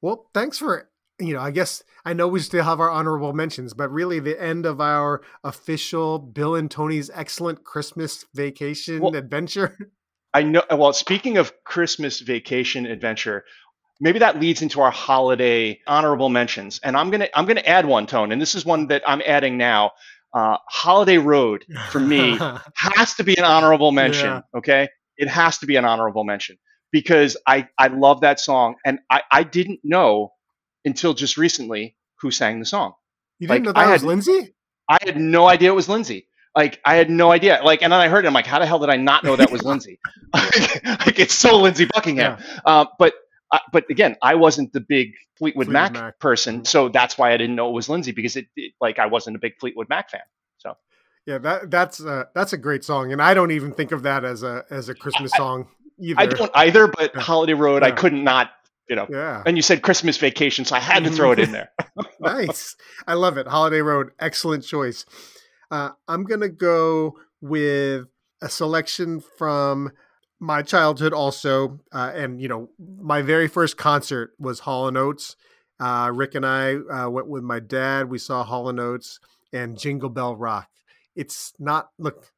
Well, 0.00 0.28
thanks 0.34 0.58
for, 0.58 0.90
you 1.20 1.32
know, 1.34 1.40
I 1.40 1.50
guess 1.50 1.82
I 2.04 2.12
know 2.12 2.28
we 2.28 2.40
still 2.40 2.64
have 2.64 2.80
our 2.80 2.90
honorable 2.90 3.32
mentions, 3.32 3.72
but 3.74 3.90
really 3.90 4.20
the 4.20 4.40
end 4.40 4.66
of 4.66 4.80
our 4.80 5.22
official 5.42 6.18
Bill 6.18 6.54
and 6.54 6.70
Tony's 6.70 7.10
excellent 7.14 7.64
Christmas 7.64 8.24
vacation 8.34 9.00
Well- 9.00 9.14
adventure. 9.14 9.76
I 10.34 10.42
know. 10.42 10.64
Well, 10.68 10.92
speaking 10.92 11.36
of 11.38 11.52
Christmas 11.62 12.18
vacation 12.18 12.86
adventure, 12.86 13.44
maybe 14.00 14.18
that 14.18 14.40
leads 14.40 14.62
into 14.62 14.80
our 14.80 14.90
holiday 14.90 15.78
honorable 15.86 16.28
mentions, 16.28 16.80
and 16.82 16.96
I'm 16.96 17.10
gonna 17.10 17.28
I'm 17.34 17.46
gonna 17.46 17.60
add 17.60 17.86
one 17.86 18.06
Tone, 18.08 18.32
and 18.32 18.42
this 18.42 18.56
is 18.56 18.64
one 18.64 18.88
that 18.88 19.02
I'm 19.06 19.22
adding 19.24 19.56
now. 19.56 19.92
Uh, 20.34 20.56
holiday 20.68 21.18
Road 21.18 21.64
for 21.90 22.00
me 22.00 22.36
has 22.74 23.14
to 23.14 23.22
be 23.22 23.36
an 23.38 23.44
honorable 23.44 23.92
mention. 23.92 24.26
Yeah. 24.26 24.40
Okay, 24.56 24.88
it 25.16 25.28
has 25.28 25.58
to 25.58 25.66
be 25.66 25.76
an 25.76 25.84
honorable 25.84 26.24
mention 26.24 26.56
because 26.90 27.36
I 27.46 27.68
I 27.78 27.86
love 27.86 28.22
that 28.22 28.40
song, 28.40 28.74
and 28.84 28.98
I 29.08 29.22
I 29.30 29.44
didn't 29.44 29.78
know 29.84 30.32
until 30.84 31.14
just 31.14 31.36
recently 31.36 31.96
who 32.20 32.30
sang 32.30 32.60
the 32.60 32.66
song. 32.66 32.94
you 33.38 33.48
didn't 33.48 33.64
like, 33.66 33.74
know 33.74 33.80
that 33.80 33.88
I 33.88 33.92
was 33.92 34.00
had- 34.02 34.08
Lindsey? 34.08 34.54
I 34.88 34.98
had 35.02 35.18
no 35.18 35.48
idea 35.48 35.70
it 35.70 35.74
was 35.74 35.88
Lindsey. 35.88 36.26
Like 36.54 36.80
I 36.84 36.94
had 36.96 37.10
no 37.10 37.32
idea. 37.32 37.60
Like, 37.64 37.82
and 37.82 37.92
then 37.92 38.00
I 38.00 38.08
heard 38.08 38.24
it. 38.24 38.28
I'm 38.28 38.34
like, 38.34 38.46
how 38.46 38.58
the 38.58 38.66
hell 38.66 38.78
did 38.78 38.90
I 38.90 38.96
not 38.96 39.24
know 39.24 39.34
that 39.36 39.50
was 39.50 39.62
Lindsey? 39.70 39.98
like, 40.34 41.18
it's 41.18 41.34
so 41.34 41.56
Lindsey 41.58 41.86
Buckingham. 41.86 42.38
Uh, 42.64 42.86
but 42.98 43.14
uh, 43.50 43.58
but 43.72 43.84
again, 43.90 44.16
I 44.22 44.34
wasn't 44.36 44.72
the 44.72 44.80
big 44.80 45.12
Fleetwood, 45.36 45.66
Fleetwood 45.66 45.68
Mac, 45.72 45.92
Mac. 45.92 46.18
person, 46.18 46.60
Mhm. 46.60 46.66
so 46.66 46.88
that's 46.88 47.16
why 47.18 47.32
I 47.32 47.36
didn't 47.36 47.56
know 47.56 47.68
it 47.68 47.72
was 47.72 47.88
Lindsey 47.88 48.12
because 48.12 48.36
it, 48.36 48.46
it 48.56 48.72
like 48.80 48.98
I 48.98 49.06
wasn't 49.06 49.36
a 49.36 49.38
big 49.38 49.58
Fleetwood 49.60 49.88
Mac 49.88 50.10
fan. 50.10 50.20
So 50.58 50.76
yeah, 51.26 51.38
that 51.38 51.70
that's 51.70 52.00
uh, 52.04 52.24
that's 52.34 52.52
a 52.52 52.56
great 52.58 52.84
song, 52.84 53.12
and 53.12 53.20
I 53.22 53.34
don't 53.34 53.50
even 53.50 53.72
think 53.72 53.90
of 53.92 54.02
that 54.04 54.24
as 54.24 54.42
a 54.42 54.64
as 54.70 54.88
a 54.88 54.94
Christmas 54.94 55.32
song 55.32 55.66
either. 55.98 56.20
I 56.20 56.26
don't 56.26 56.50
either, 56.54 56.86
but 56.88 57.12
Yeah. 57.14 57.20
Holiday 57.20 57.54
Road, 57.54 57.82
I 57.82 57.90
couldn't 57.90 58.22
not. 58.24 58.50
You 58.88 58.96
know, 58.96 59.06
Yeah, 59.10 59.42
and 59.46 59.56
you 59.56 59.62
said 59.62 59.82
Christmas 59.82 60.16
Vacation, 60.18 60.64
so 60.64 60.76
I 60.76 60.80
had 60.80 61.04
to 61.04 61.10
throw 61.10 61.32
it 61.32 61.38
in 61.38 61.52
there. 61.52 61.70
nice. 62.20 62.76
I 63.06 63.14
love 63.14 63.38
it. 63.38 63.46
Holiday 63.46 63.80
Road, 63.80 64.10
excellent 64.18 64.64
choice. 64.64 65.06
Uh, 65.70 65.90
I'm 66.06 66.24
gonna 66.24 66.48
go 66.50 67.14
with 67.40 68.06
a 68.42 68.48
selection 68.48 69.20
from 69.38 69.90
my 70.40 70.62
childhood, 70.62 71.12
also, 71.12 71.80
uh, 71.92 72.12
and 72.14 72.40
you 72.40 72.48
know, 72.48 72.68
my 72.78 73.22
very 73.22 73.48
first 73.48 73.76
concert 73.76 74.32
was 74.38 74.60
Hall 74.60 74.86
and 74.88 74.96
Oates. 74.96 75.36
Uh, 75.80 76.10
Rick 76.14 76.34
and 76.34 76.46
I 76.46 76.74
uh, 76.74 77.08
went 77.08 77.28
with 77.28 77.42
my 77.42 77.60
dad. 77.60 78.08
We 78.08 78.18
saw 78.18 78.44
Hall 78.44 78.68
and 78.68 78.78
Oates 78.78 79.18
and 79.52 79.78
Jingle 79.78 80.10
Bell 80.10 80.36
Rock. 80.36 80.68
It's 81.16 81.52
not 81.58 81.88
look. 81.98 82.30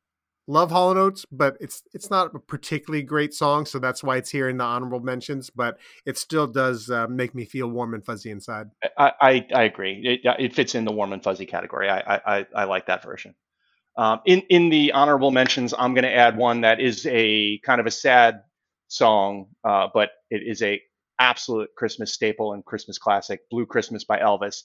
Love 0.49 0.71
Hall 0.71 0.91
and 0.91 0.99
Oates, 0.99 1.27
but 1.33 1.57
it's 1.61 1.83
it's 1.93 2.09
not 2.11 2.35
a 2.35 2.39
particularly 2.39 3.03
great 3.03 3.35
song, 3.35 3.67
so 3.67 3.79
that's 3.79 4.05
why 4.05 4.17
it's 4.17 4.31
here 4.31 4.49
in 4.49 4.59
the 4.59 4.65
honorable 4.65 5.01
mentions. 5.01 5.51
But 5.51 5.79
it 6.05 6.17
still 6.19 6.47
does 6.47 6.89
uh, 6.89 7.09
make 7.09 7.35
me 7.35 7.45
feel 7.45 7.69
warm 7.69 7.95
and 7.95 8.05
fuzzy 8.05 8.31
inside. 8.31 8.69
I, 8.97 9.13
I, 9.21 9.47
I 9.55 9.63
agree. 9.65 10.21
It, 10.25 10.37
it 10.39 10.55
fits 10.55 10.75
in 10.75 10.85
the 10.85 10.93
warm 10.93 11.13
and 11.13 11.23
fuzzy 11.23 11.47
category. 11.47 11.89
I, 11.89 11.99
I, 11.99 12.21
I- 12.39 12.47
I 12.55 12.65
like 12.65 12.87
that 12.87 13.03
version. 13.03 13.35
Um, 13.97 14.21
in 14.27 14.43
in 14.51 14.69
the 14.69 14.93
honorable 14.93 15.31
mentions, 15.31 15.75
I'm 15.77 15.95
going 15.95 16.05
to 16.05 16.15
add 16.15 16.37
one 16.37 16.61
that 16.61 16.81
is 16.81 17.07
a 17.11 17.59
kind 17.65 17.81
of 17.81 17.87
a 17.87 17.91
sad 17.91 18.43
song, 18.89 19.47
uh, 19.65 19.89
but 19.93 20.11
it 20.31 20.43
is 20.47 20.63
a 20.63 20.81
absolute 21.19 21.71
Christmas 21.77 22.13
staple 22.13 22.53
and 22.53 22.65
Christmas 22.65 22.99
classic, 22.99 23.41
"Blue 23.51 23.67
Christmas" 23.67 24.05
by 24.05 24.19
Elvis. 24.19 24.63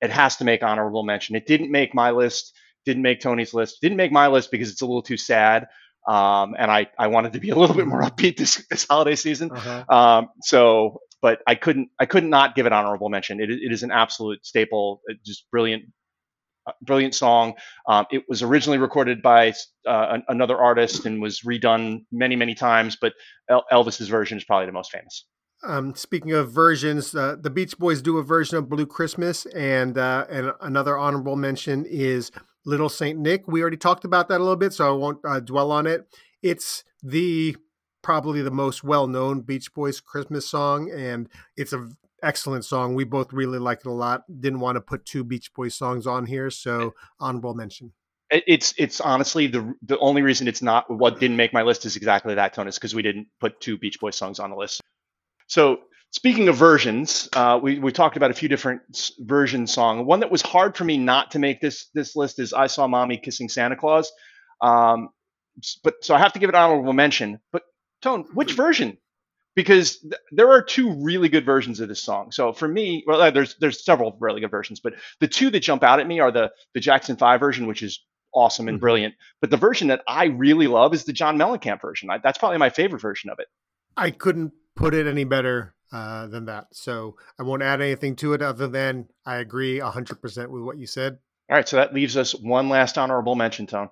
It 0.00 0.10
has 0.10 0.36
to 0.38 0.44
make 0.44 0.62
honorable 0.62 1.04
mention. 1.04 1.36
It 1.36 1.46
didn't 1.46 1.70
make 1.70 1.94
my 1.94 2.10
list, 2.10 2.54
didn't 2.84 3.02
make 3.02 3.20
Tony's 3.20 3.54
list, 3.54 3.80
didn't 3.80 3.96
make 3.96 4.12
my 4.12 4.28
list 4.28 4.50
because 4.50 4.70
it's 4.70 4.82
a 4.82 4.86
little 4.86 5.02
too 5.02 5.16
sad. 5.16 5.66
Um, 6.06 6.56
and 6.58 6.70
I, 6.70 6.88
I 6.98 7.06
wanted 7.06 7.34
to 7.34 7.40
be 7.40 7.50
a 7.50 7.54
little 7.54 7.76
bit 7.76 7.86
more 7.86 8.02
upbeat 8.02 8.36
this 8.36 8.64
this 8.70 8.86
holiday 8.88 9.14
season. 9.14 9.50
Uh-huh. 9.52 9.84
Um, 9.88 10.28
so, 10.42 11.00
but 11.20 11.40
I 11.46 11.54
couldn't, 11.54 11.90
I 11.98 12.06
could 12.06 12.24
not 12.24 12.54
give 12.54 12.66
it 12.66 12.72
honorable 12.72 13.08
mention. 13.08 13.40
It, 13.40 13.50
it 13.50 13.72
is 13.72 13.82
an 13.82 13.92
absolute 13.92 14.44
staple, 14.44 15.02
uh, 15.08 15.14
just 15.24 15.48
brilliant, 15.50 15.84
uh, 16.66 16.72
brilliant 16.82 17.14
song. 17.14 17.54
Um, 17.88 18.06
it 18.10 18.24
was 18.28 18.42
originally 18.42 18.78
recorded 18.78 19.22
by 19.22 19.54
uh, 19.86 20.18
another 20.28 20.58
artist 20.58 21.06
and 21.06 21.22
was 21.22 21.42
redone 21.42 22.04
many, 22.10 22.34
many 22.34 22.54
times, 22.56 22.96
but 23.00 23.12
El- 23.48 23.64
Elvis's 23.70 24.08
version 24.08 24.38
is 24.38 24.44
probably 24.44 24.66
the 24.66 24.72
most 24.72 24.90
famous. 24.90 25.24
Um, 25.64 25.94
speaking 25.94 26.32
of 26.32 26.50
versions, 26.50 27.14
uh, 27.14 27.36
the 27.40 27.50
Beach 27.50 27.78
Boys 27.78 28.02
do 28.02 28.18
a 28.18 28.22
version 28.24 28.56
of 28.56 28.68
Blue 28.68 28.86
Christmas, 28.86 29.46
and 29.46 29.96
uh, 29.96 30.26
and 30.28 30.52
another 30.60 30.98
honorable 30.98 31.36
mention 31.36 31.86
is 31.88 32.32
Little 32.64 32.88
Saint 32.88 33.18
Nick. 33.18 33.46
We 33.46 33.60
already 33.60 33.76
talked 33.76 34.04
about 34.04 34.28
that 34.28 34.38
a 34.38 34.44
little 34.44 34.56
bit, 34.56 34.72
so 34.72 34.88
I 34.88 34.96
won't 34.96 35.18
uh, 35.24 35.40
dwell 35.40 35.72
on 35.72 35.86
it. 35.86 36.06
It's 36.42 36.84
the 37.02 37.56
probably 38.02 38.42
the 38.42 38.50
most 38.50 38.84
well 38.84 39.06
known 39.06 39.40
Beach 39.40 39.72
Boys 39.74 40.00
Christmas 40.00 40.48
song, 40.48 40.90
and 40.90 41.28
it's 41.56 41.72
a 41.72 41.88
excellent 42.22 42.64
song. 42.64 42.94
We 42.94 43.04
both 43.04 43.32
really 43.32 43.58
like 43.58 43.80
it 43.80 43.86
a 43.86 43.92
lot. 43.92 44.24
Didn't 44.40 44.60
want 44.60 44.76
to 44.76 44.80
put 44.80 45.04
two 45.04 45.24
Beach 45.24 45.52
Boys 45.54 45.74
songs 45.74 46.06
on 46.06 46.26
here, 46.26 46.50
so 46.50 46.94
honorable 47.20 47.54
mention. 47.54 47.92
It's 48.30 48.72
it's 48.78 49.00
honestly 49.00 49.46
the 49.46 49.74
the 49.82 49.98
only 49.98 50.22
reason 50.22 50.48
it's 50.48 50.62
not 50.62 50.90
what 50.90 51.20
didn't 51.20 51.36
make 51.36 51.52
my 51.52 51.62
list 51.62 51.84
is 51.84 51.96
exactly 51.96 52.34
that 52.34 52.54
Tone 52.54 52.66
is 52.66 52.76
because 52.76 52.94
we 52.94 53.02
didn't 53.02 53.28
put 53.40 53.60
two 53.60 53.76
Beach 53.76 54.00
Boys 54.00 54.16
songs 54.16 54.38
on 54.38 54.50
the 54.50 54.56
list. 54.56 54.80
So 55.48 55.80
speaking 56.12 56.48
of 56.48 56.56
versions, 56.56 57.28
uh, 57.34 57.58
we 57.62 57.78
we 57.78 57.90
talked 57.92 58.16
about 58.16 58.30
a 58.30 58.34
few 58.34 58.48
different 58.48 58.82
s- 58.94 59.12
version 59.18 59.66
song. 59.66 60.06
One 60.06 60.20
that 60.20 60.30
was 60.30 60.42
hard 60.42 60.76
for 60.76 60.84
me 60.84 60.96
not 60.98 61.32
to 61.32 61.38
make 61.38 61.60
this 61.60 61.86
this 61.94 62.14
list 62.14 62.38
is 62.38 62.52
"I 62.52 62.68
Saw 62.68 62.86
Mommy 62.86 63.16
Kissing 63.16 63.48
Santa 63.48 63.76
Claus," 63.76 64.12
um, 64.60 65.08
s- 65.58 65.78
but 65.82 65.94
so 66.04 66.14
I 66.14 66.18
have 66.18 66.32
to 66.34 66.38
give 66.38 66.48
it 66.48 66.54
honorable 66.54 66.92
mention. 66.92 67.40
But 67.52 67.62
Tone, 68.02 68.24
which 68.34 68.52
version? 68.52 68.98
Because 69.54 69.98
th- 69.98 70.14
there 70.30 70.50
are 70.50 70.62
two 70.62 70.92
really 71.02 71.28
good 71.28 71.44
versions 71.44 71.78
of 71.80 71.88
this 71.88 72.02
song. 72.02 72.32
So 72.32 72.52
for 72.54 72.66
me, 72.66 73.04
well, 73.06 73.20
uh, 73.20 73.30
there's 73.30 73.54
there's 73.60 73.84
several 73.84 74.16
really 74.20 74.40
good 74.40 74.50
versions, 74.50 74.80
but 74.80 74.94
the 75.20 75.28
two 75.28 75.50
that 75.50 75.60
jump 75.60 75.82
out 75.82 76.00
at 76.00 76.06
me 76.06 76.20
are 76.20 76.30
the 76.32 76.52
the 76.74 76.80
Jackson 76.80 77.16
Five 77.16 77.40
version, 77.40 77.66
which 77.66 77.82
is 77.82 78.00
awesome 78.34 78.66
and 78.68 78.78
Mhm. 78.78 78.80
brilliant. 78.80 79.14
But 79.42 79.50
the 79.50 79.58
version 79.58 79.88
that 79.88 80.02
I 80.08 80.24
really 80.24 80.66
love 80.66 80.94
is 80.94 81.04
the 81.04 81.12
John 81.12 81.36
Mellencamp 81.36 81.82
version. 81.82 82.08
I, 82.10 82.16
that's 82.18 82.38
probably 82.38 82.56
my 82.58 82.70
favorite 82.70 83.00
version 83.02 83.28
of 83.28 83.38
it. 83.40 83.46
I 83.96 84.10
couldn't 84.10 84.52
put 84.74 84.94
it 84.94 85.06
any 85.06 85.24
better 85.24 85.74
uh, 85.92 86.26
than 86.26 86.46
that, 86.46 86.68
so 86.72 87.16
I 87.38 87.42
won't 87.42 87.62
add 87.62 87.80
anything 87.80 88.16
to 88.16 88.32
it 88.32 88.42
other 88.42 88.66
than 88.66 89.08
I 89.26 89.36
agree 89.36 89.78
hundred 89.78 90.20
percent 90.22 90.50
with 90.50 90.62
what 90.62 90.78
you 90.78 90.86
said. 90.86 91.18
All 91.50 91.56
right, 91.56 91.68
so 91.68 91.76
that 91.76 91.92
leaves 91.92 92.16
us 92.16 92.34
one 92.34 92.68
last 92.68 92.96
honorable 92.96 93.34
mention, 93.34 93.66
Tone. 93.66 93.90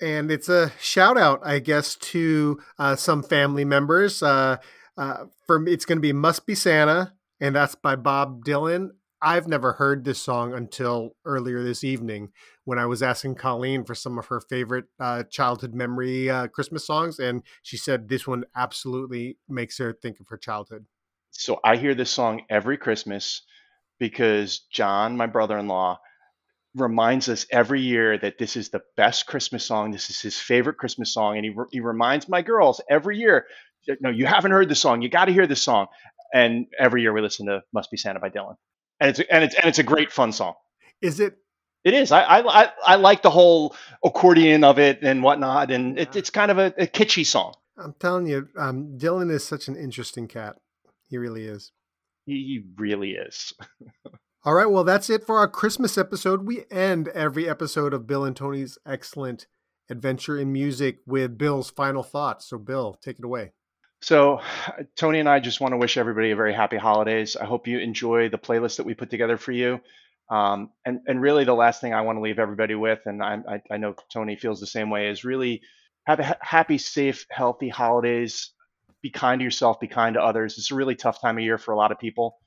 and 0.00 0.30
it's 0.30 0.48
a 0.48 0.72
shout 0.80 1.18
out, 1.18 1.40
I 1.44 1.58
guess, 1.58 1.94
to 1.96 2.60
uh, 2.78 2.96
some 2.96 3.22
family 3.22 3.64
members. 3.64 4.22
Uh, 4.22 4.56
uh, 4.96 5.24
from 5.46 5.68
it's 5.68 5.84
going 5.84 5.98
to 5.98 6.02
be 6.02 6.12
"Must 6.12 6.46
Be 6.46 6.54
Santa," 6.54 7.12
and 7.40 7.54
that's 7.54 7.74
by 7.74 7.96
Bob 7.96 8.44
Dylan. 8.44 8.90
I've 9.24 9.46
never 9.46 9.74
heard 9.74 10.04
this 10.04 10.20
song 10.20 10.52
until 10.52 11.10
earlier 11.24 11.62
this 11.62 11.84
evening 11.84 12.30
when 12.64 12.80
I 12.80 12.86
was 12.86 13.04
asking 13.04 13.36
Colleen 13.36 13.84
for 13.84 13.94
some 13.94 14.18
of 14.18 14.26
her 14.26 14.40
favorite 14.40 14.86
uh, 14.98 15.22
childhood 15.30 15.74
memory 15.74 16.28
uh, 16.28 16.48
Christmas 16.48 16.84
songs, 16.84 17.20
and 17.20 17.42
she 17.62 17.76
said 17.76 18.08
this 18.08 18.26
one 18.26 18.44
absolutely 18.56 19.38
makes 19.48 19.78
her 19.78 19.92
think 19.92 20.18
of 20.18 20.26
her 20.28 20.36
childhood. 20.36 20.86
So 21.32 21.58
I 21.64 21.76
hear 21.76 21.94
this 21.94 22.10
song 22.10 22.42
every 22.48 22.76
Christmas 22.76 23.42
because 23.98 24.60
John, 24.70 25.16
my 25.16 25.26
brother-in-law, 25.26 25.98
reminds 26.74 27.28
us 27.28 27.46
every 27.50 27.80
year 27.80 28.16
that 28.18 28.38
this 28.38 28.56
is 28.56 28.70
the 28.70 28.82
best 28.96 29.26
Christmas 29.26 29.64
song. 29.64 29.90
This 29.90 30.10
is 30.10 30.20
his 30.20 30.38
favorite 30.38 30.78
Christmas 30.78 31.12
song, 31.12 31.36
and 31.36 31.44
he 31.44 31.54
he 31.70 31.80
reminds 31.80 32.28
my 32.28 32.42
girls 32.42 32.80
every 32.88 33.18
year, 33.18 33.46
"No, 34.00 34.10
you 34.10 34.26
haven't 34.26 34.52
heard 34.52 34.68
the 34.68 34.74
song. 34.74 35.02
You 35.02 35.08
got 35.08 35.26
to 35.26 35.32
hear 35.32 35.46
this 35.46 35.62
song." 35.62 35.86
And 36.34 36.66
every 36.78 37.02
year 37.02 37.12
we 37.12 37.20
listen 37.20 37.46
to 37.46 37.62
"Must 37.72 37.90
Be 37.90 37.96
Santa" 37.96 38.20
by 38.20 38.30
Dylan, 38.30 38.56
and 39.00 39.10
it's 39.10 39.20
and 39.30 39.44
it's 39.44 39.54
and 39.54 39.66
it's 39.66 39.78
a 39.78 39.82
great 39.82 40.12
fun 40.12 40.32
song. 40.32 40.54
Is 41.00 41.20
it? 41.20 41.36
It 41.84 41.94
is. 41.94 42.12
I 42.12 42.22
I 42.22 42.62
I, 42.62 42.68
I 42.86 42.96
like 42.96 43.22
the 43.22 43.30
whole 43.30 43.74
accordion 44.04 44.64
of 44.64 44.78
it 44.78 45.00
and 45.02 45.22
whatnot, 45.22 45.70
and 45.70 45.98
it, 45.98 46.16
it's 46.16 46.30
kind 46.30 46.50
of 46.50 46.58
a, 46.58 46.66
a 46.78 46.86
kitschy 46.86 47.26
song. 47.26 47.54
I'm 47.76 47.94
telling 47.98 48.26
you, 48.26 48.48
um, 48.56 48.98
Dylan 48.98 49.30
is 49.30 49.44
such 49.44 49.68
an 49.68 49.76
interesting 49.76 50.28
cat. 50.28 50.56
He 51.12 51.18
really 51.18 51.44
is. 51.44 51.72
He, 52.24 52.32
he 52.32 52.62
really 52.78 53.10
is. 53.10 53.52
All 54.44 54.54
right, 54.54 54.70
well, 54.70 54.82
that's 54.82 55.10
it 55.10 55.26
for 55.26 55.36
our 55.36 55.46
Christmas 55.46 55.98
episode. 55.98 56.46
We 56.46 56.64
end 56.70 57.08
every 57.08 57.46
episode 57.46 57.92
of 57.92 58.06
Bill 58.06 58.24
and 58.24 58.34
Tony's 58.34 58.78
excellent 58.86 59.46
adventure 59.90 60.38
in 60.38 60.54
music 60.54 61.00
with 61.06 61.36
Bill's 61.36 61.70
final 61.70 62.02
thoughts. 62.02 62.48
So, 62.48 62.56
Bill, 62.56 62.98
take 63.02 63.18
it 63.18 63.26
away. 63.26 63.52
So, 64.00 64.40
Tony 64.96 65.20
and 65.20 65.28
I 65.28 65.38
just 65.38 65.60
want 65.60 65.72
to 65.72 65.76
wish 65.76 65.98
everybody 65.98 66.30
a 66.30 66.36
very 66.36 66.54
happy 66.54 66.78
holidays. 66.78 67.36
I 67.36 67.44
hope 67.44 67.66
you 67.66 67.78
enjoy 67.78 68.30
the 68.30 68.38
playlist 68.38 68.78
that 68.78 68.86
we 68.86 68.94
put 68.94 69.10
together 69.10 69.36
for 69.36 69.52
you. 69.52 69.82
Um, 70.30 70.70
and, 70.86 71.00
and 71.06 71.20
really, 71.20 71.44
the 71.44 71.52
last 71.52 71.82
thing 71.82 71.92
I 71.92 72.00
want 72.00 72.16
to 72.16 72.22
leave 72.22 72.38
everybody 72.38 72.74
with, 72.74 73.00
and 73.04 73.22
I, 73.22 73.36
I, 73.46 73.62
I 73.70 73.76
know 73.76 73.94
Tony 74.10 74.36
feels 74.36 74.60
the 74.60 74.66
same 74.66 74.88
way, 74.88 75.10
is 75.10 75.24
really 75.24 75.60
have 76.06 76.20
a 76.20 76.24
ha- 76.24 76.38
happy, 76.40 76.78
safe, 76.78 77.26
healthy 77.30 77.68
holidays. 77.68 78.54
Be 79.02 79.10
kind 79.10 79.40
to 79.40 79.44
yourself, 79.44 79.80
be 79.80 79.88
kind 79.88 80.14
to 80.14 80.22
others. 80.22 80.58
It's 80.58 80.70
a 80.70 80.74
really 80.74 80.94
tough 80.94 81.20
time 81.20 81.38
of 81.38 81.44
year 81.44 81.58
for 81.58 81.72
a 81.72 81.76
lot 81.76 81.92
of 81.92 81.98
people. 81.98 82.38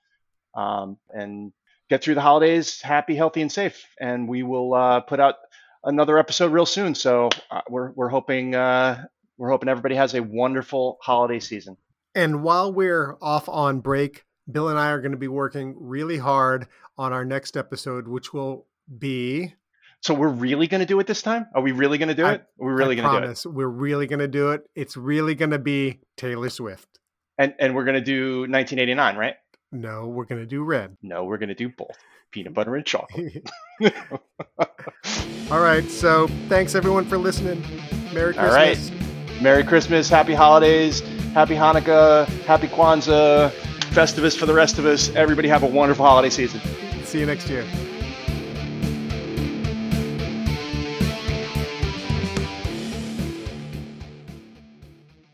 Um, 0.55 0.97
and 1.09 1.51
get 1.89 2.03
through 2.03 2.15
the 2.15 2.21
holidays 2.21 2.81
happy, 2.81 3.15
healthy, 3.15 3.41
and 3.41 3.51
safe. 3.51 3.85
And 3.99 4.27
we 4.27 4.43
will 4.43 4.73
uh, 4.73 5.01
put 5.01 5.19
out 5.19 5.35
another 5.83 6.17
episode 6.17 6.51
real 6.51 6.65
soon. 6.65 6.95
So 6.95 7.29
uh, 7.51 7.61
we're 7.69 7.91
we're 7.91 8.09
hoping 8.09 8.55
uh, 8.55 9.05
we're 9.37 9.49
hoping 9.49 9.69
everybody 9.69 9.95
has 9.95 10.13
a 10.13 10.23
wonderful 10.23 10.97
holiday 11.01 11.39
season. 11.39 11.77
And 12.13 12.43
while 12.43 12.71
we're 12.71 13.17
off 13.21 13.49
on 13.49 13.81
break, 13.81 14.23
Bill 14.49 14.69
and 14.69 14.79
I 14.79 14.91
are 14.91 15.01
going 15.01 15.11
to 15.11 15.17
be 15.17 15.27
working 15.27 15.75
really 15.77 16.17
hard 16.17 16.67
on 16.97 17.11
our 17.11 17.25
next 17.25 17.57
episode, 17.57 18.07
which 18.07 18.33
will 18.33 18.67
be. 18.97 19.53
So 20.05 20.13
we're 20.13 20.27
really 20.27 20.67
going 20.67 20.81
to 20.81 20.85
do 20.85 20.99
it 20.99 21.07
this 21.07 21.23
time? 21.23 21.47
Are 21.55 21.63
we 21.63 21.71
really 21.71 21.97
going 21.97 22.09
to 22.09 22.13
do 22.13 22.25
I- 22.25 22.33
it? 22.33 22.45
Are 22.61 22.67
we 22.67 22.73
really 22.73 22.95
going 22.95 23.11
to 23.11 23.25
do 23.25 23.31
it? 23.31 23.55
we're 23.55 23.65
really 23.67 24.05
going 24.05 24.19
to 24.19 24.27
do 24.27 24.51
it. 24.51 24.61
It's 24.75 24.95
really 24.95 25.33
going 25.33 25.49
to 25.49 25.57
be 25.57 25.99
Taylor 26.15 26.51
Swift. 26.51 26.87
And 27.39 27.55
and 27.59 27.73
we're 27.73 27.85
going 27.85 27.95
to 27.95 28.01
do 28.01 28.41
1989, 28.41 29.15
right? 29.15 29.33
No, 29.71 30.05
we're 30.07 30.25
going 30.25 30.41
to 30.41 30.45
do 30.45 30.63
Red. 30.63 30.95
No, 31.01 31.23
we're 31.23 31.39
going 31.39 31.49
to 31.49 31.55
do 31.55 31.69
both. 31.69 31.97
Peanut 32.29 32.53
butter 32.53 32.75
and 32.75 32.85
chocolate. 32.85 33.49
All 35.49 35.59
right. 35.59 35.89
So 35.89 36.27
thanks 36.49 36.75
everyone 36.75 37.05
for 37.05 37.17
listening. 37.17 37.63
Merry 38.13 38.35
Christmas. 38.35 38.37
All 38.37 38.51
right. 38.51 39.41
Merry 39.41 39.63
Christmas, 39.63 40.07
Happy 40.07 40.35
Holidays, 40.35 40.99
Happy 41.33 41.55
Hanukkah, 41.55 42.27
Happy 42.43 42.67
Kwanzaa, 42.67 43.49
Festivus 43.89 44.37
for 44.37 44.45
the 44.45 44.53
rest 44.53 44.77
of 44.77 44.85
us. 44.85 45.09
Everybody 45.15 45.47
have 45.47 45.63
a 45.63 45.67
wonderful 45.67 46.05
holiday 46.05 46.29
season. 46.29 46.61
See 47.05 47.19
you 47.19 47.25
next 47.25 47.49
year. 47.49 47.65